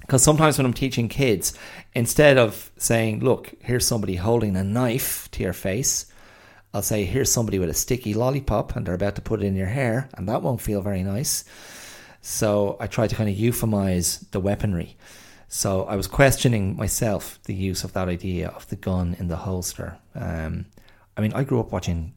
Because 0.00 0.22
sometimes 0.22 0.58
when 0.58 0.66
I'm 0.66 0.74
teaching 0.74 1.08
kids, 1.08 1.54
instead 1.94 2.36
of 2.36 2.70
saying, 2.76 3.20
look, 3.20 3.54
here's 3.60 3.86
somebody 3.86 4.16
holding 4.16 4.54
a 4.56 4.64
knife 4.64 5.30
to 5.30 5.42
your 5.42 5.54
face, 5.54 6.06
I'll 6.74 6.82
say, 6.82 7.04
here's 7.04 7.32
somebody 7.32 7.58
with 7.58 7.70
a 7.70 7.74
sticky 7.74 8.12
lollipop 8.12 8.76
and 8.76 8.84
they're 8.84 8.94
about 8.94 9.14
to 9.14 9.22
put 9.22 9.42
it 9.42 9.46
in 9.46 9.54
your 9.54 9.68
hair, 9.68 10.08
and 10.14 10.28
that 10.28 10.42
won't 10.42 10.60
feel 10.60 10.82
very 10.82 11.02
nice. 11.02 11.44
So 12.20 12.76
I 12.80 12.86
try 12.86 13.06
to 13.06 13.14
kind 13.14 13.30
of 13.30 13.36
euphemize 13.36 14.30
the 14.32 14.40
weaponry. 14.40 14.96
So 15.48 15.84
I 15.84 15.94
was 15.94 16.08
questioning 16.08 16.76
myself 16.76 17.38
the 17.44 17.54
use 17.54 17.84
of 17.84 17.92
that 17.92 18.08
idea 18.08 18.48
of 18.48 18.68
the 18.68 18.76
gun 18.76 19.14
in 19.18 19.28
the 19.28 19.36
holster. 19.36 19.98
Um, 20.14 20.66
I 21.16 21.20
mean, 21.20 21.32
I 21.32 21.44
grew 21.44 21.60
up 21.60 21.70
watching 21.70 22.14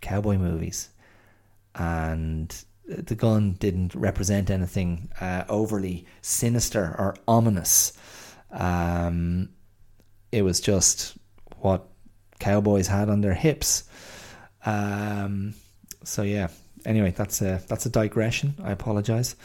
cowboy 0.00 0.36
movies, 0.36 0.88
and 1.74 2.64
the 2.86 3.14
gun 3.14 3.52
didn't 3.52 3.94
represent 3.94 4.50
anything 4.50 5.10
uh, 5.20 5.44
overly 5.48 6.06
sinister 6.20 6.94
or 6.98 7.16
ominous. 7.26 7.92
Um, 8.50 9.50
it 10.30 10.42
was 10.42 10.60
just 10.60 11.16
what 11.58 11.88
cowboys 12.38 12.88
had 12.88 13.08
on 13.08 13.20
their 13.20 13.34
hips. 13.34 13.84
Um, 14.66 15.54
so 16.04 16.22
yeah. 16.22 16.48
Anyway, 16.84 17.12
that's 17.16 17.40
a 17.40 17.62
that's 17.68 17.86
a 17.86 17.90
digression. 17.90 18.54
I 18.62 18.72
apologize. 18.72 19.36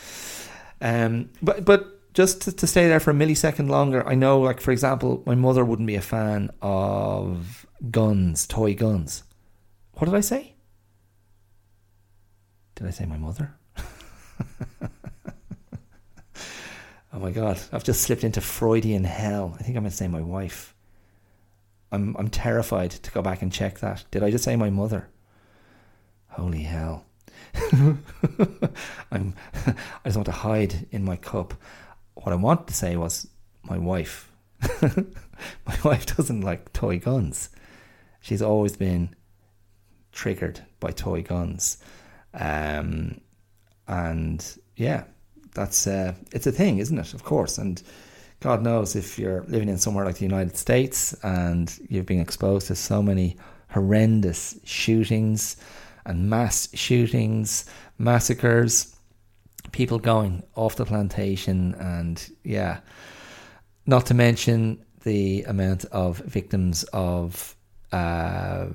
Um, 0.82 1.30
but 1.41 1.65
but 1.65 2.13
just 2.13 2.41
to, 2.43 2.51
to 2.51 2.65
stay 2.65 2.88
there 2.88 2.99
for 2.99 3.11
a 3.11 3.13
millisecond 3.13 3.69
longer, 3.69 4.07
I 4.07 4.15
know, 4.15 4.39
like 4.39 4.59
for 4.59 4.71
example, 4.71 5.21
my 5.25 5.36
mother 5.36 5.63
wouldn't 5.63 5.86
be 5.86 5.95
a 5.95 6.01
fan 6.01 6.49
of 6.61 7.67
guns, 7.91 8.47
toy 8.47 8.73
guns. 8.73 9.23
What 9.93 10.05
did 10.05 10.15
I 10.15 10.21
say? 10.21 10.55
Did 12.78 12.86
I 12.86 12.91
say 12.91 13.05
my 13.07 13.17
mother? 13.17 13.55
oh 17.11 17.19
my 17.19 17.32
god, 17.32 17.59
I've 17.73 17.84
just 17.84 18.01
slipped 18.01 18.23
into 18.23 18.39
Freudian 18.39 19.03
hell. 19.03 19.55
I 19.59 19.63
think 19.63 19.75
I'm 19.75 19.82
going 19.82 19.89
to 19.89 19.97
say 19.97 20.07
my 20.07 20.21
wife. 20.21 20.75
I'm 21.91 22.15
I'm 22.17 22.30
terrified 22.30 22.91
to 22.91 23.11
go 23.11 23.23
back 23.23 23.41
and 23.41 23.51
check 23.51 23.80
that. 23.80 24.05
Did 24.11 24.21
I 24.21 24.30
just 24.30 24.43
say 24.43 24.55
my 24.55 24.69
mother? 24.69 25.09
Holy 26.28 26.61
hell. 26.61 27.05
I'm 27.73 29.34
I 29.65 29.73
just 30.05 30.17
want 30.17 30.28
to 30.28 30.32
hide 30.32 30.86
in 30.91 31.03
my 31.03 31.15
cup. 31.15 31.55
What 32.13 32.32
I 32.32 32.36
want 32.36 32.67
to 32.67 32.75
say 32.75 32.95
was 32.95 33.28
my 33.63 33.80
wife. 33.80 34.32
my 34.84 35.78
wife 35.84 36.15
doesn't 36.15 36.41
like 36.41 36.73
toy 36.73 36.99
guns. 36.99 37.49
She's 38.21 38.43
always 38.43 38.78
been 38.78 39.15
triggered 40.11 40.61
by 40.80 40.91
toy 40.91 41.23
guns. 41.23 41.80
Um, 42.38 43.19
and 43.88 44.45
yeah, 44.75 45.03
that's 45.53 45.88
uh, 45.88 46.13
it's 46.31 46.47
a 46.47 46.51
thing, 46.51 46.77
isn't 46.77 46.97
it? 46.97 47.13
Of 47.13 47.23
course, 47.23 47.57
and 47.57 47.81
God 48.39 48.61
knows 48.61 48.95
if 48.95 49.17
you're 49.17 49.43
living 49.47 49.69
in 49.69 49.77
somewhere 49.77 50.05
like 50.05 50.17
the 50.17 50.25
United 50.25 50.55
States 50.55 51.13
and 51.23 51.75
you've 51.89 52.05
been 52.05 52.19
exposed 52.19 52.67
to 52.67 52.75
so 52.75 53.01
many 53.01 53.38
horrendous 53.69 54.59
shootings 54.63 55.57
and 56.05 56.29
mass 56.29 56.69
shootings, 56.73 57.65
massacres, 57.97 58.95
people 59.71 59.99
going 59.99 60.43
off 60.55 60.75
the 60.75 60.85
plantation, 60.85 61.73
and 61.75 62.29
yeah, 62.43 62.79
not 63.85 64.05
to 64.05 64.13
mention 64.13 64.83
the 65.03 65.43
amount 65.43 65.85
of 65.85 66.17
victims 66.19 66.83
of 66.93 67.55
uh, 67.91 68.67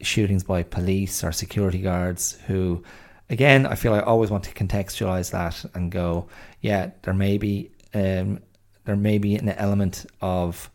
shootings 0.00 0.44
by 0.44 0.62
police 0.62 1.24
or 1.24 1.32
security 1.32 1.78
guards 1.78 2.38
who 2.46 2.82
again 3.30 3.66
i 3.66 3.74
feel 3.74 3.94
i 3.94 4.00
always 4.00 4.30
want 4.30 4.44
to 4.44 4.52
contextualize 4.52 5.30
that 5.32 5.64
and 5.74 5.90
go 5.90 6.28
yeah 6.60 6.90
there 7.02 7.14
may 7.14 7.36
be 7.36 7.70
um, 7.94 8.40
there 8.84 8.96
may 8.96 9.18
be 9.18 9.34
an 9.34 9.48
element 9.50 10.06
of 10.20 10.70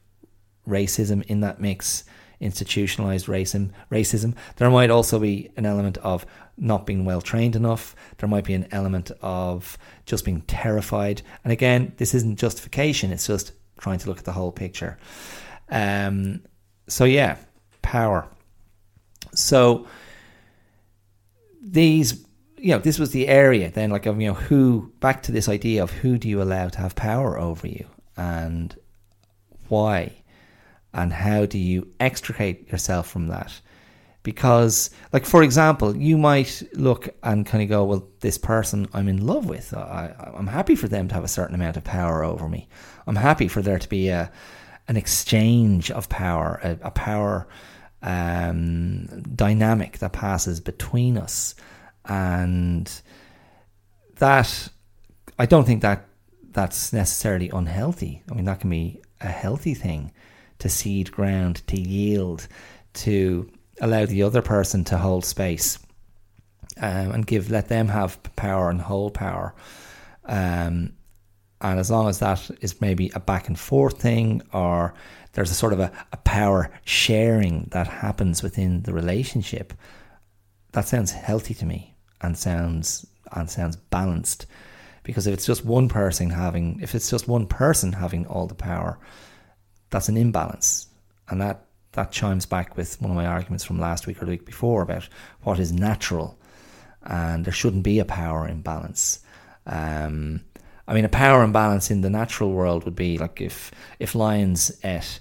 racism 0.68 1.24
in 1.24 1.42
that 1.42 1.60
mix 1.60 2.04
institutionalized 2.40 3.28
racism 3.28 3.72
racism. 3.92 4.36
There 4.58 4.70
might 4.70 4.90
also 4.90 5.20
be 5.20 5.50
an 5.56 5.66
element 5.66 5.98
of 6.00 6.26
not 6.58 6.86
being 6.86 7.06
well 7.06 7.22
trained 7.22 7.56
enough. 7.56 7.96
There 8.18 8.30
might 8.30 8.44
be 8.44 8.54
an 8.54 8.68
element 8.72 9.12
of 9.22 9.78
just 10.06 10.26
being 10.26 10.42
terrified. 10.42 11.22
And 11.44 11.54
again 11.54 11.94
this 11.98 12.14
isn't 12.14 12.38
justification 12.38 13.12
it's 13.12 13.28
just 13.28 13.54
trying 13.80 14.00
to 14.00 14.10
look 14.10 14.20
at 14.20 14.26
the 14.26 14.32
whole 14.34 14.52
picture. 14.52 14.98
Um, 15.70 16.44
so 16.88 17.06
yeah 17.06 17.38
power 17.82 18.28
so 19.34 19.88
these, 21.62 22.26
you 22.58 22.72
know, 22.72 22.80
this 22.80 23.00
was 23.00 23.12
the 23.12 23.28
area 23.28 23.72
then, 23.72 23.90
like 23.90 24.06
of 24.06 24.20
you 24.20 24.28
know 24.28 24.34
who 24.34 24.92
back 25.00 25.24
to 25.24 25.32
this 25.32 25.50
idea 25.50 25.84
of 25.84 25.92
who 25.92 26.18
do 26.18 26.28
you 26.28 26.42
allow 26.42 26.70
to 26.70 26.80
have 26.80 26.96
power 26.96 27.38
over 27.38 27.68
you 27.68 27.86
and 28.18 28.76
why 29.70 30.12
and 30.94 31.12
how 31.12 31.46
do 31.46 31.58
you 31.58 31.88
extricate 32.00 32.72
yourself 32.72 33.10
from 33.10 33.28
that? 33.28 33.60
Because 34.22 34.92
like 35.12 35.26
for 35.26 35.44
example 35.44 35.98
you 35.98 36.18
might 36.18 36.64
look 36.74 37.10
and 37.24 37.46
kind 37.46 37.62
of 37.62 37.70
go 37.70 37.84
well 37.84 38.08
this 38.22 38.38
person 38.38 38.88
i'm 38.94 39.10
in 39.10 39.26
love 39.26 39.48
with 39.48 39.74
I, 39.74 40.16
i'm 40.34 40.48
happy 40.48 40.76
for 40.76 40.88
them 40.88 41.10
to 41.10 41.14
have 41.14 41.26
a 41.26 41.28
certain 41.28 41.56
amount 41.56 41.76
of 41.76 41.84
power 41.84 42.24
over 42.24 42.48
me. 42.48 42.70
I'm 43.06 43.18
happy 43.18 43.50
for 43.50 43.62
there 43.62 43.80
to 43.80 43.90
be 43.90 44.08
a 44.08 44.32
an 44.88 44.96
exchange 44.96 45.92
of 45.92 46.08
power 46.08 46.60
a, 46.64 46.88
a 46.88 46.92
power 46.92 47.48
um, 48.04 49.08
dynamic 49.36 50.00
that 50.00 50.14
passes 50.14 50.60
between 50.60 51.18
us, 51.18 51.56
and 52.06 52.92
that 54.18 54.70
I 55.40 55.46
don't 55.46 55.66
think 55.66 55.82
that 55.82 56.06
that's 56.52 56.94
necessarily 56.94 57.50
unhealthy. 57.50 58.22
I 58.30 58.36
mean, 58.36 58.46
that 58.46 58.60
can 58.60 58.70
be 58.70 59.02
a 59.22 59.28
healthy 59.28 59.74
thing 59.74 60.12
to 60.60 60.70
cede 60.70 61.12
ground, 61.12 61.66
to 61.68 61.80
yield, 61.80 62.48
to 62.94 63.50
allow 63.82 64.06
the 64.06 64.24
other 64.24 64.42
person 64.42 64.84
to 64.86 64.98
hold 64.98 65.26
space 65.26 65.80
um, 66.80 67.12
and 67.12 67.28
give 67.28 67.50
let 67.50 67.68
them 67.70 67.88
have 67.88 68.20
power 68.36 68.70
and 68.70 68.82
hold 68.82 69.14
power. 69.14 69.54
Um, 70.26 70.94
and 71.62 71.80
as 71.80 71.90
long 71.90 72.08
as 72.10 72.20
that 72.20 72.50
is 72.62 72.82
maybe 72.82 73.12
a 73.16 73.20
back 73.20 73.48
and 73.48 73.58
forth 73.58 74.00
thing 74.00 74.42
or 74.54 74.94
there's 75.34 75.52
a 75.52 75.56
sort 75.56 75.74
of 75.74 75.80
a, 75.80 75.92
a 76.12 76.18
power 76.18 76.72
sharing 76.86 77.68
that 77.72 77.88
happens 77.88 78.42
within 78.42 78.84
the 78.84 78.94
relationship. 78.94 79.74
That 80.72 80.88
sounds 80.88 81.12
healthy 81.12 81.54
to 81.56 81.66
me 81.66 81.96
and 82.22 82.38
sounds 82.38 83.06
and 83.32 83.50
sounds 83.50 83.76
balanced. 83.76 84.46
Because 85.04 85.28
if 85.28 85.34
it's 85.34 85.46
just 85.46 85.66
one 85.66 85.90
person 85.90 86.30
having 86.30 86.80
if 86.82 86.96
it's 86.96 87.10
just 87.10 87.28
one 87.28 87.48
person 87.48 87.94
having 87.94 88.26
all 88.28 88.48
the 88.48 88.56
power, 88.56 89.00
that's 89.90 90.10
an 90.10 90.18
imbalance. 90.18 90.88
And 91.30 91.42
that 91.42 91.66
that 91.94 92.12
chimes 92.12 92.46
back 92.46 92.76
with 92.78 93.02
one 93.02 93.12
of 93.12 93.18
my 93.18 93.26
arguments 93.26 93.64
from 93.64 93.80
last 93.80 94.08
week 94.08 94.22
or 94.22 94.26
the 94.26 94.32
week 94.32 94.46
before 94.46 94.82
about 94.82 95.08
what 95.44 95.60
is 95.60 95.72
natural, 95.72 96.40
and 97.04 97.46
there 97.46 97.54
shouldn't 97.54 97.84
be 97.84 98.00
a 98.00 98.06
power 98.06 98.48
imbalance. 98.48 99.20
Um, 99.66 100.42
I 100.88 100.94
mean, 100.94 101.06
a 101.06 101.10
power 101.10 101.44
imbalance 101.44 101.90
in 101.92 102.02
the 102.02 102.10
natural 102.10 102.52
world 102.52 102.84
would 102.84 102.96
be 102.96 103.18
like 103.18 103.40
if 103.40 103.72
if 104.00 104.16
lions 104.16 104.72
ate 104.84 105.20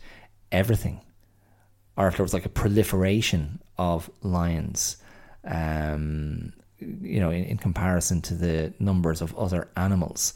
everything, 0.50 1.00
or 1.96 2.08
if 2.08 2.16
there 2.16 2.24
was 2.24 2.34
like 2.34 2.46
a 2.46 2.50
proliferation 2.50 3.60
of 3.78 4.10
lions, 4.22 4.96
um, 5.44 6.52
you 6.78 7.20
know, 7.20 7.30
in, 7.30 7.44
in 7.44 7.56
comparison 7.58 8.20
to 8.22 8.34
the 8.34 8.72
numbers 8.78 9.22
of 9.22 9.36
other 9.38 9.68
animals. 9.76 10.34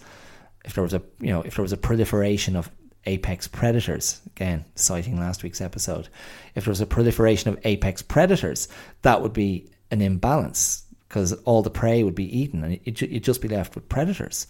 If 0.65 0.75
there 0.75 0.85
was 0.85 0.95
a 0.95 1.03
you 1.21 1.31
know 1.31 1.43
if 1.43 1.57
there 1.57 1.63
was 1.63 1.73
a 1.73 1.77
proliferation 1.77 2.55
of 2.55 2.71
apex 3.05 3.49
predators, 3.49 4.21
again 4.27 4.65
citing 4.77 5.19
last 5.19 5.43
week's 5.43 5.61
episode, 5.61 6.09
if 6.55 6.65
there 6.65 6.73
was 6.73 6.81
a 6.81 6.87
proliferation 6.87 7.51
of 7.51 7.59
apex 7.65 8.01
predators, 8.01 8.69
that 9.03 9.23
would 9.23 9.33
be 9.33 9.71
an 9.91 10.03
imbalance 10.03 10.85
because 11.09 11.33
all 11.45 11.63
the 11.63 11.71
prey 11.71 12.03
would 12.03 12.17
be 12.17 12.39
eaten 12.39 12.65
and 12.65 12.81
you'd 12.85 13.23
just 13.23 13.41
be 13.41 13.49
left 13.49 13.77
with 13.77 13.89
predators 13.89 14.49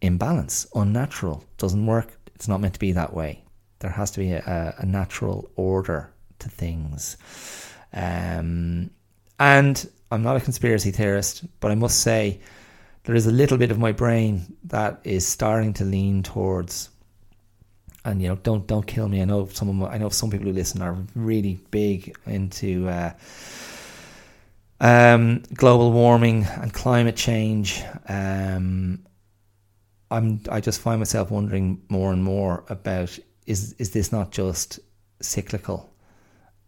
imbalance, 0.00 0.66
unnatural, 0.74 1.44
doesn't 1.58 1.86
work. 1.86 2.18
It's 2.34 2.48
not 2.48 2.60
meant 2.60 2.74
to 2.74 2.80
be 2.80 2.92
that 2.92 3.14
way. 3.14 3.42
There 3.78 3.90
has 3.90 4.10
to 4.12 4.20
be 4.20 4.32
a, 4.32 4.74
a 4.78 4.86
natural 4.86 5.50
order 5.56 6.10
to 6.38 6.48
things. 6.48 7.16
Um, 7.92 8.90
and 9.38 9.90
I'm 10.10 10.22
not 10.22 10.36
a 10.36 10.40
conspiracy 10.40 10.90
theorist, 10.90 11.44
but 11.60 11.70
I 11.70 11.74
must 11.74 12.00
say 12.00 12.40
there 13.04 13.14
is 13.14 13.26
a 13.26 13.32
little 13.32 13.58
bit 13.58 13.70
of 13.70 13.78
my 13.78 13.92
brain 13.92 14.56
that 14.64 15.00
is 15.04 15.26
starting 15.26 15.72
to 15.74 15.84
lean 15.84 16.22
towards. 16.22 16.90
And 18.04 18.22
you 18.22 18.28
know, 18.28 18.36
don't 18.36 18.66
don't 18.66 18.86
kill 18.86 19.08
me. 19.08 19.20
I 19.20 19.24
know 19.24 19.46
some 19.46 19.76
my, 19.76 19.88
I 19.88 19.98
know 19.98 20.10
some 20.10 20.30
people 20.30 20.46
who 20.46 20.52
listen 20.52 20.80
are 20.80 20.96
really 21.14 21.58
big 21.70 22.16
into 22.26 22.88
uh, 22.88 23.12
um, 24.80 25.42
global 25.54 25.92
warming 25.92 26.44
and 26.44 26.72
climate 26.72 27.16
change. 27.16 27.82
Um, 28.08 29.00
I'm 30.10 30.40
I 30.50 30.60
just 30.60 30.80
find 30.80 31.00
myself 31.00 31.30
wondering 31.30 31.82
more 31.88 32.12
and 32.12 32.22
more 32.22 32.64
about 32.68 33.18
is 33.46 33.74
is 33.78 33.90
this 33.90 34.12
not 34.12 34.30
just 34.30 34.78
cyclical 35.20 35.92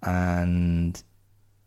and 0.03 1.01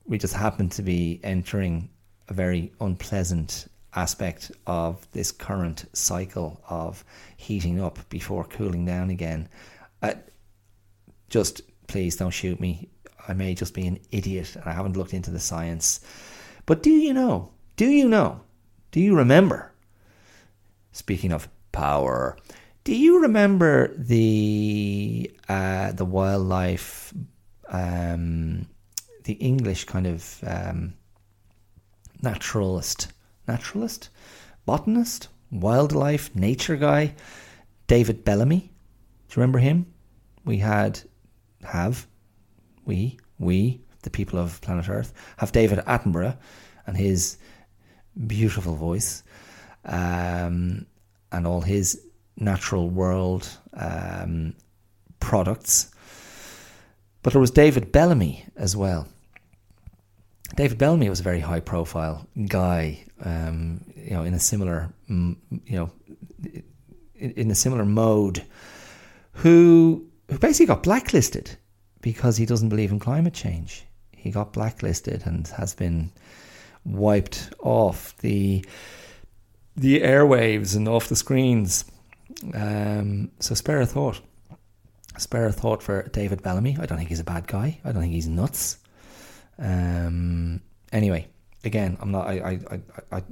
we 0.05 0.17
just 0.17 0.33
happen 0.33 0.69
to 0.69 0.81
be 0.81 1.19
entering 1.23 1.89
a 2.27 2.33
very 2.33 2.71
unpleasant 2.81 3.67
aspect 3.93 4.51
of 4.67 5.05
this 5.11 5.31
current 5.31 5.85
cycle 5.93 6.61
of 6.69 7.03
heating 7.37 7.81
up 7.81 7.99
before 8.09 8.45
cooling 8.45 8.85
down 8.85 9.09
again. 9.09 9.49
Uh, 10.01 10.13
just 11.29 11.61
please 11.87 12.15
don't 12.15 12.31
shoot 12.31 12.59
me. 12.59 12.89
I 13.27 13.33
may 13.33 13.53
just 13.53 13.73
be 13.73 13.85
an 13.85 13.99
idiot 14.11 14.55
and 14.55 14.65
I 14.65 14.71
haven't 14.73 14.97
looked 14.97 15.13
into 15.13 15.31
the 15.31 15.39
science. 15.39 16.01
But 16.65 16.83
do 16.83 16.89
you 16.89 17.13
know? 17.13 17.51
Do 17.75 17.85
you 17.85 18.07
know? 18.07 18.41
Do 18.91 18.99
you 18.99 19.15
remember? 19.15 19.71
Speaking 20.91 21.31
of 21.31 21.47
power. 21.71 22.37
Do 22.83 22.95
you 22.95 23.21
remember 23.21 23.93
the 23.95 25.31
uh, 25.47 25.91
the 25.91 26.05
wildlife, 26.05 27.13
um, 27.69 28.67
the 29.23 29.33
English 29.33 29.85
kind 29.85 30.07
of 30.07 30.43
um, 30.45 30.93
naturalist, 32.21 33.11
naturalist, 33.47 34.09
botanist, 34.65 35.27
wildlife, 35.51 36.35
nature 36.35 36.75
guy, 36.75 37.13
David 37.87 38.23
Bellamy? 38.23 38.59
Do 38.59 39.33
you 39.35 39.41
remember 39.41 39.59
him? 39.59 39.85
We 40.43 40.57
had, 40.57 40.99
have, 41.63 42.07
we, 42.85 43.19
we, 43.37 43.81
the 44.01 44.09
people 44.09 44.39
of 44.39 44.59
planet 44.61 44.89
Earth, 44.89 45.13
have 45.37 45.51
David 45.51 45.79
Attenborough 45.79 46.37
and 46.87 46.97
his 46.97 47.37
beautiful 48.27 48.75
voice. 48.75 49.23
Um, 49.85 50.85
and 51.31 51.47
all 51.47 51.61
his 51.61 52.01
natural 52.37 52.89
world 52.89 53.49
um, 53.73 54.53
products. 55.19 55.91
But 57.23 57.33
there 57.33 57.41
was 57.41 57.51
David 57.51 57.91
Bellamy 57.91 58.45
as 58.55 58.75
well. 58.75 59.07
David 60.55 60.77
Bellamy 60.77 61.09
was 61.09 61.19
a 61.19 61.23
very 61.23 61.39
high 61.39 61.59
profile 61.61 62.27
guy, 62.47 63.05
um, 63.23 63.85
you 63.95 64.11
know, 64.11 64.23
in 64.23 64.33
a 64.33 64.39
similar, 64.39 64.91
you 65.07 65.37
know, 65.69 65.91
in 67.15 67.51
a 67.51 67.55
similar 67.55 67.85
mode, 67.85 68.43
who 69.33 70.05
who 70.29 70.37
basically 70.39 70.65
got 70.65 70.83
blacklisted 70.83 71.57
because 72.01 72.37
he 72.37 72.45
doesn't 72.45 72.69
believe 72.69 72.91
in 72.91 72.99
climate 72.99 73.33
change. 73.33 73.85
He 74.11 74.31
got 74.31 74.53
blacklisted 74.53 75.23
and 75.25 75.47
has 75.49 75.73
been 75.73 76.11
wiped 76.83 77.53
off 77.59 78.15
the 78.17 78.65
the 79.75 80.01
airwaves 80.01 80.75
and 80.75 80.87
off 80.87 81.07
the 81.07 81.15
screens. 81.15 81.85
Um, 82.53 83.31
so 83.39 83.55
spare 83.55 83.81
a 83.81 83.85
thought. 83.85 84.21
Spare 85.17 85.47
a 85.47 85.51
thought 85.51 85.83
for 85.83 86.03
David 86.09 86.41
Bellamy. 86.41 86.77
I 86.79 86.85
don't 86.85 86.97
think 86.97 87.09
he's 87.09 87.19
a 87.19 87.25
bad 87.25 87.47
guy. 87.47 87.79
I 87.83 87.91
don't 87.91 88.01
think 88.01 88.13
he's 88.13 88.27
nuts. 88.27 88.77
Um, 89.59 90.61
anyway, 90.91 91.27
again, 91.63 91.97
I'm 92.01 92.11
not. 92.11 92.27
I, 92.27 92.33
I, 92.33 92.59
I, 92.71 93.17
I, 93.17 93.23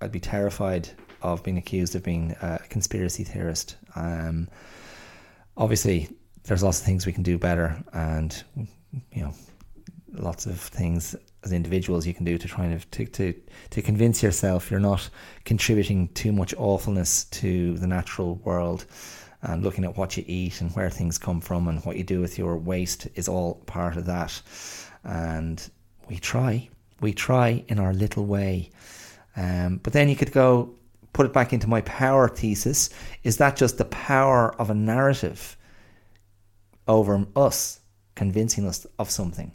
I'd 0.00 0.12
be 0.12 0.20
terrified 0.20 0.88
of 1.22 1.42
being 1.42 1.58
accused 1.58 1.94
of 1.94 2.02
being 2.02 2.36
a 2.40 2.58
conspiracy 2.68 3.24
theorist. 3.24 3.76
Um, 3.96 4.48
obviously, 5.56 6.08
there's 6.44 6.62
lots 6.62 6.80
of 6.80 6.86
things 6.86 7.06
we 7.06 7.12
can 7.12 7.22
do 7.22 7.38
better, 7.38 7.82
and 7.92 8.42
you 9.12 9.22
know, 9.22 9.34
lots 10.12 10.46
of 10.46 10.60
things 10.60 11.14
as 11.44 11.52
individuals 11.52 12.06
you 12.06 12.14
can 12.14 12.24
do 12.24 12.36
to 12.36 12.48
try 12.48 12.64
and 12.64 12.90
to, 12.90 13.06
to 13.06 13.34
to 13.70 13.80
convince 13.80 14.22
yourself 14.22 14.70
you're 14.70 14.80
not 14.80 15.08
contributing 15.44 16.08
too 16.08 16.32
much 16.32 16.52
awfulness 16.58 17.24
to 17.24 17.78
the 17.78 17.86
natural 17.86 18.36
world 18.36 18.84
and 19.42 19.62
looking 19.62 19.84
at 19.84 19.96
what 19.96 20.16
you 20.16 20.24
eat 20.26 20.60
and 20.60 20.72
where 20.72 20.90
things 20.90 21.18
come 21.18 21.40
from 21.40 21.68
and 21.68 21.84
what 21.84 21.96
you 21.96 22.04
do 22.04 22.20
with 22.20 22.38
your 22.38 22.56
waste 22.56 23.06
is 23.14 23.28
all 23.28 23.54
part 23.66 23.96
of 23.96 24.06
that. 24.06 24.40
And 25.04 25.70
we 26.08 26.18
try. 26.18 26.68
We 27.00 27.12
try 27.12 27.64
in 27.68 27.78
our 27.78 27.92
little 27.92 28.26
way. 28.26 28.70
Um, 29.36 29.78
but 29.82 29.92
then 29.92 30.08
you 30.08 30.16
could 30.16 30.32
go 30.32 30.74
put 31.12 31.26
it 31.26 31.32
back 31.32 31.52
into 31.52 31.68
my 31.68 31.82
power 31.82 32.28
thesis. 32.28 32.90
Is 33.22 33.36
that 33.36 33.56
just 33.56 33.78
the 33.78 33.84
power 33.84 34.54
of 34.60 34.70
a 34.70 34.74
narrative 34.74 35.56
over 36.88 37.24
us 37.36 37.80
convincing 38.16 38.66
us 38.66 38.86
of 38.98 39.10
something 39.10 39.54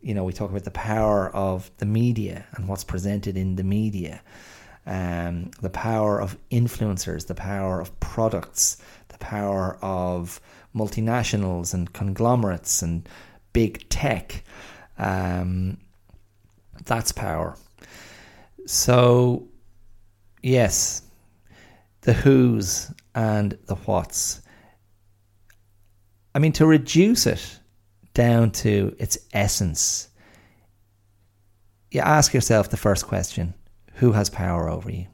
you 0.00 0.14
know, 0.14 0.24
we 0.24 0.32
talk 0.32 0.50
about 0.50 0.64
the 0.64 0.70
power 0.70 1.28
of 1.34 1.70
the 1.78 1.86
media 1.86 2.46
and 2.54 2.68
what's 2.68 2.84
presented 2.84 3.36
in 3.36 3.56
the 3.56 3.64
media, 3.64 4.22
um, 4.86 5.50
the 5.60 5.70
power 5.70 6.20
of 6.20 6.38
influencers, 6.50 7.26
the 7.26 7.34
power 7.34 7.80
of 7.80 7.98
products, 8.00 8.78
the 9.08 9.18
power 9.18 9.78
of 9.82 10.40
multinationals 10.74 11.74
and 11.74 11.92
conglomerates 11.92 12.80
and 12.82 13.08
big 13.52 13.86
tech. 13.90 14.42
Um, 14.98 15.78
that's 16.86 17.12
power. 17.12 17.56
So, 18.66 19.48
yes, 20.42 21.02
the 22.02 22.14
who's 22.14 22.90
and 23.14 23.58
the 23.66 23.74
what's. 23.74 24.40
I 26.34 26.38
mean, 26.38 26.52
to 26.52 26.66
reduce 26.66 27.26
it 27.26 27.59
down 28.20 28.50
to 28.50 28.94
its 28.98 29.16
essence, 29.32 30.10
you 31.90 32.02
ask 32.02 32.34
yourself 32.34 32.68
the 32.68 32.76
first 32.76 33.06
question 33.06 33.54
who 33.94 34.12
has 34.12 34.28
power 34.28 34.68
over 34.68 34.92
you? 34.92 35.06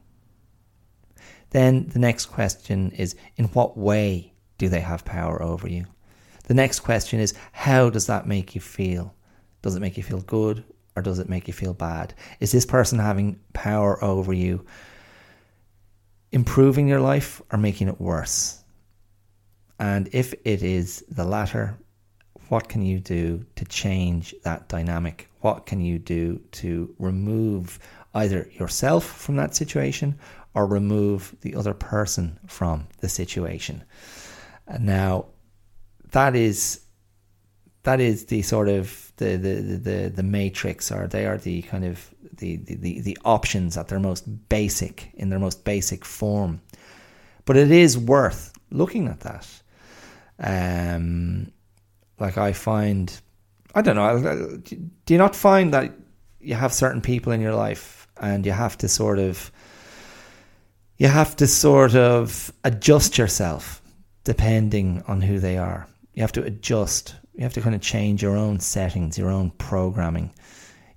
Then 1.51 1.87
the 1.87 2.01
next 2.01 2.27
question 2.27 2.91
is 2.91 3.15
in 3.37 3.45
what 3.45 3.79
way 3.79 4.33
do 4.59 4.69
they 4.69 4.81
have 4.81 5.05
power 5.05 5.41
over 5.41 5.69
you? 5.69 5.87
The 6.49 6.55
next 6.55 6.81
question 6.81 7.21
is 7.21 7.33
how 7.53 7.91
does 7.91 8.09
that 8.09 8.27
make 8.27 8.57
you 8.57 8.61
feel? 8.61 9.15
Does 9.63 9.77
it 9.77 9.81
make 9.81 9.97
you 9.97 10.03
feel 10.03 10.23
good 10.23 10.65
or 10.97 11.03
does 11.03 11.21
it 11.21 11.29
make 11.29 11.47
you 11.47 11.55
feel 11.55 11.75
bad? 11.75 12.13
Is 12.41 12.51
this 12.51 12.67
person 12.67 12.99
having 12.99 13.39
power 13.53 14.03
over 14.03 14.33
you 14.33 14.67
improving 16.33 16.89
your 16.89 17.01
life 17.01 17.41
or 17.53 17.59
making 17.59 17.87
it 17.87 18.01
worse? 18.01 18.65
And 19.79 20.09
if 20.11 20.35
it 20.45 20.65
is 20.65 21.05
the 21.09 21.25
latter, 21.25 21.79
what 22.49 22.69
can 22.69 22.83
you 22.83 22.99
do 23.01 23.45
to 23.57 23.65
change 23.65 24.35
that 24.43 24.69
dynamic? 24.69 25.29
What 25.41 25.67
can 25.67 25.81
you 25.81 25.99
do 25.99 26.41
to 26.53 26.95
remove 26.99 27.79
either 28.15 28.49
yourself 28.53 29.05
from 29.05 29.37
that 29.37 29.55
situation 29.55 30.19
or 30.55 30.67
remove 30.67 31.35
the 31.43 31.55
other 31.55 31.75
person 31.75 32.39
from 32.47 32.89
the 33.01 33.09
situation? 33.09 33.85
Now, 34.79 35.27
that 36.13 36.35
is 36.35 36.81
that 37.83 38.01
is 38.01 38.27
the 38.27 38.43
sort 38.43 38.69
of 38.69 39.13
the 39.17 39.37
the 39.37 39.55
the, 39.77 40.13
the 40.15 40.23
matrix, 40.23 40.91
or 40.91 41.07
they 41.07 41.27
are 41.27 41.39
the 41.39 41.63
kind 41.63 41.85
of 41.85 42.11
the, 42.39 42.57
the, 42.57 43.01
the 43.01 43.19
options 43.25 43.77
at 43.77 43.89
their 43.89 44.01
most 44.01 44.49
basic 44.49 45.11
in 45.15 45.31
their 45.31 45.39
most 45.39 45.65
basic 45.65 46.05
form. 46.05 46.61
But 47.45 47.57
it 47.57 47.71
is 47.71 47.97
worth 47.97 48.53
looking 48.71 49.09
at 49.09 49.21
that. 49.21 49.47
Um, 50.39 51.53
like 52.19 52.39
I 52.39 52.53
find, 52.53 53.19
I 53.75 53.83
don't 53.83 53.97
know. 53.97 54.59
Do 54.59 55.15
you 55.15 55.19
not 55.19 55.37
find 55.37 55.73
that 55.75 55.93
you 56.41 56.55
have 56.55 56.73
certain 56.73 57.01
people 57.01 57.33
in 57.33 57.41
your 57.41 57.55
life 57.55 58.09
and 58.21 58.47
you 58.47 58.53
have 58.53 58.79
to 58.79 58.89
sort 58.89 59.19
of, 59.19 59.51
you 60.97 61.09
have 61.09 61.37
to 61.37 61.47
sort 61.47 61.95
of 61.95 62.53
adjust 62.65 63.19
yourself 63.19 63.83
depending 64.27 65.05
on 65.07 65.21
who 65.21 65.39
they 65.39 65.57
are. 65.57 65.87
You 66.15 66.23
have 66.23 66.33
to 66.33 66.43
adjust. 66.43 67.15
You 67.35 67.45
have 67.45 67.55
to 67.55 67.61
kind 67.61 67.75
of 67.75 67.81
change 67.81 68.23
your 68.23 68.37
own 68.37 68.59
settings, 68.59 69.17
your 69.17 69.31
own 69.31 69.51
programming. 69.53 70.33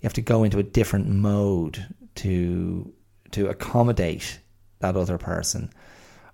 You 0.02 0.08
have 0.08 0.14
to 0.14 0.22
go 0.22 0.44
into 0.44 0.58
a 0.58 0.64
different 0.64 1.08
mode 1.08 1.86
to 2.16 2.92
to 3.32 3.48
accommodate 3.48 4.40
that 4.80 4.96
other 4.96 5.20
person 5.20 5.72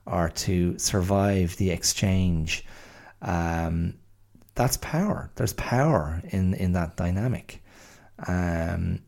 or 0.06 0.30
to 0.30 0.80
survive 0.80 1.58
the 1.58 1.72
exchange. 1.72 2.64
Um, 3.22 3.96
that's 4.56 4.78
power. 4.78 5.30
There's 5.36 5.54
power 5.54 6.22
in 6.30 6.54
in 6.56 6.74
that 6.74 6.98
dynamic. 6.98 7.62
Um, 8.28 9.02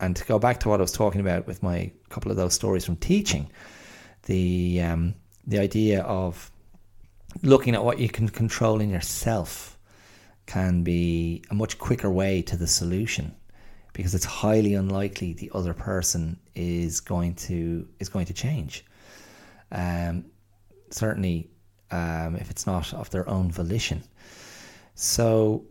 and 0.00 0.16
to 0.16 0.24
go 0.24 0.38
back 0.38 0.60
to 0.60 0.68
what 0.68 0.80
I 0.80 0.82
was 0.82 0.92
talking 0.92 1.20
about 1.20 1.46
with 1.46 1.62
my 1.62 1.92
couple 2.08 2.30
of 2.30 2.36
those 2.36 2.54
stories 2.54 2.84
from 2.84 2.96
teaching, 2.96 3.50
the 4.24 4.82
um, 4.82 5.14
the 5.46 5.58
idea 5.58 6.02
of 6.02 6.50
looking 7.42 7.74
at 7.74 7.84
what 7.84 7.98
you 7.98 8.08
can 8.08 8.28
control 8.28 8.80
in 8.80 8.90
yourself 8.90 9.78
can 10.46 10.82
be 10.82 11.42
a 11.50 11.54
much 11.54 11.78
quicker 11.78 12.10
way 12.10 12.42
to 12.42 12.56
the 12.56 12.66
solution 12.66 13.34
because 13.92 14.14
it's 14.14 14.24
highly 14.24 14.74
unlikely 14.74 15.32
the 15.34 15.50
other 15.54 15.74
person 15.74 16.38
is 16.54 17.00
going 17.00 17.34
to 17.34 17.86
is 17.98 18.08
going 18.08 18.26
to 18.26 18.34
change. 18.34 18.84
Um, 19.70 20.26
certainly, 20.90 21.50
um, 21.90 22.36
if 22.36 22.50
it's 22.50 22.66
not 22.66 22.92
of 22.94 23.10
their 23.10 23.28
own 23.28 23.50
volition. 23.50 24.02
So 24.94 25.64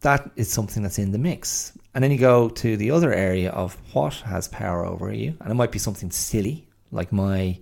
that 0.00 0.30
is 0.36 0.50
something 0.50 0.82
that's 0.82 0.98
in 0.98 1.12
the 1.12 1.18
mix. 1.18 1.76
And 1.94 2.02
then 2.04 2.10
you 2.10 2.18
go 2.18 2.48
to 2.48 2.76
the 2.76 2.90
other 2.90 3.12
area 3.12 3.50
of 3.50 3.76
what 3.92 4.14
has 4.14 4.48
power 4.48 4.84
over 4.84 5.12
you, 5.12 5.36
and 5.40 5.50
it 5.50 5.54
might 5.54 5.72
be 5.72 5.78
something 5.78 6.10
silly 6.10 6.68
like 6.92 7.12
my 7.12 7.58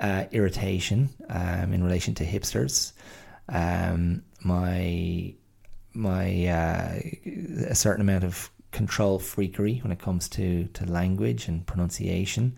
uh, 0.00 0.24
irritation 0.32 1.08
um, 1.28 1.72
in 1.72 1.82
relation 1.82 2.14
to 2.14 2.24
hipsters, 2.24 2.92
um, 3.48 4.22
my 4.44 5.34
my 5.94 6.46
uh, 6.46 7.00
a 7.68 7.74
certain 7.74 8.02
amount 8.02 8.24
of 8.24 8.50
control 8.70 9.18
freakery 9.18 9.82
when 9.82 9.90
it 9.90 9.98
comes 9.98 10.28
to 10.28 10.66
to 10.74 10.84
language 10.86 11.48
and 11.48 11.66
pronunciation. 11.66 12.56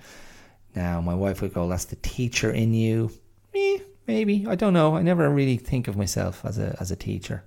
Now, 0.74 1.00
my 1.00 1.14
wife 1.14 1.42
would 1.42 1.54
go, 1.54 1.68
"That's 1.68 1.86
the 1.86 1.96
teacher 1.96 2.50
in 2.50 2.74
you." 2.74 3.10
Eh, 3.54 3.78
maybe 4.10 4.46
I 4.48 4.56
don't 4.56 4.72
know. 4.72 4.96
I 4.96 5.02
never 5.02 5.30
really 5.30 5.56
think 5.56 5.88
of 5.88 5.96
myself 5.96 6.44
as 6.44 6.58
a 6.58 6.76
as 6.80 6.90
a 6.90 6.96
teacher, 6.96 7.44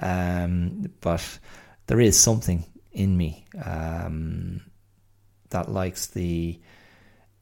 um, 0.00 0.90
but 1.00 1.24
there 1.86 2.00
is 2.00 2.18
something 2.18 2.64
in 2.92 3.16
me 3.16 3.46
um, 3.64 4.60
that 5.50 5.70
likes 5.70 6.08
the 6.08 6.60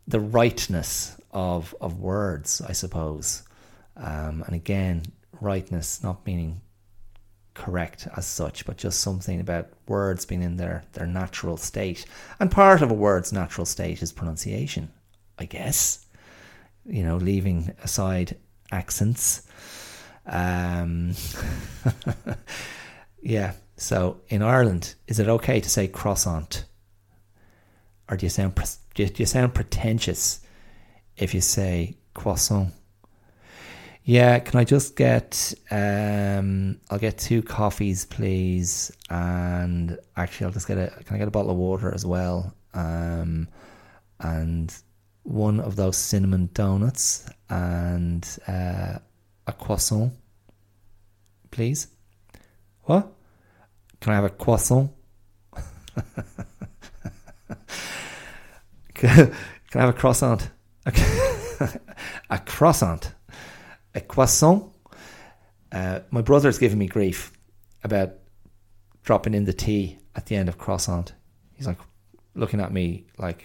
the 0.07 0.21
rightness 0.21 1.17
of 1.31 1.75
of 1.81 1.99
words, 1.99 2.61
I 2.61 2.73
suppose. 2.73 3.43
Um, 3.97 4.43
and 4.47 4.55
again, 4.55 5.03
rightness 5.41 6.03
not 6.03 6.27
meaning 6.27 6.61
correct 7.55 8.09
as 8.17 8.27
such, 8.27 8.65
but 8.65 8.77
just 8.77 9.01
something 9.01 9.41
about 9.41 9.69
words 9.89 10.27
being 10.27 10.43
in 10.43 10.57
their 10.57 10.85
their 10.93 11.07
natural 11.07 11.57
state. 11.57 12.05
And 12.39 12.51
part 12.51 12.83
of 12.83 12.91
a 12.91 13.01
word's 13.07 13.33
natural 13.33 13.67
state 13.67 14.03
is 14.03 14.13
pronunciation, 14.13 14.91
I 15.39 15.47
guess. 15.47 16.07
You 16.85 17.05
know, 17.05 17.19
leaving 17.19 17.75
aside 17.85 18.37
accents. 18.71 19.43
Um, 20.27 21.15
yeah. 23.23 23.53
So 23.77 24.21
in 24.29 24.43
Ireland, 24.43 24.95
is 25.07 25.19
it 25.19 25.29
okay 25.29 25.61
to 25.61 25.69
say 25.69 25.89
croissant, 25.89 26.67
or 28.11 28.17
do 28.17 28.27
you 28.27 28.31
sound 28.31 28.55
do 28.95 29.05
you 29.05 29.27
sound 29.27 29.55
pretentious 29.55 30.41
if 31.17 31.33
you 31.33 31.41
say 31.41 31.97
croissant? 32.13 32.75
Yeah, 34.05 34.39
can 34.41 34.59
I 34.59 34.65
just 34.65 34.97
get 34.97 35.55
um 35.71 36.81
I'll 36.91 36.99
get 36.99 37.19
two 37.19 37.43
coffees 37.43 38.05
please 38.07 38.91
and 39.09 39.99
actually 40.17 40.47
I'll 40.47 40.53
just 40.53 40.69
get 40.69 40.79
a 40.79 41.05
can 41.05 41.17
I 41.17 41.19
get 41.19 41.29
a 41.29 41.31
bottle 41.31 41.51
of 41.51 41.57
water 41.57 41.95
as 41.95 42.05
well? 42.05 42.55
Um 42.75 43.49
and 44.19 44.75
one 45.23 45.61
of 45.61 45.77
those 45.77 45.97
cinnamon 45.97 46.51
donuts 46.55 47.29
and 47.49 48.27
uh, 48.49 48.99
a 49.47 49.53
croissant, 49.53 50.13
please. 51.51 51.89
What? 52.83 53.13
Can 54.01 54.13
I 54.13 54.17
have 54.17 54.25
a 54.25 54.31
croissant? 54.31 54.93
can 58.95 59.35
I 59.75 59.79
have 59.79 59.89
a 59.91 59.93
croissant? 59.93 60.51
a 62.31 62.39
croissant. 62.47 63.13
A 63.95 64.01
croissant. 64.01 64.73
Uh, 65.73 66.01
my 66.11 66.23
brother's 66.23 66.59
giving 66.59 66.79
me 66.79 66.87
grief 66.87 67.33
about 67.85 68.13
dropping 69.03 69.35
in 69.35 69.45
the 69.45 69.53
T 69.53 69.99
at 70.17 70.27
the 70.27 70.37
end 70.37 70.49
of 70.49 70.59
croissant. 70.59 71.13
He's 71.55 71.67
like 71.67 71.79
looking 72.35 72.61
at 72.61 72.73
me 72.73 73.07
like 73.19 73.45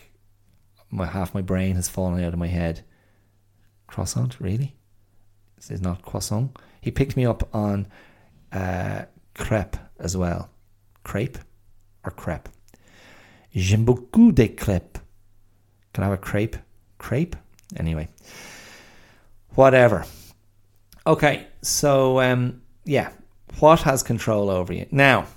my 0.96 1.06
half 1.06 1.34
my 1.34 1.42
brain 1.42 1.76
has 1.76 1.90
fallen 1.90 2.24
out 2.24 2.34
of 2.34 2.40
my 2.40 2.48
head. 2.48 2.84
Croissant, 3.88 4.40
really? 4.40 4.76
This 5.56 5.72
is 5.72 5.82
not 5.82 6.02
croissant. 6.02 6.58
He 6.82 6.92
picked 6.92 7.18
me 7.18 7.26
up 7.26 7.48
on 7.54 7.88
uh, 8.52 9.06
crepe 9.34 9.78
as 10.00 10.16
well. 10.16 10.50
Crepe 11.04 11.38
or 12.04 12.12
crepe? 12.12 12.50
J'aime 13.54 13.86
beaucoup 13.86 14.34
des 14.34 14.50
crêpes. 14.50 15.00
Can 15.94 16.04
I 16.04 16.08
have 16.08 16.14
a 16.14 16.18
crepe? 16.18 16.58
Crepe? 16.98 17.36
Anyway. 17.78 18.10
Whatever. 19.56 20.06
Okay, 21.08 21.48
so 21.62 22.20
um, 22.20 22.62
yeah, 22.84 23.12
what 23.60 23.82
has 23.82 24.04
control 24.04 24.50
over 24.50 24.74
you? 24.74 24.88
Now, 24.92 25.28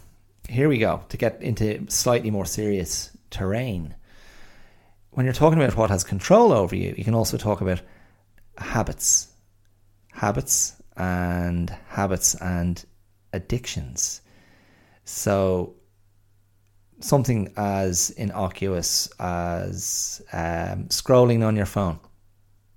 here 0.48 0.68
we 0.68 0.78
go 0.78 1.02
to 1.08 1.16
get 1.16 1.42
into 1.42 1.86
slightly 1.88 2.30
more 2.30 2.46
serious 2.46 3.16
terrain. 3.30 3.94
When 5.18 5.24
you're 5.24 5.34
talking 5.34 5.60
about 5.60 5.76
what 5.76 5.90
has 5.90 6.04
control 6.04 6.52
over 6.52 6.76
you, 6.76 6.94
you 6.96 7.02
can 7.02 7.12
also 7.12 7.36
talk 7.36 7.60
about 7.60 7.80
habits, 8.56 9.26
habits, 10.12 10.80
and 10.96 11.70
habits 11.88 12.36
and 12.36 12.84
addictions. 13.32 14.20
So, 15.04 15.74
something 17.00 17.52
as 17.56 18.10
innocuous 18.10 19.10
as 19.18 20.22
um, 20.32 20.84
scrolling 20.86 21.44
on 21.44 21.56
your 21.56 21.66
phone, 21.66 21.98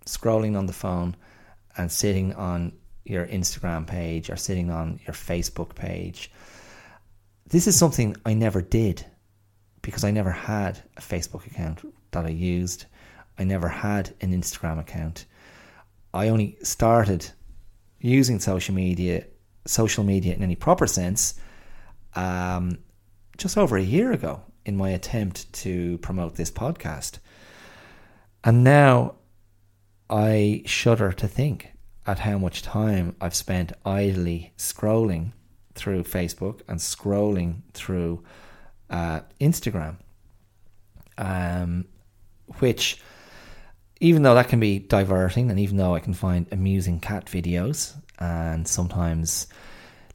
scrolling 0.08 0.58
on 0.58 0.66
the 0.66 0.74
phone, 0.74 1.16
and 1.78 1.92
sitting 1.92 2.34
on 2.34 2.74
your 3.06 3.28
Instagram 3.28 3.86
page 3.86 4.32
or 4.32 4.36
sitting 4.36 4.72
on 4.72 5.00
your 5.06 5.14
Facebook 5.14 5.76
page. 5.76 6.32
This 7.46 7.68
is 7.68 7.78
something 7.78 8.16
I 8.26 8.34
never 8.34 8.64
did 8.64 9.06
because 9.84 10.04
I 10.04 10.10
never 10.10 10.32
had 10.32 10.80
a 10.98 11.02
Facebook 11.02 11.46
account 11.46 11.84
that 12.12 12.26
I 12.26 12.30
used. 12.30 12.86
I 13.38 13.43
never 13.43 13.68
had 13.68 14.14
an 14.22 14.34
Instagram 14.34 14.80
account. 14.80 15.26
I 16.14 16.28
only 16.28 16.57
started 16.64 17.32
using 17.99 18.39
social 18.39 18.76
media, 18.76 19.26
social 19.66 20.03
media 20.03 20.36
in 20.36 20.43
any 20.43 20.55
proper 20.55 20.88
sense, 20.88 21.39
um, 22.16 22.80
just 23.38 23.57
over 23.57 23.78
a 23.78 23.82
year 23.82 24.12
ago 24.12 24.41
in 24.66 24.76
my 24.76 24.89
attempt 24.89 25.51
to 25.53 25.97
promote 25.99 26.36
this 26.36 26.51
podcast. 26.51 27.20
And 28.43 28.64
now 28.64 29.16
I 30.09 30.64
shudder 30.66 31.12
to 31.14 31.28
think 31.28 31.72
at 32.05 32.20
how 32.20 32.38
much 32.38 32.62
time 32.64 33.16
I've 33.22 33.36
spent 33.36 33.74
idly 33.86 34.53
scrolling 34.57 35.32
through 35.74 36.03
Facebook 36.03 36.62
and 36.68 36.80
scrolling 36.80 37.62
through 37.74 38.24
uh, 38.89 39.22
Instagram, 39.39 39.97
um, 41.18 41.86
which, 42.60 43.02
even 43.99 44.24
though 44.24 44.36
that 44.36 44.49
can 44.49 44.60
be 44.60 44.80
diverting, 44.80 45.49
and 45.49 45.60
even 45.60 45.78
though 45.78 45.95
I 45.95 45.99
can 45.99 46.14
find 46.14 46.47
amusing 46.52 46.99
cat 46.99 47.26
videos 47.26 47.93
and 48.20 48.68
sometimes 48.68 49.47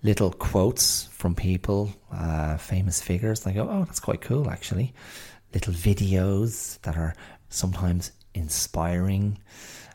little 0.03 0.30
quotes 0.30 1.07
from 1.12 1.34
people, 1.34 1.93
uh, 2.12 2.57
famous 2.57 3.01
figures, 3.01 3.47
I 3.47 3.53
go, 3.53 3.68
oh, 3.68 3.84
that's 3.84 4.01
quite 4.01 4.20
cool 4.20 4.51
actually. 4.51 4.95
Little 5.55 5.72
videos 5.72 6.80
that 6.82 6.97
are 6.97 7.14
sometimes 7.49 8.12
inspiring, 8.34 9.39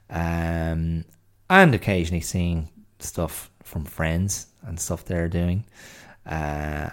um, 0.09 1.05
and 1.49 1.75
occasionally 1.75 2.21
seeing 2.21 2.69
stuff 2.99 3.51
from 3.63 3.85
friends 3.85 4.47
and 4.63 4.79
stuff 4.79 5.05
they're 5.05 5.29
doing. 5.29 5.65
Uh, 6.25 6.89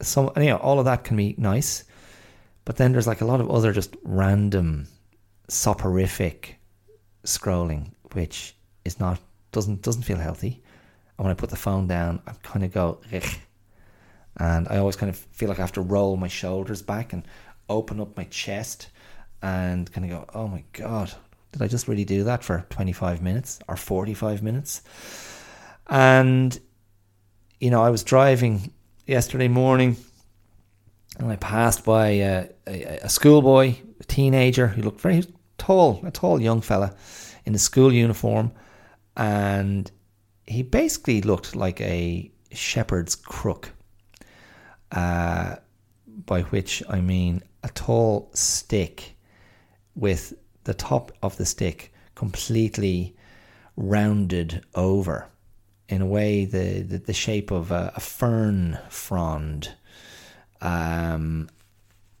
some 0.00 0.30
all 0.60 0.78
of 0.78 0.84
that 0.84 1.04
can 1.04 1.16
be 1.16 1.34
nice, 1.38 1.84
but 2.68 2.76
then 2.76 2.92
there's 2.92 3.06
like 3.06 3.22
a 3.22 3.24
lot 3.24 3.40
of 3.40 3.50
other 3.50 3.72
just 3.72 3.96
random 4.02 4.86
soporific 5.48 6.56
scrolling, 7.24 7.92
which 8.12 8.54
is 8.84 9.00
not 9.00 9.18
doesn't 9.52 9.80
doesn't 9.80 10.02
feel 10.02 10.18
healthy. 10.18 10.62
And 11.16 11.24
when 11.24 11.30
I 11.30 11.34
put 11.34 11.48
the 11.48 11.56
phone 11.56 11.86
down, 11.86 12.20
I 12.26 12.32
kind 12.42 12.66
of 12.66 12.70
go, 12.74 13.00
Ugh. 13.10 13.24
and 14.36 14.68
I 14.68 14.76
always 14.76 14.96
kind 14.96 15.08
of 15.08 15.16
feel 15.16 15.48
like 15.48 15.58
I 15.58 15.62
have 15.62 15.72
to 15.72 15.80
roll 15.80 16.18
my 16.18 16.28
shoulders 16.28 16.82
back 16.82 17.14
and 17.14 17.22
open 17.70 18.00
up 18.00 18.14
my 18.18 18.24
chest 18.24 18.90
and 19.40 19.90
kind 19.90 20.04
of 20.04 20.10
go, 20.10 20.26
oh 20.38 20.46
my 20.46 20.62
god, 20.74 21.10
did 21.52 21.62
I 21.62 21.68
just 21.68 21.88
really 21.88 22.04
do 22.04 22.24
that 22.24 22.44
for 22.44 22.66
25 22.68 23.22
minutes 23.22 23.60
or 23.66 23.76
45 23.76 24.42
minutes? 24.42 24.82
And 25.86 26.60
you 27.60 27.70
know, 27.70 27.82
I 27.82 27.88
was 27.88 28.04
driving 28.04 28.74
yesterday 29.06 29.48
morning, 29.48 29.96
and 31.18 31.30
I 31.30 31.36
passed 31.36 31.84
by 31.84 32.08
a, 32.08 32.48
a, 32.66 33.00
a 33.02 33.08
schoolboy, 33.08 33.74
a 34.00 34.04
teenager 34.04 34.68
who 34.68 34.82
looked 34.82 35.00
very 35.00 35.24
tall, 35.58 36.00
a 36.04 36.10
tall 36.10 36.40
young 36.40 36.60
fella 36.60 36.94
in 37.44 37.54
a 37.54 37.58
school 37.58 37.92
uniform, 37.92 38.52
and 39.16 39.90
he 40.46 40.62
basically 40.62 41.20
looked 41.20 41.56
like 41.56 41.80
a 41.80 42.30
shepherd's 42.52 43.14
crook. 43.14 43.72
Uh, 44.90 45.56
by 46.24 46.42
which 46.42 46.82
I 46.88 47.00
mean 47.00 47.42
a 47.62 47.68
tall 47.68 48.30
stick 48.34 49.16
with 49.94 50.34
the 50.64 50.74
top 50.74 51.12
of 51.22 51.36
the 51.36 51.46
stick 51.46 51.92
completely 52.14 53.16
rounded 53.76 54.64
over 54.74 55.28
in 55.88 56.02
a 56.02 56.06
way 56.06 56.44
the, 56.44 56.82
the, 56.82 56.98
the 56.98 57.12
shape 57.12 57.50
of 57.50 57.70
a, 57.70 57.92
a 57.96 58.00
fern 58.00 58.78
frond. 58.90 59.74
Um, 60.60 61.48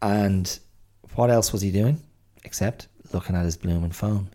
and 0.00 0.58
what 1.14 1.30
else 1.30 1.52
was 1.52 1.62
he 1.62 1.70
doing 1.70 2.00
except 2.44 2.88
looking 3.12 3.36
at 3.36 3.44
his 3.44 3.56
blooming 3.56 3.90
phone? 3.90 4.30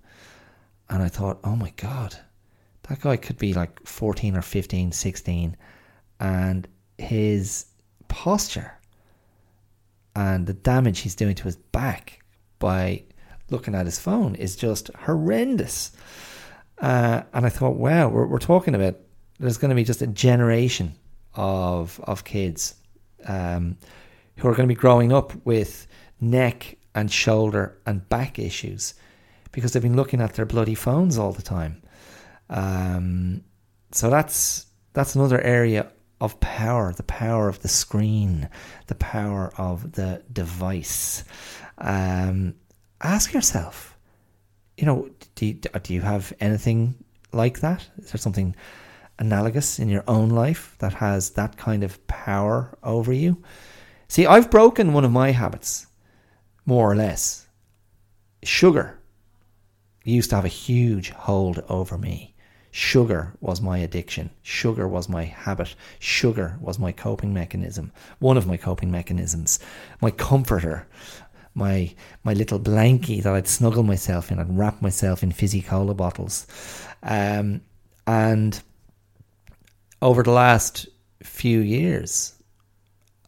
And 0.89 1.01
I 1.01 1.07
thought, 1.07 1.39
oh 1.43 1.55
my 1.55 1.71
God, 1.77 2.15
that 2.83 3.01
guy 3.01 3.17
could 3.17 3.37
be 3.37 3.53
like 3.53 3.85
14 3.85 4.35
or 4.35 4.41
15, 4.41 4.91
16. 4.91 5.57
And 6.19 6.67
his 6.97 7.65
posture 8.07 8.73
and 10.15 10.45
the 10.45 10.53
damage 10.53 10.99
he's 10.99 11.15
doing 11.15 11.35
to 11.35 11.43
his 11.45 11.55
back 11.55 12.21
by 12.59 13.03
looking 13.49 13.75
at 13.75 13.85
his 13.85 13.99
phone 13.99 14.35
is 14.35 14.55
just 14.55 14.89
horrendous. 14.99 15.91
Uh, 16.79 17.23
and 17.33 17.45
I 17.45 17.49
thought, 17.49 17.75
wow, 17.75 18.09
we're, 18.09 18.27
we're 18.27 18.39
talking 18.39 18.75
about 18.75 18.97
there's 19.39 19.57
going 19.57 19.69
to 19.69 19.75
be 19.75 19.83
just 19.83 20.01
a 20.01 20.07
generation 20.07 20.93
of 21.35 21.99
of 22.03 22.23
kids 22.23 22.75
um, 23.27 23.77
who 24.37 24.47
are 24.47 24.55
going 24.55 24.67
to 24.67 24.73
be 24.73 24.79
growing 24.79 25.11
up 25.11 25.33
with 25.45 25.87
neck 26.19 26.77
and 26.95 27.11
shoulder 27.11 27.77
and 27.85 28.07
back 28.09 28.39
issues 28.39 28.93
because 29.51 29.73
they've 29.73 29.83
been 29.83 29.95
looking 29.95 30.21
at 30.21 30.33
their 30.33 30.45
bloody 30.45 30.75
phones 30.75 31.17
all 31.17 31.31
the 31.31 31.41
time. 31.41 31.81
Um, 32.49 33.43
so 33.91 34.09
that's 34.09 34.65
that's 34.93 35.15
another 35.15 35.41
area 35.41 35.91
of 36.21 36.39
power, 36.39 36.93
the 36.93 37.03
power 37.03 37.49
of 37.49 37.61
the 37.61 37.67
screen, 37.67 38.47
the 38.87 38.95
power 38.95 39.51
of 39.57 39.93
the 39.93 40.23
device. 40.31 41.23
Um, 41.79 42.55
ask 43.01 43.33
yourself, 43.33 43.97
you 44.77 44.85
know, 44.85 45.09
do 45.35 45.47
you, 45.47 45.53
do 45.53 45.93
you 45.93 46.01
have 46.01 46.31
anything 46.39 46.95
like 47.33 47.59
that? 47.59 47.87
Is 47.97 48.11
there 48.11 48.19
something 48.19 48.55
analogous 49.19 49.79
in 49.79 49.89
your 49.89 50.03
own 50.07 50.29
life 50.29 50.75
that 50.79 50.93
has 50.93 51.31
that 51.31 51.57
kind 51.57 51.83
of 51.83 52.05
power 52.07 52.77
over 52.83 53.13
you? 53.13 53.41
See, 54.07 54.25
I've 54.25 54.51
broken 54.51 54.93
one 54.93 55.05
of 55.05 55.11
my 55.11 55.31
habits, 55.31 55.87
more 56.65 56.91
or 56.91 56.95
less. 56.95 57.47
Sugar 58.43 58.99
used 60.03 60.29
to 60.29 60.35
have 60.35 60.45
a 60.45 60.49
huge 60.49 61.09
hold 61.11 61.63
over 61.69 61.97
me. 61.97 62.33
Sugar 62.71 63.33
was 63.39 63.61
my 63.61 63.77
addiction. 63.77 64.31
Sugar 64.41 64.87
was 64.87 65.07
my 65.07 65.25
habit. 65.25 65.75
Sugar 65.99 66.57
was 66.59 66.79
my 66.79 66.91
coping 66.91 67.31
mechanism. 67.31 67.91
One 68.17 68.35
of 68.35 68.47
my 68.47 68.57
coping 68.57 68.89
mechanisms. 68.89 69.59
My 70.01 70.09
comforter. 70.09 70.87
My 71.53 71.93
my 72.23 72.33
little 72.33 72.59
blankie 72.59 73.21
that 73.21 73.31
I'd 73.31 73.47
snuggle 73.47 73.83
myself 73.83 74.31
in. 74.31 74.39
I'd 74.39 74.57
wrap 74.57 74.81
myself 74.81 75.21
in 75.21 75.31
fizzy 75.31 75.61
cola 75.61 75.93
bottles. 75.93 76.47
Um, 77.03 77.61
and 78.07 78.59
over 80.03 80.21
the 80.21 80.31
last 80.31 80.87
few 81.23 81.61
years, 81.61 82.33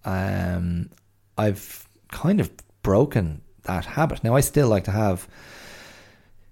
um, 0.04 0.90
I've 1.38 1.88
kind 2.12 2.42
of 2.42 2.52
broken 2.84 3.42
that 3.64 3.86
habit. 3.86 4.24
Now, 4.24 4.36
I 4.36 4.42
still 4.42 4.68
like 4.68 4.84
to 4.84 4.92
have 4.92 5.28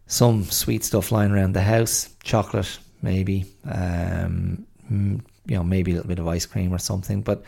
some 0.07 0.45
sweet 0.45 0.85
stuff 0.85 1.11
lying 1.11 1.31
around 1.31 1.53
the 1.53 1.61
house, 1.61 2.09
chocolate, 2.23 2.79
maybe, 3.01 3.45
um, 3.69 4.65
you 4.89 5.55
know, 5.55 5.63
maybe 5.63 5.91
a 5.91 5.95
little 5.95 6.07
bit 6.07 6.19
of 6.19 6.27
ice 6.27 6.45
cream 6.45 6.73
or 6.73 6.79
something. 6.79 7.21
But 7.21 7.43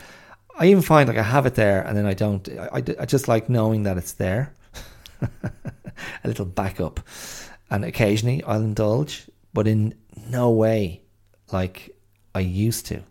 I 0.58 0.66
even 0.66 0.82
find 0.82 1.08
like 1.08 1.18
I 1.18 1.22
have 1.22 1.46
it 1.46 1.54
there 1.54 1.82
and 1.82 1.96
then 1.96 2.04
I 2.04 2.12
don't. 2.12 2.46
I, 2.48 2.82
I 3.00 3.06
just 3.06 3.26
like 3.26 3.48
knowing 3.48 3.84
that 3.84 3.96
it's 3.96 4.12
there. 4.12 4.54
a 5.22 6.28
little 6.28 6.44
backup. 6.44 7.00
And 7.70 7.84
occasionally 7.84 8.42
I'll 8.44 8.62
indulge, 8.62 9.30
but 9.54 9.66
in 9.66 9.94
no 10.28 10.50
way 10.50 11.02
like 11.52 11.95
I 12.36 12.40
used 12.40 12.86
to. 12.86 13.02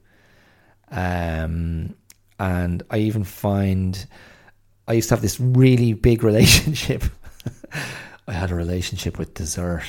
Um, 0.91 1.95
and 2.39 2.83
I 2.89 2.99
even 2.99 3.23
find 3.23 4.05
I 4.87 4.93
used 4.93 5.09
to 5.09 5.15
have 5.15 5.21
this 5.21 5.39
really 5.39 5.93
big 5.93 6.23
relationship. 6.23 7.03
I 8.27 8.33
had 8.33 8.51
a 8.51 8.55
relationship 8.55 9.17
with 9.17 9.33
dessert. 9.33 9.83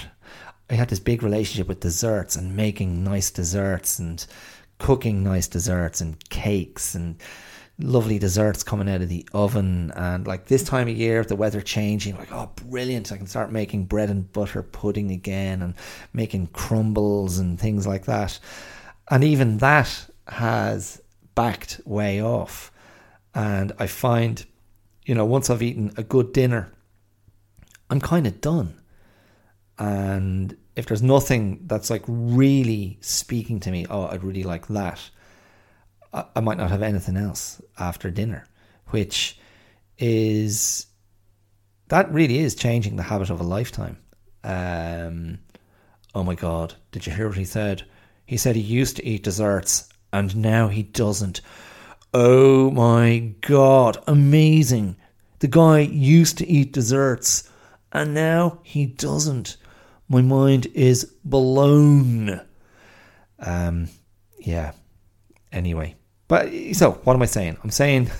I 0.71 0.75
had 0.75 0.89
this 0.89 1.01
big 1.01 1.23
relationship 1.23 1.69
with 1.69 1.81
desserts 1.81 2.35
and 2.37 2.57
making 2.57 3.05
nice 3.05 3.31
desserts 3.31 3.99
and 3.99 4.25
cooking 4.79 5.23
nice 5.23 5.49
desserts 5.49 6.01
and 6.01 6.29
cakes 6.29 6.95
and 6.95 7.17
lovely 7.79 8.19
desserts 8.19 8.63
coming 8.63 8.89
out 8.89 9.03
of 9.03 9.09
the 9.11 9.27
oven 9.35 9.93
and 9.97 10.27
like 10.27 10.47
this 10.47 10.63
time 10.63 10.89
of 10.89 10.97
year 10.97 11.23
the 11.25 11.37
weather 11.37 11.61
changing 11.61 12.17
like 12.17 12.33
oh 12.33 12.51
brilliant 12.57 13.13
i 13.13 13.19
can 13.19 13.27
start 13.27 13.53
making 13.53 13.85
bread 13.85 14.09
and 14.09 14.33
butter 14.33 14.63
pudding 14.63 15.11
again 15.11 15.61
and 15.61 15.75
making 16.15 16.47
crumbles 16.49 17.39
and 17.39 17.61
things 17.61 17.87
like 17.87 18.07
that 18.07 18.39
and 19.11 19.25
even 19.25 19.59
that 19.59 20.09
has 20.29 21.01
backed 21.35 21.81
way 21.85 22.23
off 22.23 22.73
and 23.35 23.73
i 23.79 23.87
find 23.87 24.47
you 25.05 25.15
know 25.15 25.25
once 25.25 25.51
i've 25.51 25.63
eaten 25.63 25.93
a 25.97 26.03
good 26.03 26.33
dinner 26.33 26.73
i'm 27.91 28.01
kind 28.01 28.27
of 28.27 28.41
done 28.41 28.75
and 29.79 30.57
if 30.75 30.87
there's 30.87 31.03
nothing 31.03 31.61
that's 31.67 31.91
like 31.91 32.03
really 32.07 32.99
speaking 33.01 33.61
to 33.61 33.71
me 33.71 33.87
oh 33.91 34.07
i'd 34.07 34.25
really 34.25 34.43
like 34.43 34.67
that 34.69 35.11
I 36.35 36.41
might 36.41 36.57
not 36.59 36.71
have 36.71 36.83
anything 36.83 37.17
else 37.17 37.61
after 37.79 38.11
dinner, 38.11 38.47
which 38.89 39.39
is 39.99 40.87
that 41.89 42.11
really 42.13 42.39
is 42.39 42.55
changing 42.55 42.97
the 42.97 43.03
habit 43.03 43.31
of 43.31 43.41
a 43.41 43.45
lifetime. 43.45 43.99
Um, 44.43 45.39
oh 46.15 46.25
my 46.25 46.35
God, 46.35 46.75
did 46.91 47.07
you 47.07 47.13
hear 47.13 47.29
what 47.29 47.37
he 47.37 47.45
said? 47.45 47.85
He 48.27 48.37
said 48.37 48.57
he 48.57 48.63
used 48.63 48.97
to 48.97 49.07
eat 49.07 49.23
desserts 49.23 49.89
and 50.13 50.37
now 50.37 50.69
he 50.69 50.83
doesn't. 50.83 51.41
Oh 52.13 52.71
my 52.71 53.35
God, 53.41 53.99
amazing. 54.07 54.97
The 55.39 55.49
guy 55.49 55.81
used 55.81 56.39
to 56.39 56.47
eat 56.47 56.73
desserts 56.73 57.51
and 57.93 58.15
now 58.15 58.61
he 58.63 58.87
doesn't. 58.87 59.57
My 60.09 60.23
mind 60.23 60.67
is 60.75 61.05
blown. 61.25 62.41
Um, 63.39 63.89
yeah. 64.39 64.73
Anyway, 65.53 65.97
but 66.29 66.51
so 66.73 66.93
what 67.05 67.15
am 67.15 67.23
I 67.23 67.27
saying? 67.27 67.57
I'm 67.63 67.71
saying 67.71 68.11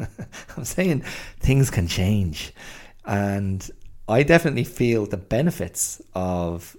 I'm 0.56 0.64
saying 0.64 1.00
things 1.40 1.70
can 1.70 1.88
change, 1.88 2.52
and 3.04 3.68
I 4.08 4.22
definitely 4.22 4.64
feel 4.64 5.06
the 5.06 5.16
benefits 5.16 6.00
of 6.14 6.76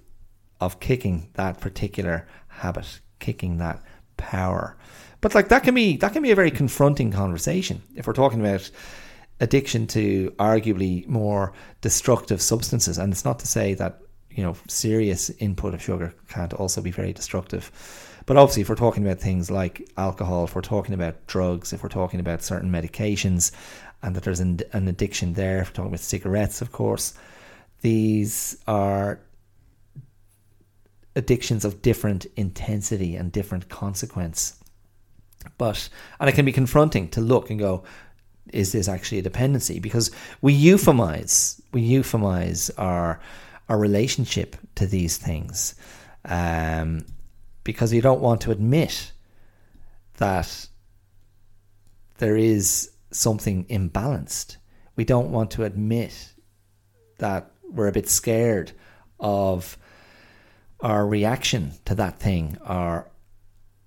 of 0.60 0.80
kicking 0.80 1.28
that 1.34 1.60
particular 1.60 2.26
habit, 2.58 3.00
kicking 3.18 3.58
that 3.58 3.82
power. 4.16 4.76
But 5.20 5.34
like 5.34 5.48
that 5.48 5.64
can 5.64 5.74
be 5.74 5.96
that 5.98 6.12
can 6.12 6.22
be 6.22 6.30
a 6.30 6.36
very 6.36 6.50
confronting 6.50 7.10
conversation 7.10 7.82
if 7.96 8.06
we're 8.06 8.12
talking 8.12 8.40
about 8.40 8.70
addiction 9.40 9.86
to 9.86 10.30
arguably 10.38 11.06
more 11.08 11.52
destructive 11.80 12.40
substances. 12.40 12.98
And 12.98 13.12
it's 13.12 13.24
not 13.24 13.38
to 13.40 13.46
say 13.46 13.74
that 13.74 14.00
you 14.30 14.42
know 14.42 14.56
serious 14.68 15.30
input 15.38 15.74
of 15.74 15.82
sugar 15.82 16.14
can't 16.28 16.54
also 16.54 16.80
be 16.80 16.90
very 16.90 17.12
destructive 17.12 17.72
but 18.28 18.36
obviously, 18.36 18.60
if 18.60 18.68
we're 18.68 18.74
talking 18.74 19.06
about 19.06 19.20
things 19.20 19.50
like 19.50 19.88
alcohol, 19.96 20.44
if 20.44 20.54
we're 20.54 20.60
talking 20.60 20.92
about 20.92 21.26
drugs, 21.28 21.72
if 21.72 21.82
we're 21.82 21.88
talking 21.88 22.20
about 22.20 22.42
certain 22.42 22.70
medications, 22.70 23.52
and 24.02 24.14
that 24.14 24.22
there's 24.22 24.40
an, 24.40 24.60
addiction 24.74 25.32
there, 25.32 25.62
if 25.62 25.68
we're 25.68 25.72
talking 25.72 25.88
about 25.88 26.00
cigarettes, 26.00 26.60
of 26.60 26.70
course, 26.70 27.14
these 27.80 28.58
are 28.66 29.18
addictions 31.18 31.64
of 31.64 31.82
different 31.82 32.26
intensity 32.36 33.16
and 33.16 33.32
different 33.32 33.68
consequence. 33.68 34.58
But, 35.58 35.88
and 36.20 36.30
it 36.30 36.34
can 36.34 36.44
be 36.44 36.52
confronting 36.52 37.08
to 37.10 37.20
look 37.20 37.50
and 37.50 37.58
go, 37.58 37.84
is 38.52 38.72
this 38.72 38.88
actually 38.88 39.18
a 39.18 39.22
dependency? 39.22 39.80
Because 39.80 40.10
we 40.40 40.58
euphemize, 40.58 41.60
we 41.72 41.86
euphemize 41.86 42.70
our, 42.78 43.20
our 43.68 43.78
relationship 43.78 44.56
to 44.76 44.86
these 44.86 45.16
things. 45.16 45.74
Um, 46.24 47.04
because 47.64 47.92
you 47.92 48.00
don't 48.00 48.20
want 48.20 48.40
to 48.42 48.52
admit 48.52 49.12
that 50.16 50.68
there 52.18 52.36
is 52.36 52.90
something 53.10 53.64
imbalanced. 53.66 54.56
We 54.96 55.04
don't 55.04 55.30
want 55.30 55.50
to 55.52 55.64
admit 55.64 56.32
that 57.18 57.50
we're 57.70 57.88
a 57.88 57.92
bit 57.92 58.08
scared 58.08 58.72
of 59.20 59.76
our 60.80 61.06
reaction 61.06 61.72
to 61.84 61.94
that 61.96 62.18
thing 62.18 62.56
or 62.68 63.08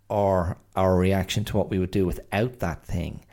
or 0.10 0.58
our 0.76 0.98
reaction 0.98 1.46
to 1.46 1.56
what 1.58 1.70
we 1.70 1.80
would 1.80 1.92
do 1.92 2.06
without 2.06 2.60
that 2.60 2.86
thing. 2.86 3.24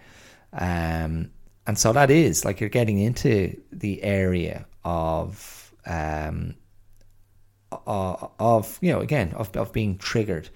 Um, 0.53 1.33
and 1.67 1.77
so 1.77 1.93
that 1.93 2.11
is 2.11 2.45
like 2.45 2.61
you're 2.61 2.71
getting 2.71 2.99
into 2.99 3.61
the 3.73 4.03
area 4.03 4.67
of 4.85 5.75
um, 5.87 6.55
of 7.87 8.79
you 8.81 8.93
know 8.93 9.01
again 9.01 9.33
of 9.35 9.55
of 9.57 9.73
being 9.73 9.99
triggered 9.99 10.49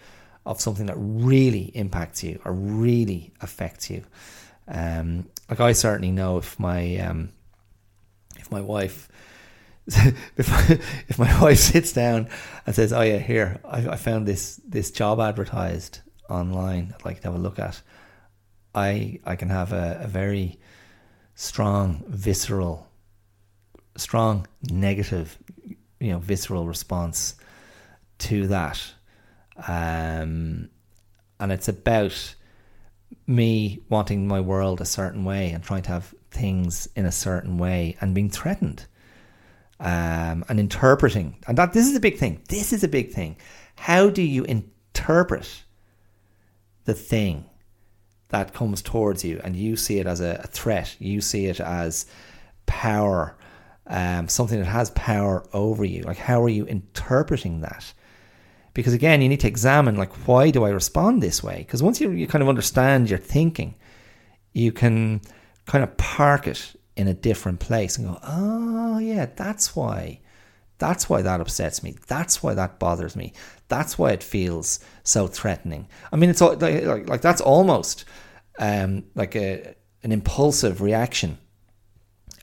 of 0.46 0.60
something 0.60 0.86
that 0.86 0.96
really 0.96 1.70
impacts 1.74 2.22
you 2.22 2.40
or 2.44 2.52
really 2.52 3.32
affects 3.40 3.90
you. 3.90 4.04
Um, 4.68 5.28
like 5.50 5.60
I 5.60 5.72
certainly 5.72 6.10
know 6.12 6.38
if 6.38 6.58
my 6.58 6.96
um, 6.98 7.30
if 8.38 8.50
my 8.50 8.60
wife 8.60 9.08
if 9.86 10.70
if 11.08 11.18
my 11.18 11.40
wife 11.42 11.58
sits 11.58 11.92
down 11.92 12.28
and 12.66 12.74
says, 12.74 12.92
"Oh 12.92 13.02
yeah, 13.02 13.18
here 13.18 13.60
I, 13.64 13.88
I 13.88 13.96
found 13.96 14.28
this 14.28 14.60
this 14.64 14.92
job 14.92 15.18
advertised 15.18 16.00
online. 16.30 16.94
I'd 16.94 17.04
like 17.04 17.20
to 17.22 17.28
have 17.28 17.34
a 17.34 17.42
look 17.42 17.58
at," 17.58 17.82
I 18.74 19.18
I 19.24 19.34
can 19.34 19.48
have 19.48 19.72
a, 19.72 20.00
a 20.04 20.06
very 20.06 20.60
strong 21.34 22.04
visceral, 22.06 22.86
strong 23.96 24.46
negative 24.70 25.36
you 25.98 26.12
know 26.12 26.20
visceral 26.20 26.68
response 26.68 27.34
to 28.18 28.46
that, 28.46 28.80
um, 29.66 30.70
and 31.40 31.50
it's 31.50 31.66
about 31.66 32.36
me 33.26 33.80
wanting 33.88 34.28
my 34.28 34.40
world 34.40 34.80
a 34.80 34.84
certain 34.84 35.24
way 35.24 35.50
and 35.50 35.64
trying 35.64 35.82
to 35.82 35.90
have 35.90 36.14
things 36.30 36.88
in 36.94 37.04
a 37.04 37.12
certain 37.12 37.58
way 37.58 37.96
and 38.00 38.14
being 38.14 38.30
threatened 38.30 38.86
um, 39.82 40.44
and 40.48 40.58
interpreting 40.58 41.36
and 41.46 41.58
that 41.58 41.74
this 41.74 41.86
is 41.86 41.94
a 41.94 42.00
big 42.00 42.16
thing 42.16 42.40
this 42.48 42.72
is 42.72 42.82
a 42.82 42.88
big 42.88 43.10
thing 43.12 43.36
how 43.76 44.08
do 44.08 44.22
you 44.22 44.44
interpret 44.44 45.64
the 46.84 46.94
thing 46.94 47.44
that 48.28 48.54
comes 48.54 48.80
towards 48.80 49.24
you 49.24 49.38
and 49.44 49.54
you 49.54 49.76
see 49.76 49.98
it 49.98 50.06
as 50.06 50.20
a, 50.20 50.40
a 50.42 50.46
threat 50.46 50.96
you 50.98 51.20
see 51.20 51.46
it 51.46 51.60
as 51.60 52.06
power 52.64 53.36
um, 53.86 54.28
something 54.28 54.58
that 54.58 54.66
has 54.66 54.90
power 54.90 55.44
over 55.52 55.84
you. 55.84 56.02
Like, 56.02 56.16
how 56.16 56.42
are 56.42 56.48
you 56.48 56.64
interpreting 56.66 57.60
that? 57.60 57.92
Because 58.74 58.94
again, 58.94 59.20
you 59.20 59.28
need 59.28 59.40
to 59.40 59.48
examine, 59.48 59.96
like, 59.96 60.12
why 60.26 60.50
do 60.50 60.64
I 60.64 60.70
respond 60.70 61.22
this 61.22 61.42
way? 61.42 61.58
Because 61.58 61.82
once 61.82 62.00
you, 62.00 62.10
you 62.10 62.26
kind 62.26 62.42
of 62.42 62.48
understand 62.48 63.10
your 63.10 63.18
thinking, 63.18 63.74
you 64.52 64.72
can 64.72 65.20
kind 65.66 65.84
of 65.84 65.96
park 65.96 66.46
it 66.46 66.74
in 66.96 67.08
a 67.08 67.14
different 67.14 67.60
place 67.60 67.96
and 67.96 68.08
go, 68.08 68.18
oh, 68.22 68.98
yeah, 68.98 69.26
that's 69.34 69.74
why. 69.74 70.20
That's 70.78 71.08
why 71.08 71.22
that 71.22 71.40
upsets 71.40 71.82
me. 71.82 71.96
That's 72.08 72.42
why 72.42 72.54
that 72.54 72.78
bothers 72.78 73.14
me. 73.14 73.32
That's 73.68 73.98
why 73.98 74.10
it 74.10 74.22
feels 74.22 74.80
so 75.04 75.26
threatening. 75.26 75.88
I 76.12 76.16
mean, 76.16 76.28
it's 76.28 76.40
like, 76.40 76.60
like, 76.60 77.08
like 77.08 77.20
that's 77.20 77.40
almost 77.40 78.04
um, 78.58 79.04
like 79.14 79.36
a, 79.36 79.74
an 80.02 80.12
impulsive 80.12 80.80
reaction. 80.80 81.38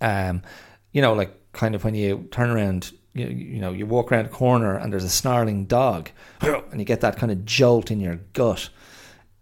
Um, 0.01 0.41
you 0.93 1.01
know, 1.01 1.13
like 1.13 1.51
kind 1.51 1.75
of 1.75 1.83
when 1.83 1.95
you 1.95 2.27
turn 2.31 2.49
around, 2.49 2.93
you, 3.13 3.27
you 3.27 3.59
know, 3.59 3.73
you 3.73 3.85
walk 3.85 4.11
around 4.11 4.25
a 4.25 4.29
corner 4.29 4.77
and 4.77 4.91
there's 4.91 5.03
a 5.03 5.09
snarling 5.09 5.65
dog, 5.65 6.09
and 6.41 6.79
you 6.79 6.85
get 6.85 7.01
that 7.01 7.17
kind 7.17 7.31
of 7.31 7.45
jolt 7.45 7.91
in 7.91 7.99
your 7.99 8.15
gut. 8.33 8.69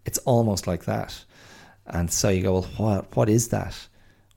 It's 0.04 0.18
almost 0.18 0.66
like 0.66 0.84
that. 0.86 1.24
And 1.86 2.12
so 2.12 2.28
you 2.28 2.42
go, 2.42 2.52
well, 2.52 2.70
what, 2.76 3.16
what 3.16 3.28
is 3.28 3.48
that? 3.48 3.87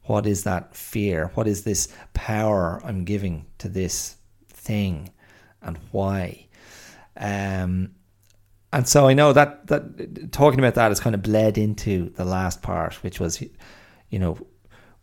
What 0.04 0.26
is 0.26 0.44
that 0.44 0.76
fear? 0.76 1.32
What 1.36 1.48
is 1.48 1.64
this 1.64 1.88
power 2.14 2.82
I'm 2.84 3.06
giving 3.06 3.46
to 3.60 3.70
this 3.70 4.16
thing, 4.50 5.10
and 5.62 5.78
why? 5.92 6.48
Um, 7.18 7.92
and 8.74 8.88
so 8.88 9.08
I 9.08 9.14
know 9.14 9.34
that 9.34 9.68
that 9.68 10.32
talking 10.32 10.60
about 10.60 10.76
that 10.76 10.90
has 10.90 11.00
kind 11.00 11.14
of 11.14 11.22
bled 11.22 11.58
into 11.58 12.10
the 12.12 12.26
last 12.26 12.62
part, 12.62 12.96
which 13.04 13.20
was, 13.20 13.42
you 14.10 14.20
know, 14.20 14.38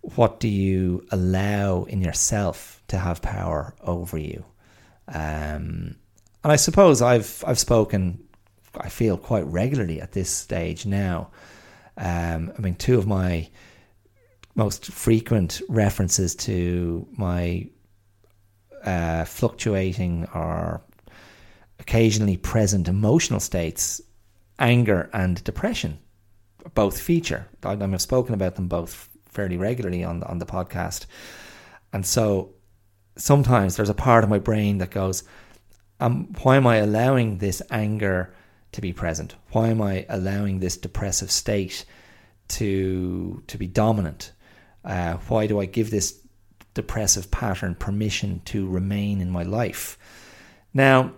what 0.00 0.40
do 0.40 0.48
you 0.48 1.06
allow 1.10 1.84
in 1.84 2.00
yourself 2.00 2.82
to 2.88 2.98
have 2.98 3.20
power 3.20 3.74
over 3.82 4.18
you? 4.18 4.44
Um, 5.06 5.96
and 6.42 6.52
I 6.52 6.56
suppose 6.56 7.02
I've 7.02 7.44
I've 7.46 7.58
spoken, 7.58 8.24
I 8.76 8.88
feel 8.88 9.16
quite 9.16 9.46
regularly 9.46 10.00
at 10.00 10.12
this 10.12 10.30
stage 10.30 10.86
now. 10.86 11.30
Um, 11.96 12.52
I 12.56 12.60
mean, 12.60 12.76
two 12.76 12.96
of 12.96 13.06
my 13.06 13.48
most 14.59 14.86
frequent 14.86 15.62
references 15.68 16.35
to 16.35 17.06
my 17.12 17.66
uh, 18.85 19.24
fluctuating 19.24 20.26
or 20.35 20.82
occasionally 21.78 22.36
present 22.36 22.89
emotional 22.89 23.40
states 23.40 24.02
anger 24.59 25.09
and 25.12 25.43
depression 25.44 25.97
both 26.74 27.01
feature. 27.01 27.48
I, 27.62 27.72
I've 27.72 28.02
spoken 28.02 28.35
about 28.35 28.56
them 28.56 28.68
both 28.68 29.09
fairly 29.26 29.56
regularly 29.56 30.05
on 30.05 30.22
on 30.24 30.39
the 30.39 30.47
podcast, 30.47 31.06
and 31.93 32.05
so 32.05 32.55
sometimes 33.16 33.76
there's 33.76 33.89
a 33.89 33.94
part 33.94 34.24
of 34.24 34.30
my 34.30 34.39
brain 34.39 34.78
that 34.78 34.90
goes, 34.90 35.22
um, 36.01 36.35
"Why 36.43 36.56
am 36.56 36.66
I 36.66 36.76
allowing 36.76 37.39
this 37.39 37.62
anger 37.70 38.35
to 38.72 38.80
be 38.80 38.93
present? 38.93 39.36
Why 39.52 39.68
am 39.68 39.80
I 39.80 40.05
allowing 40.09 40.59
this 40.59 40.76
depressive 40.76 41.30
state 41.30 41.85
to 42.48 43.43
to 43.47 43.59
be 43.59 43.66
dominant? 43.66 44.32
Uh, 44.89 45.19
why 45.28 45.47
do 45.47 45.60
I 45.60 45.66
give 45.66 45.90
this 45.90 46.19
depressive 46.74 47.31
pattern 47.31 47.77
permission 47.77 48.40
to 48.47 48.66
remain 48.69 49.20
in 49.20 49.31
my 49.31 49.44
life?" 49.44 49.97
Now, 50.74 51.12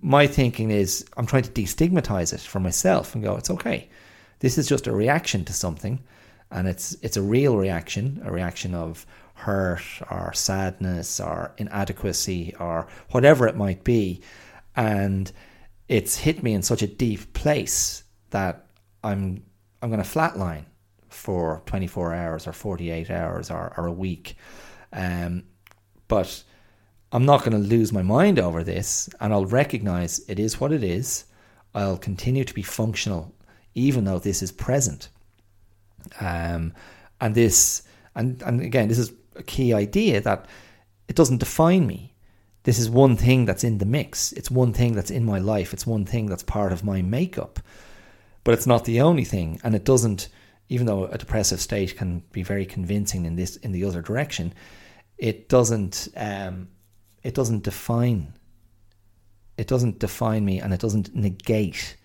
my 0.00 0.26
thinking 0.28 0.70
is 0.70 1.04
I'm 1.16 1.26
trying 1.26 1.42
to 1.42 1.50
destigmatize 1.50 2.32
it 2.32 2.40
for 2.40 2.60
myself 2.60 3.14
and 3.14 3.24
go, 3.24 3.36
"It's 3.36 3.50
okay." 3.50 3.88
This 4.38 4.58
is 4.58 4.68
just 4.68 4.86
a 4.86 4.92
reaction 4.92 5.44
to 5.46 5.52
something, 5.52 6.00
and 6.50 6.68
it's 6.68 6.96
it's 7.02 7.16
a 7.16 7.22
real 7.22 7.56
reaction, 7.56 8.20
a 8.24 8.30
reaction 8.30 8.74
of 8.74 9.06
hurt 9.34 9.82
or 10.10 10.32
sadness 10.34 11.18
or 11.18 11.52
inadequacy 11.58 12.54
or 12.60 12.86
whatever 13.10 13.48
it 13.48 13.56
might 13.56 13.82
be, 13.82 14.20
and 14.76 15.32
it's 15.88 16.16
hit 16.18 16.42
me 16.42 16.52
in 16.52 16.62
such 16.62 16.82
a 16.82 16.86
deep 16.86 17.32
place 17.32 18.04
that 18.30 18.66
I'm 19.02 19.42
I'm 19.80 19.90
going 19.90 20.02
to 20.02 20.08
flatline 20.08 20.66
for 21.12 21.62
24 21.66 22.14
hours 22.14 22.46
or 22.46 22.52
48 22.52 23.10
hours 23.10 23.50
or, 23.50 23.72
or 23.76 23.86
a 23.86 23.92
week. 23.92 24.36
Um, 24.92 25.44
but 26.08 26.42
I'm 27.12 27.24
not 27.24 27.40
going 27.40 27.52
to 27.52 27.58
lose 27.58 27.92
my 27.92 28.02
mind 28.02 28.38
over 28.38 28.64
this 28.64 29.08
and 29.20 29.32
I'll 29.32 29.46
recognize 29.46 30.20
it 30.28 30.38
is 30.38 30.60
what 30.60 30.72
it 30.72 30.82
is. 30.82 31.24
I'll 31.74 31.98
continue 31.98 32.44
to 32.44 32.54
be 32.54 32.62
functional 32.62 33.34
even 33.74 34.04
though 34.04 34.18
this 34.18 34.42
is 34.42 34.52
present. 34.52 35.08
Um, 36.20 36.74
and 37.20 37.34
this, 37.34 37.82
and, 38.14 38.42
and 38.42 38.60
again, 38.60 38.88
this 38.88 38.98
is 38.98 39.12
a 39.36 39.42
key 39.42 39.72
idea 39.72 40.20
that 40.20 40.46
it 41.08 41.16
doesn't 41.16 41.38
define 41.38 41.86
me. 41.86 42.14
This 42.64 42.78
is 42.78 42.88
one 42.88 43.16
thing 43.16 43.44
that's 43.44 43.64
in 43.64 43.78
the 43.78 43.86
mix. 43.86 44.32
It's 44.32 44.50
one 44.50 44.72
thing 44.72 44.92
that's 44.94 45.10
in 45.10 45.24
my 45.24 45.38
life. 45.38 45.72
It's 45.72 45.86
one 45.86 46.04
thing 46.04 46.26
that's 46.26 46.42
part 46.42 46.72
of 46.72 46.84
my 46.84 47.02
makeup. 47.02 47.58
But 48.44 48.54
it's 48.54 48.66
not 48.66 48.84
the 48.84 49.00
only 49.00 49.24
thing. 49.24 49.60
And 49.64 49.74
it 49.74 49.84
doesn't, 49.84 50.28
even 50.68 50.86
though 50.86 51.06
a 51.06 51.18
depressive 51.18 51.60
state 51.60 51.96
can 51.96 52.22
be 52.32 52.42
very 52.42 52.66
convincing 52.66 53.24
in 53.24 53.36
this 53.36 53.56
in 53.56 53.72
the 53.72 53.84
other 53.84 54.02
direction, 54.02 54.54
it 55.18 55.48
doesn't 55.48 56.08
um, 56.16 56.68
it 57.22 57.34
doesn't 57.34 57.62
define 57.62 58.34
it 59.56 59.66
doesn't 59.66 59.98
define 59.98 60.44
me 60.44 60.60
and 60.60 60.72
it 60.72 60.80
doesn't 60.80 61.14
negate 61.14 61.96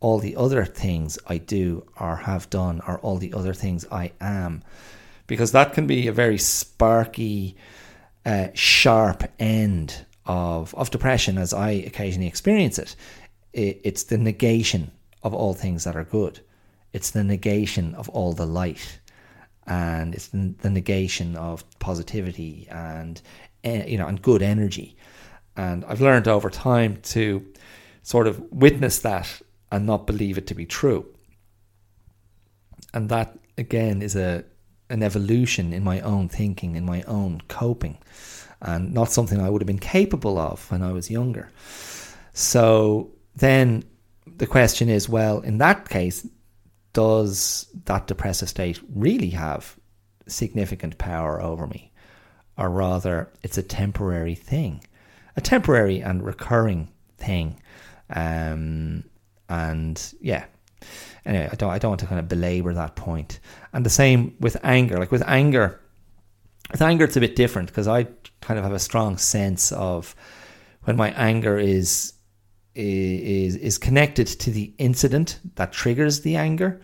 all 0.00 0.18
the 0.18 0.36
other 0.36 0.64
things 0.64 1.18
I 1.26 1.38
do 1.38 1.86
or 1.98 2.16
have 2.16 2.50
done 2.50 2.80
or 2.86 2.98
all 2.98 3.16
the 3.16 3.32
other 3.32 3.54
things 3.54 3.86
I 3.90 4.12
am. 4.20 4.62
Because 5.26 5.52
that 5.52 5.72
can 5.72 5.86
be 5.86 6.06
a 6.06 6.12
very 6.12 6.38
sparky, 6.38 7.56
uh, 8.24 8.48
sharp 8.52 9.24
end 9.38 10.04
of, 10.26 10.74
of 10.74 10.90
depression 10.90 11.38
as 11.38 11.52
I 11.54 11.70
occasionally 11.70 12.28
experience 12.28 12.78
it. 12.78 12.94
it. 13.52 13.80
It's 13.82 14.04
the 14.04 14.18
negation 14.18 14.92
of 15.22 15.34
all 15.34 15.54
things 15.54 15.84
that 15.84 15.96
are 15.96 16.04
good, 16.04 16.40
it's 16.96 17.10
the 17.10 17.22
negation 17.22 17.94
of 17.94 18.08
all 18.08 18.32
the 18.32 18.46
light. 18.46 19.00
And 19.66 20.14
it's 20.14 20.28
the, 20.28 20.70
negation 20.70 21.36
of 21.36 21.64
positivity 21.78 22.66
and 22.70 23.20
eh, 23.64 23.84
you 23.86 23.98
know 23.98 24.06
and 24.06 24.22
good 24.22 24.40
energy, 24.40 24.96
and 25.56 25.84
I've 25.84 26.00
learned 26.00 26.28
over 26.28 26.50
time 26.50 26.98
to 27.14 27.44
sort 28.02 28.28
of 28.28 28.40
witness 28.52 29.00
that 29.00 29.42
and 29.72 29.84
not 29.84 30.06
believe 30.06 30.38
it 30.38 30.46
to 30.46 30.54
be 30.54 30.66
true. 30.66 31.04
And 32.94 33.08
that 33.08 33.36
again 33.58 34.02
is 34.02 34.14
a 34.14 34.44
an 34.88 35.02
evolution 35.02 35.72
in 35.72 35.82
my 35.82 36.00
own 36.00 36.28
thinking, 36.28 36.76
in 36.76 36.84
my 36.84 37.02
own 37.02 37.42
coping, 37.48 37.98
and 38.62 38.94
not 38.94 39.10
something 39.10 39.40
I 39.40 39.50
would 39.50 39.62
have 39.62 39.66
been 39.74 39.90
capable 39.98 40.38
of 40.38 40.70
when 40.70 40.80
I 40.80 40.92
was 40.92 41.10
younger. 41.10 41.50
So 42.32 43.10
then 43.34 43.82
the 44.36 44.46
question 44.46 44.88
is 44.88 45.08
well, 45.08 45.40
in 45.40 45.58
that 45.58 45.88
case, 45.88 46.24
does 46.96 47.66
that 47.84 48.06
depressive 48.06 48.48
state 48.48 48.80
really 48.94 49.30
have 49.30 49.76
significant 50.26 50.96
power 50.96 51.42
over 51.42 51.66
me? 51.66 51.92
Or 52.56 52.70
rather, 52.70 53.30
it's 53.42 53.58
a 53.58 53.62
temporary 53.62 54.34
thing, 54.34 54.82
a 55.36 55.42
temporary 55.42 56.00
and 56.00 56.24
recurring 56.24 56.88
thing. 57.18 57.60
Um, 58.08 59.04
and 59.48 60.14
yeah 60.20 60.44
anyway 61.24 61.48
i 61.50 61.54
don't 61.54 61.70
i 61.70 61.78
don't 61.78 61.90
want 61.90 62.00
to 62.00 62.06
kind 62.06 62.18
of 62.18 62.28
belabor 62.28 62.72
that 62.74 62.96
point. 62.96 63.40
and 63.72 63.86
the 63.86 63.90
same 63.90 64.34
with 64.40 64.56
anger 64.62 64.98
like 64.98 65.12
with 65.12 65.22
anger 65.26 65.80
with 66.72 66.82
anger 66.82 67.04
it's 67.04 67.16
a 67.16 67.20
bit 67.20 67.36
different 67.36 67.68
because 67.68 67.86
i 67.86 68.04
kind 68.40 68.58
of 68.58 68.64
have 68.64 68.72
a 68.72 68.78
strong 68.78 69.16
sense 69.16 69.72
of 69.72 70.14
when 70.84 70.96
my 70.96 71.10
anger 71.12 71.58
is 71.58 72.12
is 72.76 73.56
is 73.56 73.78
connected 73.78 74.26
to 74.26 74.50
the 74.50 74.72
incident 74.78 75.40
that 75.56 75.72
triggers 75.72 76.20
the 76.20 76.36
anger 76.36 76.80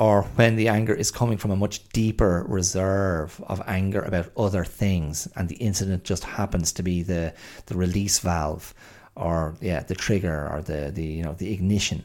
or 0.00 0.22
when 0.36 0.56
the 0.56 0.68
anger 0.68 0.94
is 0.94 1.10
coming 1.10 1.38
from 1.38 1.50
a 1.50 1.56
much 1.56 1.88
deeper 1.88 2.44
reserve 2.48 3.42
of 3.48 3.60
anger 3.66 4.00
about 4.02 4.30
other 4.36 4.64
things 4.64 5.28
and 5.34 5.48
the 5.48 5.56
incident 5.56 6.04
just 6.04 6.24
happens 6.24 6.72
to 6.72 6.82
be 6.82 7.02
the 7.02 7.32
the 7.66 7.76
release 7.76 8.18
valve 8.18 8.74
or 9.18 9.56
yeah, 9.60 9.80
the 9.80 9.94
trigger 9.94 10.48
or 10.50 10.62
the 10.62 10.92
the 10.94 11.04
you 11.04 11.22
know 11.22 11.34
the 11.34 11.52
ignition. 11.52 12.04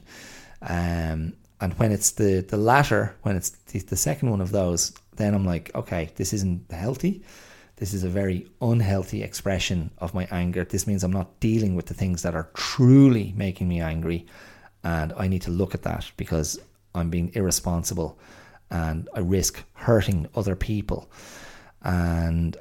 Um, 0.62 1.34
and 1.62 1.74
when 1.78 1.92
it's 1.92 2.12
the 2.12 2.42
the 2.42 2.58
latter, 2.58 3.16
when 3.22 3.36
it's 3.36 3.50
the, 3.50 3.80
the 3.80 3.96
second 3.96 4.32
one 4.32 4.42
of 4.42 4.52
those, 4.52 4.94
then 5.16 5.34
I'm 5.34 5.46
like, 5.46 5.72
okay, 5.76 6.10
this 6.16 6.34
isn't 6.34 6.72
healthy. 6.72 7.24
This 7.84 7.94
is 7.94 8.06
a 8.06 8.10
very 8.10 8.48
unhealthy 8.62 9.24
expression 9.24 9.92
of 9.98 10.14
my 10.14 10.26
anger. 10.32 10.64
This 10.64 10.88
means 10.88 11.04
I'm 11.04 11.12
not 11.12 11.42
dealing 11.42 11.76
with 11.76 11.88
the 11.88 11.94
things 11.94 12.22
that 12.22 12.34
are 12.34 12.50
truly 12.54 13.34
making 13.36 13.68
me 13.68 13.82
angry, 13.82 14.26
and 14.86 15.12
I 15.18 15.28
need 15.28 15.42
to 15.42 15.52
look 15.52 15.76
at 15.76 15.82
that 15.82 16.10
because 16.16 16.58
I'm 16.96 17.10
being 17.10 17.34
irresponsible, 17.34 18.18
and 18.72 19.10
I 19.14 19.20
risk 19.20 19.62
hurting 19.74 20.30
other 20.34 20.56
people. 20.56 21.12
And 21.82 22.56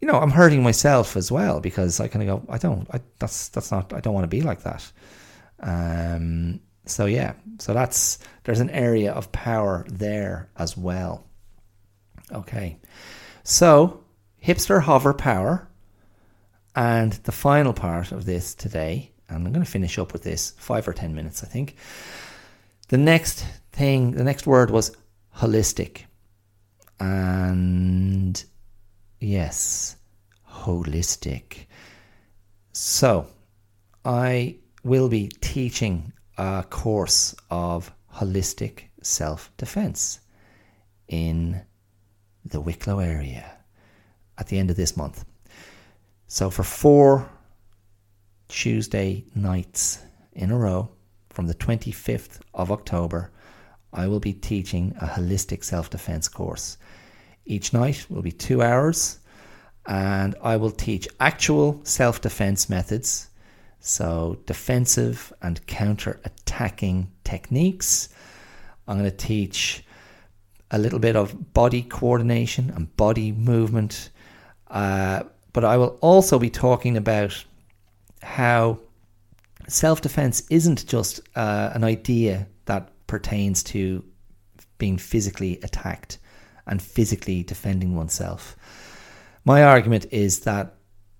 you 0.00 0.06
know, 0.06 0.14
I'm 0.14 0.30
hurting 0.30 0.62
myself 0.62 1.16
as 1.16 1.32
well 1.32 1.58
because 1.58 1.98
I 1.98 2.06
kind 2.06 2.30
of 2.30 2.46
go, 2.46 2.52
I 2.52 2.58
don't, 2.58 2.86
I, 2.94 3.00
that's 3.18 3.48
that's 3.48 3.72
not, 3.72 3.92
I 3.92 3.98
don't 3.98 4.14
want 4.14 4.30
to 4.30 4.36
be 4.36 4.42
like 4.42 4.62
that. 4.62 4.92
Um, 5.58 6.60
so 6.86 7.06
yeah, 7.06 7.32
so 7.58 7.74
that's 7.74 8.20
there's 8.44 8.60
an 8.60 8.70
area 8.70 9.10
of 9.10 9.32
power 9.32 9.84
there 9.88 10.50
as 10.56 10.76
well. 10.76 11.26
Okay, 12.32 12.78
so 13.42 14.04
hipster 14.48 14.80
hover 14.80 15.12
power, 15.12 15.68
and 16.74 17.12
the 17.24 17.32
final 17.32 17.74
part 17.74 18.12
of 18.12 18.24
this 18.24 18.54
today, 18.54 19.12
and 19.28 19.46
I'm 19.46 19.52
going 19.52 19.62
to 19.64 19.70
finish 19.70 19.98
up 19.98 20.14
with 20.14 20.22
this 20.22 20.52
five 20.56 20.88
or 20.88 20.94
ten 20.94 21.14
minutes, 21.14 21.44
I 21.44 21.46
think. 21.46 21.76
The 22.88 22.96
next 22.96 23.44
thing, 23.72 24.12
the 24.12 24.24
next 24.24 24.46
word 24.46 24.70
was 24.70 24.96
holistic, 25.36 26.04
and 26.98 28.42
Yes, 29.20 29.96
holistic. 30.50 31.66
So, 32.72 33.26
I 34.02 34.56
will 34.82 35.10
be 35.10 35.28
teaching 35.42 36.12
a 36.38 36.64
course 36.70 37.34
of 37.50 37.92
holistic 38.14 38.84
self 39.02 39.50
defense 39.58 40.20
in 41.06 41.60
the 42.46 42.60
Wicklow 42.62 43.00
area 43.00 43.57
at 44.38 44.46
the 44.46 44.58
end 44.58 44.70
of 44.70 44.76
this 44.76 44.96
month. 44.96 45.24
So, 46.26 46.50
for 46.50 46.62
four 46.62 47.28
Tuesday 48.48 49.24
nights 49.34 49.98
in 50.32 50.50
a 50.50 50.56
row 50.58 50.90
from 51.30 51.46
the 51.46 51.54
25th 51.54 52.40
of 52.54 52.70
October, 52.70 53.30
I 53.92 54.06
will 54.06 54.20
be 54.20 54.32
teaching 54.32 54.94
a 55.00 55.06
holistic 55.06 55.64
self 55.64 55.90
defense 55.90 56.28
course. 56.28 56.76
Each 57.46 57.72
night 57.72 58.06
will 58.10 58.22
be 58.22 58.32
two 58.32 58.62
hours, 58.62 59.20
and 59.86 60.34
I 60.42 60.56
will 60.56 60.70
teach 60.70 61.08
actual 61.18 61.80
self 61.84 62.20
defense 62.20 62.68
methods. 62.68 63.30
So, 63.80 64.38
defensive 64.46 65.32
and 65.40 65.64
counter 65.66 66.20
attacking 66.24 67.10
techniques. 67.24 68.08
I'm 68.86 68.98
going 68.98 69.10
to 69.10 69.16
teach 69.16 69.84
a 70.70 70.78
little 70.78 70.98
bit 70.98 71.16
of 71.16 71.54
body 71.54 71.82
coordination 71.82 72.70
and 72.70 72.94
body 72.96 73.32
movement. 73.32 74.10
Uh, 74.70 75.24
but 75.52 75.64
I 75.64 75.76
will 75.76 75.98
also 76.00 76.38
be 76.38 76.50
talking 76.50 76.96
about 76.96 77.44
how 78.22 78.78
self 79.68 80.00
defense 80.00 80.42
isn't 80.50 80.86
just 80.86 81.20
uh, 81.36 81.70
an 81.74 81.84
idea 81.84 82.46
that 82.66 82.90
pertains 83.06 83.62
to 83.64 84.04
being 84.78 84.98
physically 84.98 85.58
attacked 85.62 86.18
and 86.66 86.80
physically 86.80 87.42
defending 87.42 87.96
oneself. 87.96 88.56
My 89.44 89.64
argument 89.64 90.06
is 90.10 90.40
that 90.40 90.74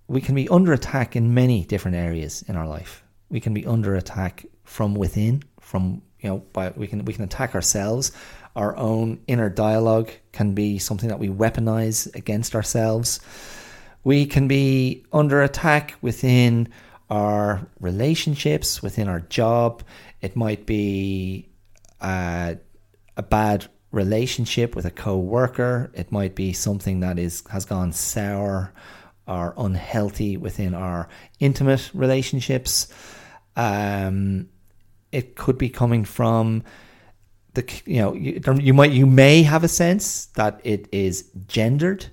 we 0.07 0.21
can 0.21 0.35
be 0.35 0.49
under 0.49 0.73
attack 0.73 1.17
in 1.17 1.35
many 1.35 1.65
different 1.65 1.97
areas 1.97 2.43
in 2.49 2.57
our 2.57 2.67
life. 2.67 3.03
We 3.31 3.41
can 3.41 3.55
be 3.55 3.67
under 3.67 3.95
attack 3.95 4.47
from 4.65 4.95
within. 4.95 5.43
From 5.61 6.03
you 6.21 6.31
know, 6.31 6.39
by 6.53 6.71
we 6.77 6.87
can 6.87 7.05
we 7.05 7.13
can 7.13 7.25
attack 7.25 7.55
ourselves. 7.55 8.13
Our 8.59 8.77
own 8.77 9.21
inner 9.29 9.49
dialogue 9.49 10.11
can 10.33 10.53
be 10.53 10.81
something 10.81 11.09
that 11.11 11.21
we 11.21 11.29
weaponize 11.29 12.13
against 12.17 12.57
ourselves. 12.57 13.21
We 14.03 14.27
can 14.27 14.49
be 14.49 15.05
under 15.13 15.43
attack 15.43 15.95
within 16.03 16.69
our 17.09 17.69
relationships, 17.79 18.83
within 18.83 19.07
our 19.07 19.21
job. 19.21 19.85
It 20.21 20.35
might 20.35 20.67
be 20.67 21.51
uh, 22.01 22.57
a 23.17 23.23
bad 23.23 23.67
relationship 23.93 24.75
with 24.75 24.87
a 24.87 24.91
co-worker. 24.91 25.93
It 25.95 26.11
might 26.11 26.35
be 26.35 26.53
something 26.53 26.99
that 26.99 27.17
is 27.17 27.45
has 27.51 27.65
gone 27.65 27.93
sour 27.93 28.75
or 29.29 29.55
unhealthy 29.57 30.37
within 30.37 30.75
our 30.75 31.09
intimate 31.39 31.93
relationships. 31.95 32.89
Um, 33.55 34.49
it 35.13 35.37
could 35.37 35.59
be 35.59 35.69
coming 35.69 36.05
from 36.05 36.65
the 37.59 37.83
you 37.87 38.01
know 38.01 38.15
you, 38.15 38.41
you 38.61 38.75
might 38.75 38.93
you 38.93 39.07
may 39.07 39.43
have 39.43 39.65
a 39.65 39.69
sense 39.69 40.27
that 40.37 40.61
it 40.65 40.89
is 40.93 41.31
gendered. 41.47 42.07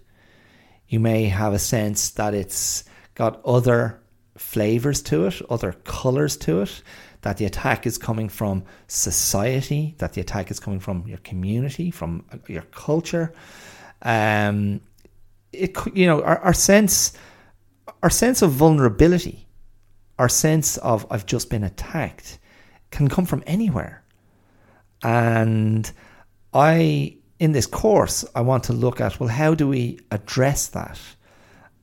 You 0.88 1.00
may 1.00 1.26
have 1.26 1.54
a 1.54 1.60
sense 1.60 2.12
that 2.12 2.34
it's 2.34 2.84
got 3.16 3.44
other 3.46 4.02
flavors 4.38 5.02
to 5.04 5.26
it, 5.28 5.42
other 5.50 5.74
colors 5.84 6.38
to 6.38 6.62
it. 6.62 6.82
That 7.22 7.38
the 7.38 7.46
attack 7.46 7.88
is 7.88 7.98
coming 7.98 8.30
from 8.30 8.64
society. 8.88 9.96
That 9.98 10.14
the 10.14 10.22
attack 10.22 10.52
is 10.52 10.60
coming 10.60 10.80
from 10.80 11.08
your 11.08 11.18
community, 11.20 11.92
from 11.92 12.24
your 12.48 12.64
culture. 12.64 13.34
Um, 14.02 14.82
it 15.52 15.76
you 15.94 16.08
know 16.08 16.22
our, 16.24 16.40
our 16.40 16.54
sense, 16.54 17.14
our 18.04 18.10
sense 18.10 18.42
of 18.42 18.52
vulnerability, 18.52 19.48
our 20.18 20.30
sense 20.30 20.78
of 20.78 21.06
I've 21.10 21.26
just 21.26 21.50
been 21.50 21.64
attacked, 21.64 22.40
can 22.92 23.10
come 23.10 23.26
from 23.26 23.44
anywhere. 23.46 24.05
And 25.06 25.92
I, 26.52 27.16
in 27.38 27.52
this 27.52 27.68
course, 27.68 28.26
I 28.34 28.42
want 28.42 28.64
to 28.66 28.74
look 28.74 29.00
at 29.00 29.20
well, 29.20 29.30
how 29.30 29.54
do 29.54 29.68
we 29.68 30.00
address 30.10 30.70
that? 30.70 31.00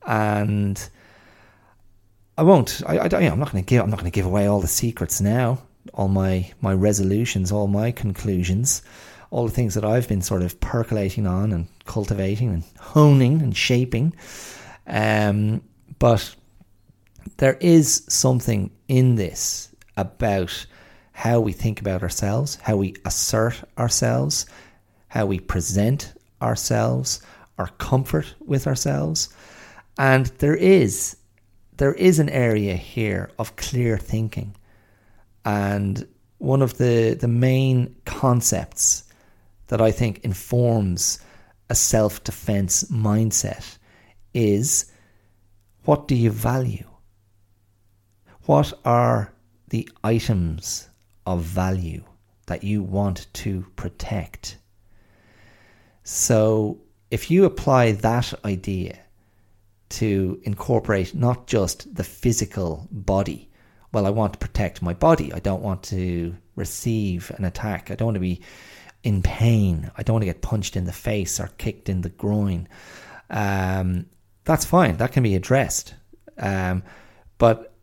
And 0.05 0.77
I 2.37 2.43
won't. 2.43 2.83
I, 2.85 2.99
I 2.99 3.09
don't, 3.09 3.23
you 3.23 3.29
know, 3.29 3.35
I'm 3.35 3.39
not 3.39 3.53
going 3.53 3.63
to 3.63 3.69
give. 3.69 3.81
I'm 3.81 3.91
not 3.91 4.01
going 4.01 4.11
to 4.11 4.15
give 4.15 4.27
away 4.27 4.49
all 4.49 4.61
the 4.61 4.67
secrets 4.67 5.21
now. 5.21 5.63
All 5.95 6.09
my 6.09 6.51
my 6.61 6.75
resolutions, 6.75 7.53
all 7.53 7.69
my 7.69 7.93
conclusions, 7.93 8.83
all 9.31 9.47
the 9.47 9.55
things 9.55 9.75
that 9.75 9.85
I've 9.85 10.09
been 10.09 10.23
sort 10.23 10.43
of 10.43 10.59
percolating 10.59 11.29
on 11.29 11.53
and 11.53 11.69
cultivating 11.85 12.49
and 12.49 12.65
honing 12.81 13.41
and 13.41 13.57
shaping. 13.57 14.15
Um, 14.89 15.63
but 16.01 16.35
there 17.37 17.57
is 17.61 18.03
something 18.09 18.73
in 18.89 19.15
this 19.15 19.73
about 19.97 20.67
how 21.13 21.41
we 21.41 21.53
think 21.53 21.81
about 21.81 22.03
ourselves, 22.03 22.57
how 22.63 22.77
we 22.77 22.95
assert 23.05 23.63
ourselves, 23.79 24.47
how 25.09 25.27
we 25.27 25.39
present 25.39 26.13
ourselves, 26.41 27.21
our 27.59 27.69
comfort 27.79 28.35
with 28.41 28.67
ourselves. 28.67 29.29
And 29.99 30.27
there 30.39 30.57
is 30.57 31.17
there 31.77 31.95
is 31.95 32.19
an 32.19 32.29
area 32.29 32.77
here 32.77 33.31
of 33.39 33.57
clear 33.57 33.99
thinking. 33.99 34.55
And 35.45 36.07
one 36.39 36.63
of 36.63 36.79
the, 36.79 37.15
the 37.15 37.29
main 37.29 37.97
concepts 38.05 39.05
that 39.69 39.81
I 39.81 39.91
think 39.91 40.21
informs 40.21 41.19
a 41.71 41.75
self 41.75 42.23
defense 42.25 42.85
mindset 42.85 43.79
is 44.35 44.93
what 45.85 46.07
do 46.07 46.15
you 46.15 46.31
value? 46.31 46.89
What 48.45 48.73
are 48.85 49.33
the 49.71 49.89
items 50.05 50.89
of 51.27 51.43
value 51.43 52.05
that 52.47 52.65
you 52.65 52.83
want 52.83 53.27
to 53.35 53.65
protect? 53.77 54.59
So, 56.05 56.81
if 57.11 57.31
you 57.31 57.45
apply 57.45 57.93
that 57.93 58.33
idea 58.45 58.99
to 59.93 60.41
incorporate 60.45 61.15
not 61.15 61.47
just 61.47 61.95
the 61.95 62.05
physical 62.05 62.89
body. 62.91 63.51
Well, 63.93 64.07
I 64.07 64.11
want 64.11 64.33
to 64.33 64.39
protect 64.39 64.81
my 64.81 64.95
body. 64.95 65.33
I 65.35 65.39
don't 65.39 65.63
want 65.63 65.83
to 65.85 66.35
receive 66.57 67.31
an 67.37 67.45
attack. 67.45 67.91
I 67.91 67.95
don't 67.95 68.07
want 68.07 68.15
to 68.17 68.21
be 68.21 68.41
in 69.03 69.21
pain. 69.21 69.91
I 69.97 70.03
don't 70.03 70.15
want 70.15 70.23
to 70.23 70.33
get 70.33 70.41
punched 70.41 70.77
in 70.77 70.85
the 70.85 70.93
face 70.93 71.39
or 71.39 71.51
kicked 71.59 71.91
in 71.91 72.01
the 72.01 72.09
groin. 72.09 72.69
Um, 73.29 74.07
that's 74.45 74.65
fine. 74.65 74.97
That 74.97 75.13
can 75.13 75.23
be 75.23 75.35
addressed. 75.35 75.95
Um, 76.39 76.83
but 77.37 77.75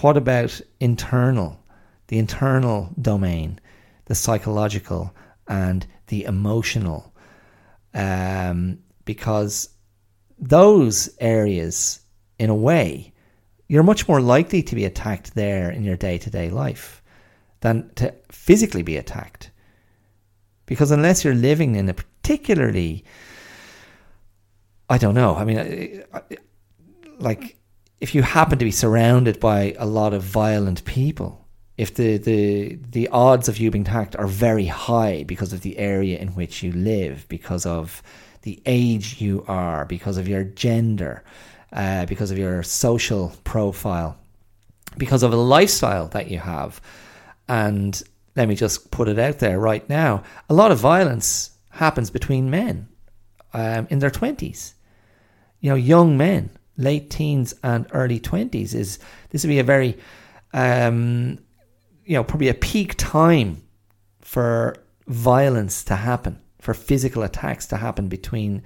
what 0.00 0.16
about 0.16 0.60
internal, 0.80 1.60
the 2.08 2.18
internal 2.18 2.90
domain, 3.00 3.58
the 4.06 4.14
psychological 4.14 5.14
and 5.48 5.86
the 6.08 6.24
emotional? 6.24 7.14
Um, 7.94 8.78
because 9.04 9.70
those 10.38 11.08
areas, 11.20 12.00
in 12.38 12.50
a 12.50 12.54
way, 12.54 13.12
you're 13.68 13.82
much 13.82 14.06
more 14.06 14.20
likely 14.20 14.62
to 14.62 14.74
be 14.74 14.84
attacked 14.84 15.34
there 15.34 15.70
in 15.70 15.82
your 15.82 15.96
day 15.96 16.18
to 16.18 16.30
day 16.30 16.50
life 16.50 17.02
than 17.60 17.90
to 17.96 18.14
physically 18.30 18.82
be 18.82 18.96
attacked. 18.96 19.50
Because 20.66 20.90
unless 20.90 21.24
you're 21.24 21.34
living 21.34 21.76
in 21.76 21.88
a 21.88 21.94
particularly, 21.94 23.04
I 24.90 24.98
don't 24.98 25.14
know, 25.14 25.34
I 25.34 25.44
mean, 25.44 26.04
like 27.18 27.56
if 28.00 28.14
you 28.14 28.22
happen 28.22 28.58
to 28.58 28.64
be 28.64 28.70
surrounded 28.70 29.40
by 29.40 29.74
a 29.78 29.86
lot 29.86 30.12
of 30.12 30.22
violent 30.22 30.84
people, 30.84 31.45
if 31.76 31.94
the, 31.94 32.16
the 32.16 32.78
the 32.90 33.08
odds 33.08 33.48
of 33.48 33.58
you 33.58 33.70
being 33.70 33.86
attacked 33.86 34.16
are 34.16 34.26
very 34.26 34.66
high 34.66 35.24
because 35.24 35.52
of 35.52 35.60
the 35.60 35.78
area 35.78 36.18
in 36.18 36.28
which 36.28 36.62
you 36.62 36.72
live, 36.72 37.26
because 37.28 37.66
of 37.66 38.02
the 38.42 38.60
age 38.64 39.20
you 39.20 39.44
are, 39.46 39.84
because 39.84 40.16
of 40.16 40.28
your 40.28 40.44
gender, 40.44 41.22
uh, 41.72 42.06
because 42.06 42.30
of 42.30 42.38
your 42.38 42.62
social 42.62 43.34
profile, 43.44 44.16
because 44.96 45.22
of 45.22 45.32
a 45.32 45.36
lifestyle 45.36 46.08
that 46.08 46.30
you 46.30 46.38
have. 46.38 46.80
And 47.48 48.02
let 48.36 48.48
me 48.48 48.54
just 48.54 48.90
put 48.90 49.08
it 49.08 49.18
out 49.18 49.38
there 49.38 49.58
right 49.58 49.88
now 49.88 50.22
a 50.48 50.54
lot 50.54 50.70
of 50.70 50.78
violence 50.78 51.50
happens 51.70 52.10
between 52.10 52.50
men 52.50 52.88
um, 53.52 53.86
in 53.90 53.98
their 53.98 54.10
20s. 54.10 54.74
You 55.60 55.70
know, 55.70 55.76
young 55.76 56.16
men, 56.16 56.50
late 56.76 57.10
teens 57.10 57.54
and 57.62 57.86
early 57.92 58.20
20s 58.20 58.74
is 58.74 58.98
this 59.30 59.42
would 59.42 59.48
be 59.48 59.58
a 59.58 59.64
very, 59.64 59.98
um, 60.52 61.38
you 62.06 62.14
know, 62.14 62.24
probably 62.24 62.48
a 62.48 62.54
peak 62.54 62.94
time 62.96 63.62
for 64.20 64.76
violence 65.06 65.84
to 65.84 65.96
happen 65.96 66.40
for 66.60 66.72
physical 66.72 67.22
attacks 67.22 67.66
to 67.66 67.76
happen 67.76 68.08
between 68.08 68.62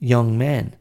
young 0.00 0.36
men. 0.36 0.74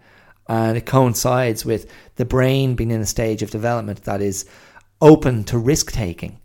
And 0.50 0.78
it 0.78 0.86
coincides 0.86 1.66
with 1.66 1.92
the 2.16 2.26
brain 2.26 2.76
being 2.76 2.92
in 2.92 3.02
a 3.02 3.06
stage 3.06 3.42
of 3.42 3.52
development 3.52 4.04
that 4.04 4.22
is 4.22 4.46
open 5.02 5.44
to 5.46 5.58
risk 5.58 5.92
taking, 5.92 6.40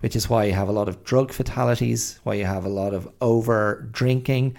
which 0.00 0.14
is 0.14 0.28
why 0.28 0.44
you 0.44 0.52
have 0.52 0.68
a 0.68 0.72
lot 0.72 0.88
of 0.88 1.02
drug 1.04 1.32
fatalities, 1.32 2.20
why 2.22 2.34
you 2.34 2.44
have 2.44 2.66
a 2.66 2.70
lot 2.70 2.92
of 2.92 3.08
over 3.20 3.88
drinking 3.90 4.56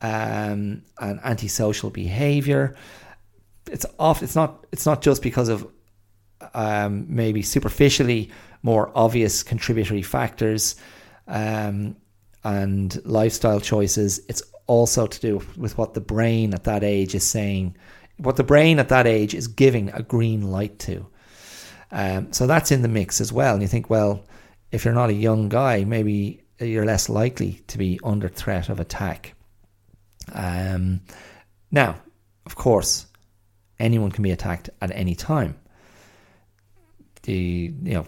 um, 0.00 0.82
and 0.98 1.20
antisocial 1.22 1.90
behavior. 1.90 2.74
It's 3.70 3.86
off. 3.98 4.22
It's 4.22 4.34
not. 4.34 4.66
It's 4.72 4.86
not 4.86 5.02
just 5.02 5.22
because 5.22 5.50
of 5.50 5.66
um, 6.54 7.06
maybe 7.08 7.42
superficially 7.42 8.30
more 8.62 8.90
obvious 8.94 9.42
contributory 9.42 10.02
factors. 10.02 10.76
Um, 11.26 11.96
and 12.44 13.04
lifestyle 13.04 13.60
choices. 13.60 14.20
It's 14.28 14.42
also 14.66 15.06
to 15.06 15.20
do 15.20 15.42
with 15.56 15.76
what 15.76 15.94
the 15.94 16.00
brain 16.00 16.54
at 16.54 16.64
that 16.64 16.84
age 16.84 17.14
is 17.14 17.26
saying, 17.26 17.76
what 18.18 18.36
the 18.36 18.44
brain 18.44 18.78
at 18.78 18.88
that 18.90 19.06
age 19.06 19.34
is 19.34 19.48
giving 19.48 19.90
a 19.90 20.02
green 20.02 20.50
light 20.50 20.78
to. 20.80 21.06
Um, 21.90 22.32
so 22.32 22.46
that's 22.46 22.70
in 22.70 22.82
the 22.82 22.88
mix 22.88 23.20
as 23.20 23.32
well. 23.32 23.54
And 23.54 23.62
you 23.62 23.68
think, 23.68 23.90
well, 23.90 24.24
if 24.70 24.84
you're 24.84 24.94
not 24.94 25.10
a 25.10 25.14
young 25.14 25.48
guy, 25.48 25.84
maybe 25.84 26.42
you're 26.60 26.84
less 26.84 27.08
likely 27.08 27.62
to 27.66 27.78
be 27.78 27.98
under 28.04 28.28
threat 28.28 28.68
of 28.68 28.78
attack. 28.78 29.34
Um, 30.32 31.00
now, 31.70 31.96
of 32.46 32.54
course, 32.54 33.06
anyone 33.78 34.12
can 34.12 34.22
be 34.22 34.30
attacked 34.30 34.70
at 34.80 34.92
any 34.92 35.14
time 35.14 35.58
the 37.22 37.72
you 37.82 37.94
know 37.94 38.06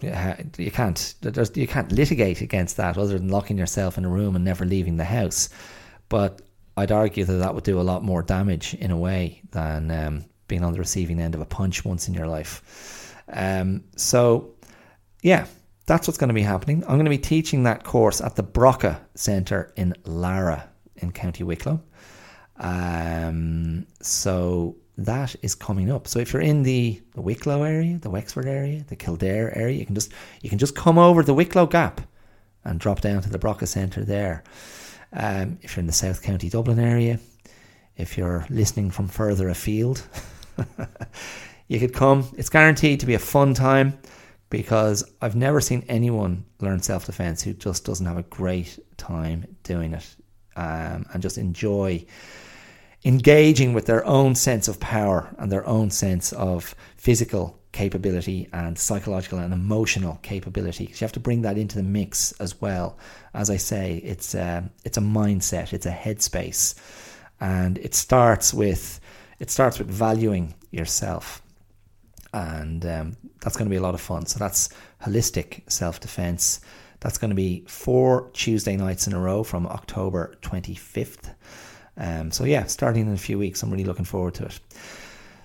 you 0.58 0.70
can't 0.70 1.14
you 1.54 1.66
can't 1.66 1.92
litigate 1.92 2.40
against 2.40 2.76
that 2.78 2.96
other 2.96 3.18
than 3.18 3.28
locking 3.28 3.58
yourself 3.58 3.98
in 3.98 4.04
a 4.04 4.08
room 4.08 4.36
and 4.36 4.44
never 4.44 4.64
leaving 4.64 4.96
the 4.96 5.04
house. 5.04 5.48
But 6.08 6.42
I'd 6.76 6.92
argue 6.92 7.24
that 7.24 7.34
that 7.34 7.54
would 7.54 7.64
do 7.64 7.80
a 7.80 7.82
lot 7.82 8.02
more 8.02 8.22
damage 8.22 8.74
in 8.74 8.90
a 8.90 8.96
way 8.96 9.42
than 9.50 9.90
um, 9.90 10.24
being 10.48 10.64
on 10.64 10.72
the 10.72 10.78
receiving 10.78 11.20
end 11.20 11.34
of 11.34 11.40
a 11.40 11.46
punch 11.46 11.84
once 11.84 12.08
in 12.08 12.14
your 12.14 12.26
life. 12.26 13.14
Um, 13.32 13.84
so 13.96 14.54
yeah, 15.22 15.46
that's 15.86 16.06
what's 16.06 16.18
going 16.18 16.28
to 16.28 16.34
be 16.34 16.42
happening. 16.42 16.82
I'm 16.84 16.94
going 16.94 17.04
to 17.04 17.10
be 17.10 17.18
teaching 17.18 17.64
that 17.64 17.84
course 17.84 18.20
at 18.20 18.36
the 18.36 18.42
Brockagh 18.42 19.00
Centre 19.14 19.72
in 19.76 19.94
Laragh 20.04 20.66
in 20.96 21.12
County 21.12 21.44
Wicklow. 21.44 21.80
Um, 22.56 23.86
so 24.00 24.76
that 24.98 25.34
is 25.42 25.54
coming 25.54 25.90
up. 25.90 26.06
So 26.06 26.18
if 26.18 26.32
you're 26.32 26.42
in 26.42 26.62
the, 26.62 27.00
the 27.14 27.22
Wicklow 27.22 27.62
area, 27.62 27.98
the 27.98 28.10
Wexford 28.10 28.46
area, 28.46 28.84
the 28.88 28.96
Kildare 28.96 29.56
area, 29.56 29.78
you 29.78 29.86
can 29.86 29.94
just 29.94 30.12
you 30.42 30.50
can 30.50 30.58
just 30.58 30.76
come 30.76 30.98
over 30.98 31.22
the 31.22 31.34
Wicklow 31.34 31.66
Gap 31.66 32.00
and 32.64 32.78
drop 32.78 33.00
down 33.00 33.22
to 33.22 33.30
the 33.30 33.38
Brockagh 33.38 33.68
Centre 33.68 34.04
there. 34.04 34.44
Um, 35.12 35.58
if 35.62 35.76
you're 35.76 35.82
in 35.82 35.86
the 35.86 35.92
South 35.92 36.22
County 36.22 36.48
Dublin 36.48 36.78
area, 36.78 37.18
if 37.96 38.16
you're 38.16 38.46
listening 38.48 38.90
from 38.90 39.08
further 39.08 39.48
afield, 39.48 40.06
you 41.68 41.78
could 41.78 41.94
come. 41.94 42.28
It's 42.36 42.48
guaranteed 42.48 43.00
to 43.00 43.06
be 43.06 43.14
a 43.14 43.18
fun 43.18 43.54
time 43.54 43.98
because 44.50 45.04
I've 45.20 45.36
never 45.36 45.60
seen 45.60 45.84
anyone 45.88 46.44
learn 46.60 46.80
self 46.82 47.06
defense 47.06 47.42
who 47.42 47.54
just 47.54 47.84
doesn't 47.84 48.04
have 48.04 48.18
a 48.18 48.22
great 48.24 48.78
time 48.96 49.56
doing 49.62 49.94
it 49.94 50.16
um, 50.56 51.06
and 51.12 51.22
just 51.22 51.38
enjoy 51.38 52.04
engaging 53.04 53.72
with 53.72 53.86
their 53.86 54.04
own 54.06 54.34
sense 54.34 54.68
of 54.68 54.78
power 54.80 55.34
and 55.38 55.50
their 55.50 55.66
own 55.66 55.90
sense 55.90 56.32
of 56.32 56.74
physical 56.96 57.58
capability 57.72 58.48
and 58.52 58.78
psychological 58.78 59.38
and 59.38 59.52
emotional 59.52 60.18
capability. 60.22 60.84
You 60.84 60.96
have 61.00 61.12
to 61.12 61.20
bring 61.20 61.42
that 61.42 61.58
into 61.58 61.76
the 61.76 61.82
mix 61.82 62.32
as 62.32 62.60
well. 62.60 62.98
As 63.34 63.50
I 63.50 63.56
say, 63.56 63.96
it's 64.04 64.34
a, 64.34 64.70
it's 64.84 64.98
a 64.98 65.00
mindset, 65.00 65.72
it's 65.72 65.86
a 65.86 65.90
headspace, 65.90 66.74
and 67.40 67.78
it 67.78 67.94
starts 67.94 68.54
with 68.54 69.00
it 69.42 69.50
starts 69.50 69.80
with 69.80 69.88
valuing 69.88 70.54
yourself, 70.70 71.42
and 72.32 72.86
um, 72.86 73.16
that's 73.40 73.56
going 73.56 73.66
to 73.66 73.70
be 73.70 73.76
a 73.76 73.82
lot 73.82 73.94
of 73.94 74.00
fun. 74.00 74.24
So 74.24 74.38
that's 74.38 74.68
holistic 75.04 75.68
self 75.68 75.98
defense. 75.98 76.60
That's 77.00 77.18
going 77.18 77.30
to 77.30 77.34
be 77.34 77.64
four 77.66 78.30
Tuesday 78.34 78.76
nights 78.76 79.08
in 79.08 79.12
a 79.12 79.18
row 79.18 79.42
from 79.42 79.66
October 79.66 80.36
25th. 80.42 81.34
Um, 81.96 82.30
so 82.30 82.44
yeah, 82.44 82.64
starting 82.64 83.06
in 83.06 83.12
a 83.12 83.18
few 83.18 83.38
weeks, 83.38 83.62
I'm 83.62 83.70
really 83.70 83.84
looking 83.84 84.04
forward 84.04 84.34
to 84.34 84.46
it. 84.46 84.60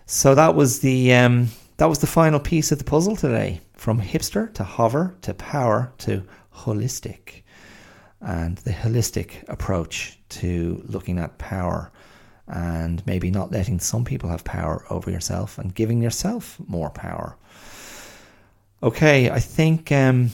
So 0.05 0.35
that 0.35 0.55
was 0.55 0.79
the 0.79 1.13
um, 1.13 1.49
that 1.77 1.87
was 1.87 1.99
the 1.99 2.07
final 2.07 2.39
piece 2.39 2.71
of 2.71 2.77
the 2.77 2.85
puzzle 2.85 3.15
today. 3.15 3.61
From 3.73 4.01
hipster 4.01 4.51
to 4.55 4.63
hover 4.63 5.15
to 5.21 5.33
power 5.35 5.93
to 5.99 6.23
holistic, 6.55 7.43
and 8.21 8.57
the 8.59 8.71
holistic 8.71 9.47
approach 9.47 10.17
to 10.29 10.81
looking 10.87 11.19
at 11.19 11.37
power 11.37 11.91
and 12.47 13.05
maybe 13.05 13.29
not 13.29 13.51
letting 13.51 13.79
some 13.79 14.05
people 14.05 14.29
have 14.29 14.43
power 14.43 14.85
over 14.89 15.11
yourself 15.11 15.57
and 15.57 15.75
giving 15.75 16.01
yourself 16.01 16.57
more 16.67 16.89
power. 16.89 17.35
Okay, 18.81 19.29
I 19.29 19.39
think 19.39 19.91
um, 19.91 20.31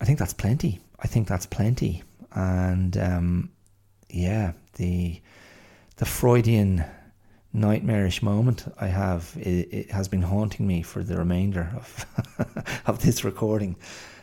I 0.00 0.04
think 0.04 0.18
that's 0.18 0.34
plenty. 0.34 0.80
I 1.00 1.06
think 1.06 1.28
that's 1.28 1.46
plenty, 1.46 2.02
and 2.32 2.96
um, 2.96 3.50
yeah, 4.10 4.52
the 4.74 5.20
the 5.96 6.04
Freudian 6.04 6.84
nightmarish 7.52 8.22
moment 8.22 8.64
I 8.80 8.86
have 8.86 9.36
it, 9.38 9.68
it, 9.72 9.90
has 9.90 10.08
been 10.08 10.22
haunting 10.22 10.66
me 10.66 10.82
for 10.82 11.02
the 11.02 11.16
remainder 11.16 11.70
of 11.76 12.82
of 12.86 13.02
this 13.02 13.24
recording. 13.24 13.76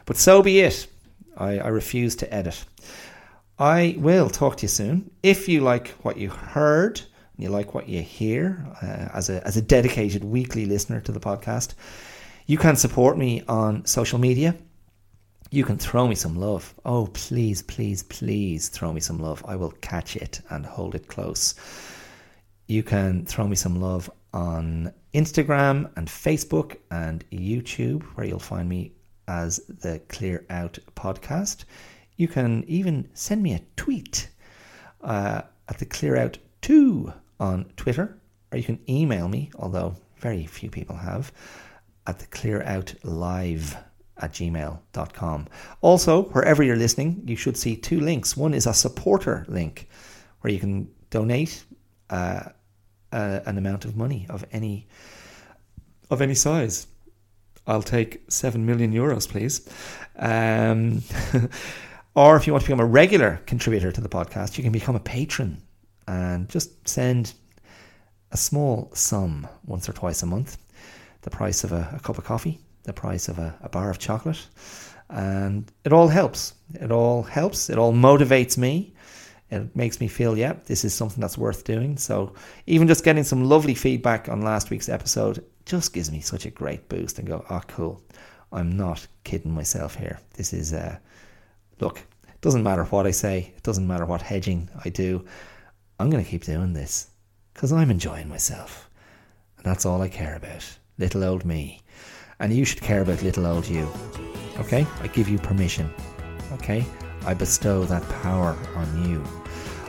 But 0.06 0.18
so 0.18 0.42
be 0.42 0.62
it. 0.62 0.88
I, 1.38 1.60
I 1.60 1.68
refuse 1.68 2.16
to 2.18 2.34
edit. 2.34 2.66
I 3.58 3.96
will 3.98 4.30
talk 4.30 4.58
to 4.58 4.64
you 4.64 4.68
soon. 4.68 5.12
If 5.22 5.48
you 5.48 5.62
like 5.62 5.90
what 6.02 6.18
you 6.18 6.30
heard, 6.30 7.00
and 7.00 7.44
you 7.44 7.50
like 7.50 7.74
what 7.74 7.88
you 7.88 8.02
hear, 8.02 8.66
uh, 8.82 9.10
as 9.14 9.30
a 9.30 9.46
as 9.46 9.58
a 9.58 9.62
dedicated 9.62 10.24
weekly 10.24 10.66
listener 10.66 11.02
to 11.02 11.12
the 11.12 11.20
podcast, 11.20 11.76
you 12.48 12.58
can 12.58 12.76
support 12.76 13.18
me 13.18 13.44
on 13.48 13.86
social 13.86 14.20
media 14.20 14.56
you 15.52 15.64
can 15.64 15.78
throw 15.78 16.08
me 16.08 16.16
some 16.16 16.36
love. 16.36 16.76
Oh, 16.86 17.08
please, 17.08 17.62
please, 17.64 18.04
please 18.04 18.70
throw 18.70 18.94
me 18.94 19.00
some 19.02 19.20
love. 19.20 19.44
I 19.48 19.56
will 19.56 19.72
catch 19.82 20.16
it 20.16 20.42
and 20.50 20.66
hold 20.66 20.94
it 20.94 21.08
close. 21.08 21.56
You 22.68 22.84
can 22.84 23.26
throw 23.26 23.48
me 23.48 23.56
some 23.56 23.82
love 23.82 24.12
on 24.32 24.94
Instagram 25.14 25.90
and 25.96 26.08
Facebook 26.08 26.78
and 26.92 27.28
YouTube, 27.32 28.04
where 28.14 28.28
you'll 28.28 28.38
find 28.38 28.70
me 28.70 28.94
as 29.28 29.58
the 29.68 30.00
Clear 30.08 30.46
Out 30.52 30.78
Podcast. 30.96 31.66
You 32.16 32.28
can 32.28 32.64
even 32.68 33.10
send 33.16 33.42
me 33.42 33.54
a 33.54 33.62
tweet 33.76 34.30
uh, 35.02 35.42
at 35.68 35.80
the 35.80 35.86
Clear 35.86 36.16
Out 36.16 36.38
2 36.62 37.12
on 37.40 37.66
Twitter, 37.76 38.20
or 38.52 38.58
you 38.60 38.64
can 38.64 38.80
email 38.88 39.28
me, 39.28 39.50
although 39.58 39.96
very 40.20 40.46
few 40.46 40.70
people 40.70 40.98
have, 40.98 41.32
at 42.06 42.20
the 42.20 42.28
Clear 42.28 42.62
Out 42.64 42.94
Live 43.04 43.78
at 44.20 44.34
gmail.com. 44.34 45.48
Also, 45.82 46.24
wherever 46.24 46.64
you're 46.64 46.76
listening, 46.76 47.24
you 47.26 47.36
should 47.36 47.58
see 47.58 47.76
two 47.76 48.00
links. 48.00 48.38
One 48.38 48.54
is 48.54 48.68
a 48.68 48.74
supporter 48.74 49.46
link 49.48 49.90
where 50.42 50.52
you 50.54 50.60
can 50.60 50.90
donate 51.10 51.64
uh, 52.10 52.50
uh, 53.12 53.40
an 53.46 53.58
amount 53.58 53.86
of 53.86 53.96
money 53.96 54.26
of 54.30 54.46
any 54.52 54.88
of 56.10 56.22
any 56.22 56.36
size. 56.36 56.88
I'll 57.68 57.84
take 57.84 58.24
seven 58.30 58.66
million 58.66 58.94
euros, 58.94 59.30
please. 59.30 59.68
Um, 60.16 61.04
or 62.16 62.36
if 62.36 62.48
you 62.48 62.54
want 62.54 62.64
to 62.64 62.68
become 62.68 62.80
a 62.80 62.86
regular 62.86 63.42
contributor 63.46 63.92
to 63.92 64.02
the 64.02 64.10
podcast, 64.10 64.58
you 64.58 64.64
can 64.64 64.72
become 64.72 64.96
a 64.96 65.00
patron 65.00 65.62
and 66.08 66.50
just 66.50 66.88
send 66.88 67.34
a 68.32 68.38
small 68.38 68.90
sum 68.94 69.48
once 69.66 69.88
or 69.88 69.94
twice 69.94 70.24
a 70.24 70.26
month, 70.26 70.58
the 71.22 71.30
price 71.30 71.64
of 71.64 71.72
a, 71.72 71.90
a 71.96 72.00
cup 72.00 72.18
of 72.18 72.24
coffee 72.24 72.60
the 72.90 73.02
price 73.02 73.30
of 73.30 73.38
a, 73.38 73.56
a 73.62 73.70
bar 73.70 73.90
of 73.90 74.00
chocolate. 74.00 74.48
And 75.10 75.72
it 75.86 75.94
all 75.94 76.08
helps. 76.08 76.54
It 76.74 76.92
all 76.92 77.24
helps. 77.24 77.70
It 77.70 77.78
all 77.78 77.94
motivates 77.94 78.58
me. 78.58 78.94
It 79.52 79.76
makes 79.76 80.00
me 80.00 80.08
feel, 80.08 80.38
yeah, 80.38 80.54
this 80.66 80.84
is 80.84 80.94
something 80.94 81.22
that's 81.22 81.38
worth 81.38 81.64
doing. 81.64 81.98
So 81.98 82.34
even 82.68 82.88
just 82.88 83.04
getting 83.04 83.24
some 83.24 83.44
lovely 83.44 83.76
feedback 83.76 84.28
on 84.28 84.42
last 84.42 84.70
week's 84.70 84.90
episode 84.90 85.44
just 85.66 85.94
gives 85.94 86.12
me 86.12 86.20
such 86.20 86.46
a 86.46 86.52
great 86.52 86.90
boost 86.90 87.20
and 87.20 87.28
go, 87.28 87.46
oh, 87.50 87.62
cool. 87.68 88.02
I'm 88.52 88.76
not 88.76 89.08
kidding 89.24 89.54
myself 89.54 89.96
here. 89.96 90.20
This 90.34 90.54
is, 90.54 90.74
uh, 90.74 90.98
look, 91.80 92.00
it 92.28 92.42
doesn't 92.42 92.64
matter 92.64 92.86
what 92.86 93.06
I 93.06 93.12
say. 93.12 93.54
It 93.56 93.64
doesn't 93.64 93.88
matter 93.88 94.06
what 94.06 94.22
hedging 94.22 94.70
I 94.84 94.90
do. 94.90 95.26
I'm 96.00 96.10
going 96.10 96.24
to 96.24 96.30
keep 96.30 96.44
doing 96.44 96.74
this 96.74 97.10
because 97.54 97.72
I'm 97.72 97.92
enjoying 97.92 98.30
myself. 98.30 98.90
And 99.58 99.66
that's 99.66 99.86
all 99.86 100.02
I 100.02 100.10
care 100.10 100.36
about. 100.36 100.66
Little 100.98 101.24
old 101.24 101.46
me 101.46 101.79
and 102.40 102.54
you 102.54 102.66
should 102.66 102.82
care 102.82 103.02
about 103.02 103.22
little 103.22 103.46
old 103.46 103.68
you. 103.68 103.88
Okay? 104.58 104.86
I 105.02 105.08
give 105.08 105.30
you 105.30 105.38
permission. 105.38 105.90
Okay? 106.54 106.86
I 107.26 107.34
bestow 107.34 107.84
that 107.86 108.08
power 108.22 108.58
on 108.76 109.10
you. 109.10 109.24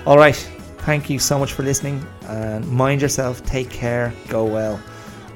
All 0.06 0.16
right. 0.16 0.36
Thank 0.78 1.10
you 1.10 1.18
so 1.18 1.38
much 1.38 1.52
for 1.52 1.62
listening 1.62 2.04
and 2.22 2.66
mind 2.66 3.02
yourself, 3.02 3.44
take 3.44 3.68
care, 3.70 4.12
go 4.28 4.44
well, 4.44 4.80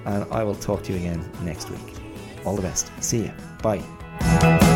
and 0.06 0.24
I 0.30 0.42
will 0.42 0.54
talk 0.54 0.82
to 0.84 0.92
you 0.92 0.98
again 0.98 1.30
next 1.42 1.70
week. 1.70 1.96
All 2.44 2.56
the 2.56 2.62
best. 2.62 2.90
See 3.02 3.24
you. 3.24 3.32
Bye. 3.62 4.70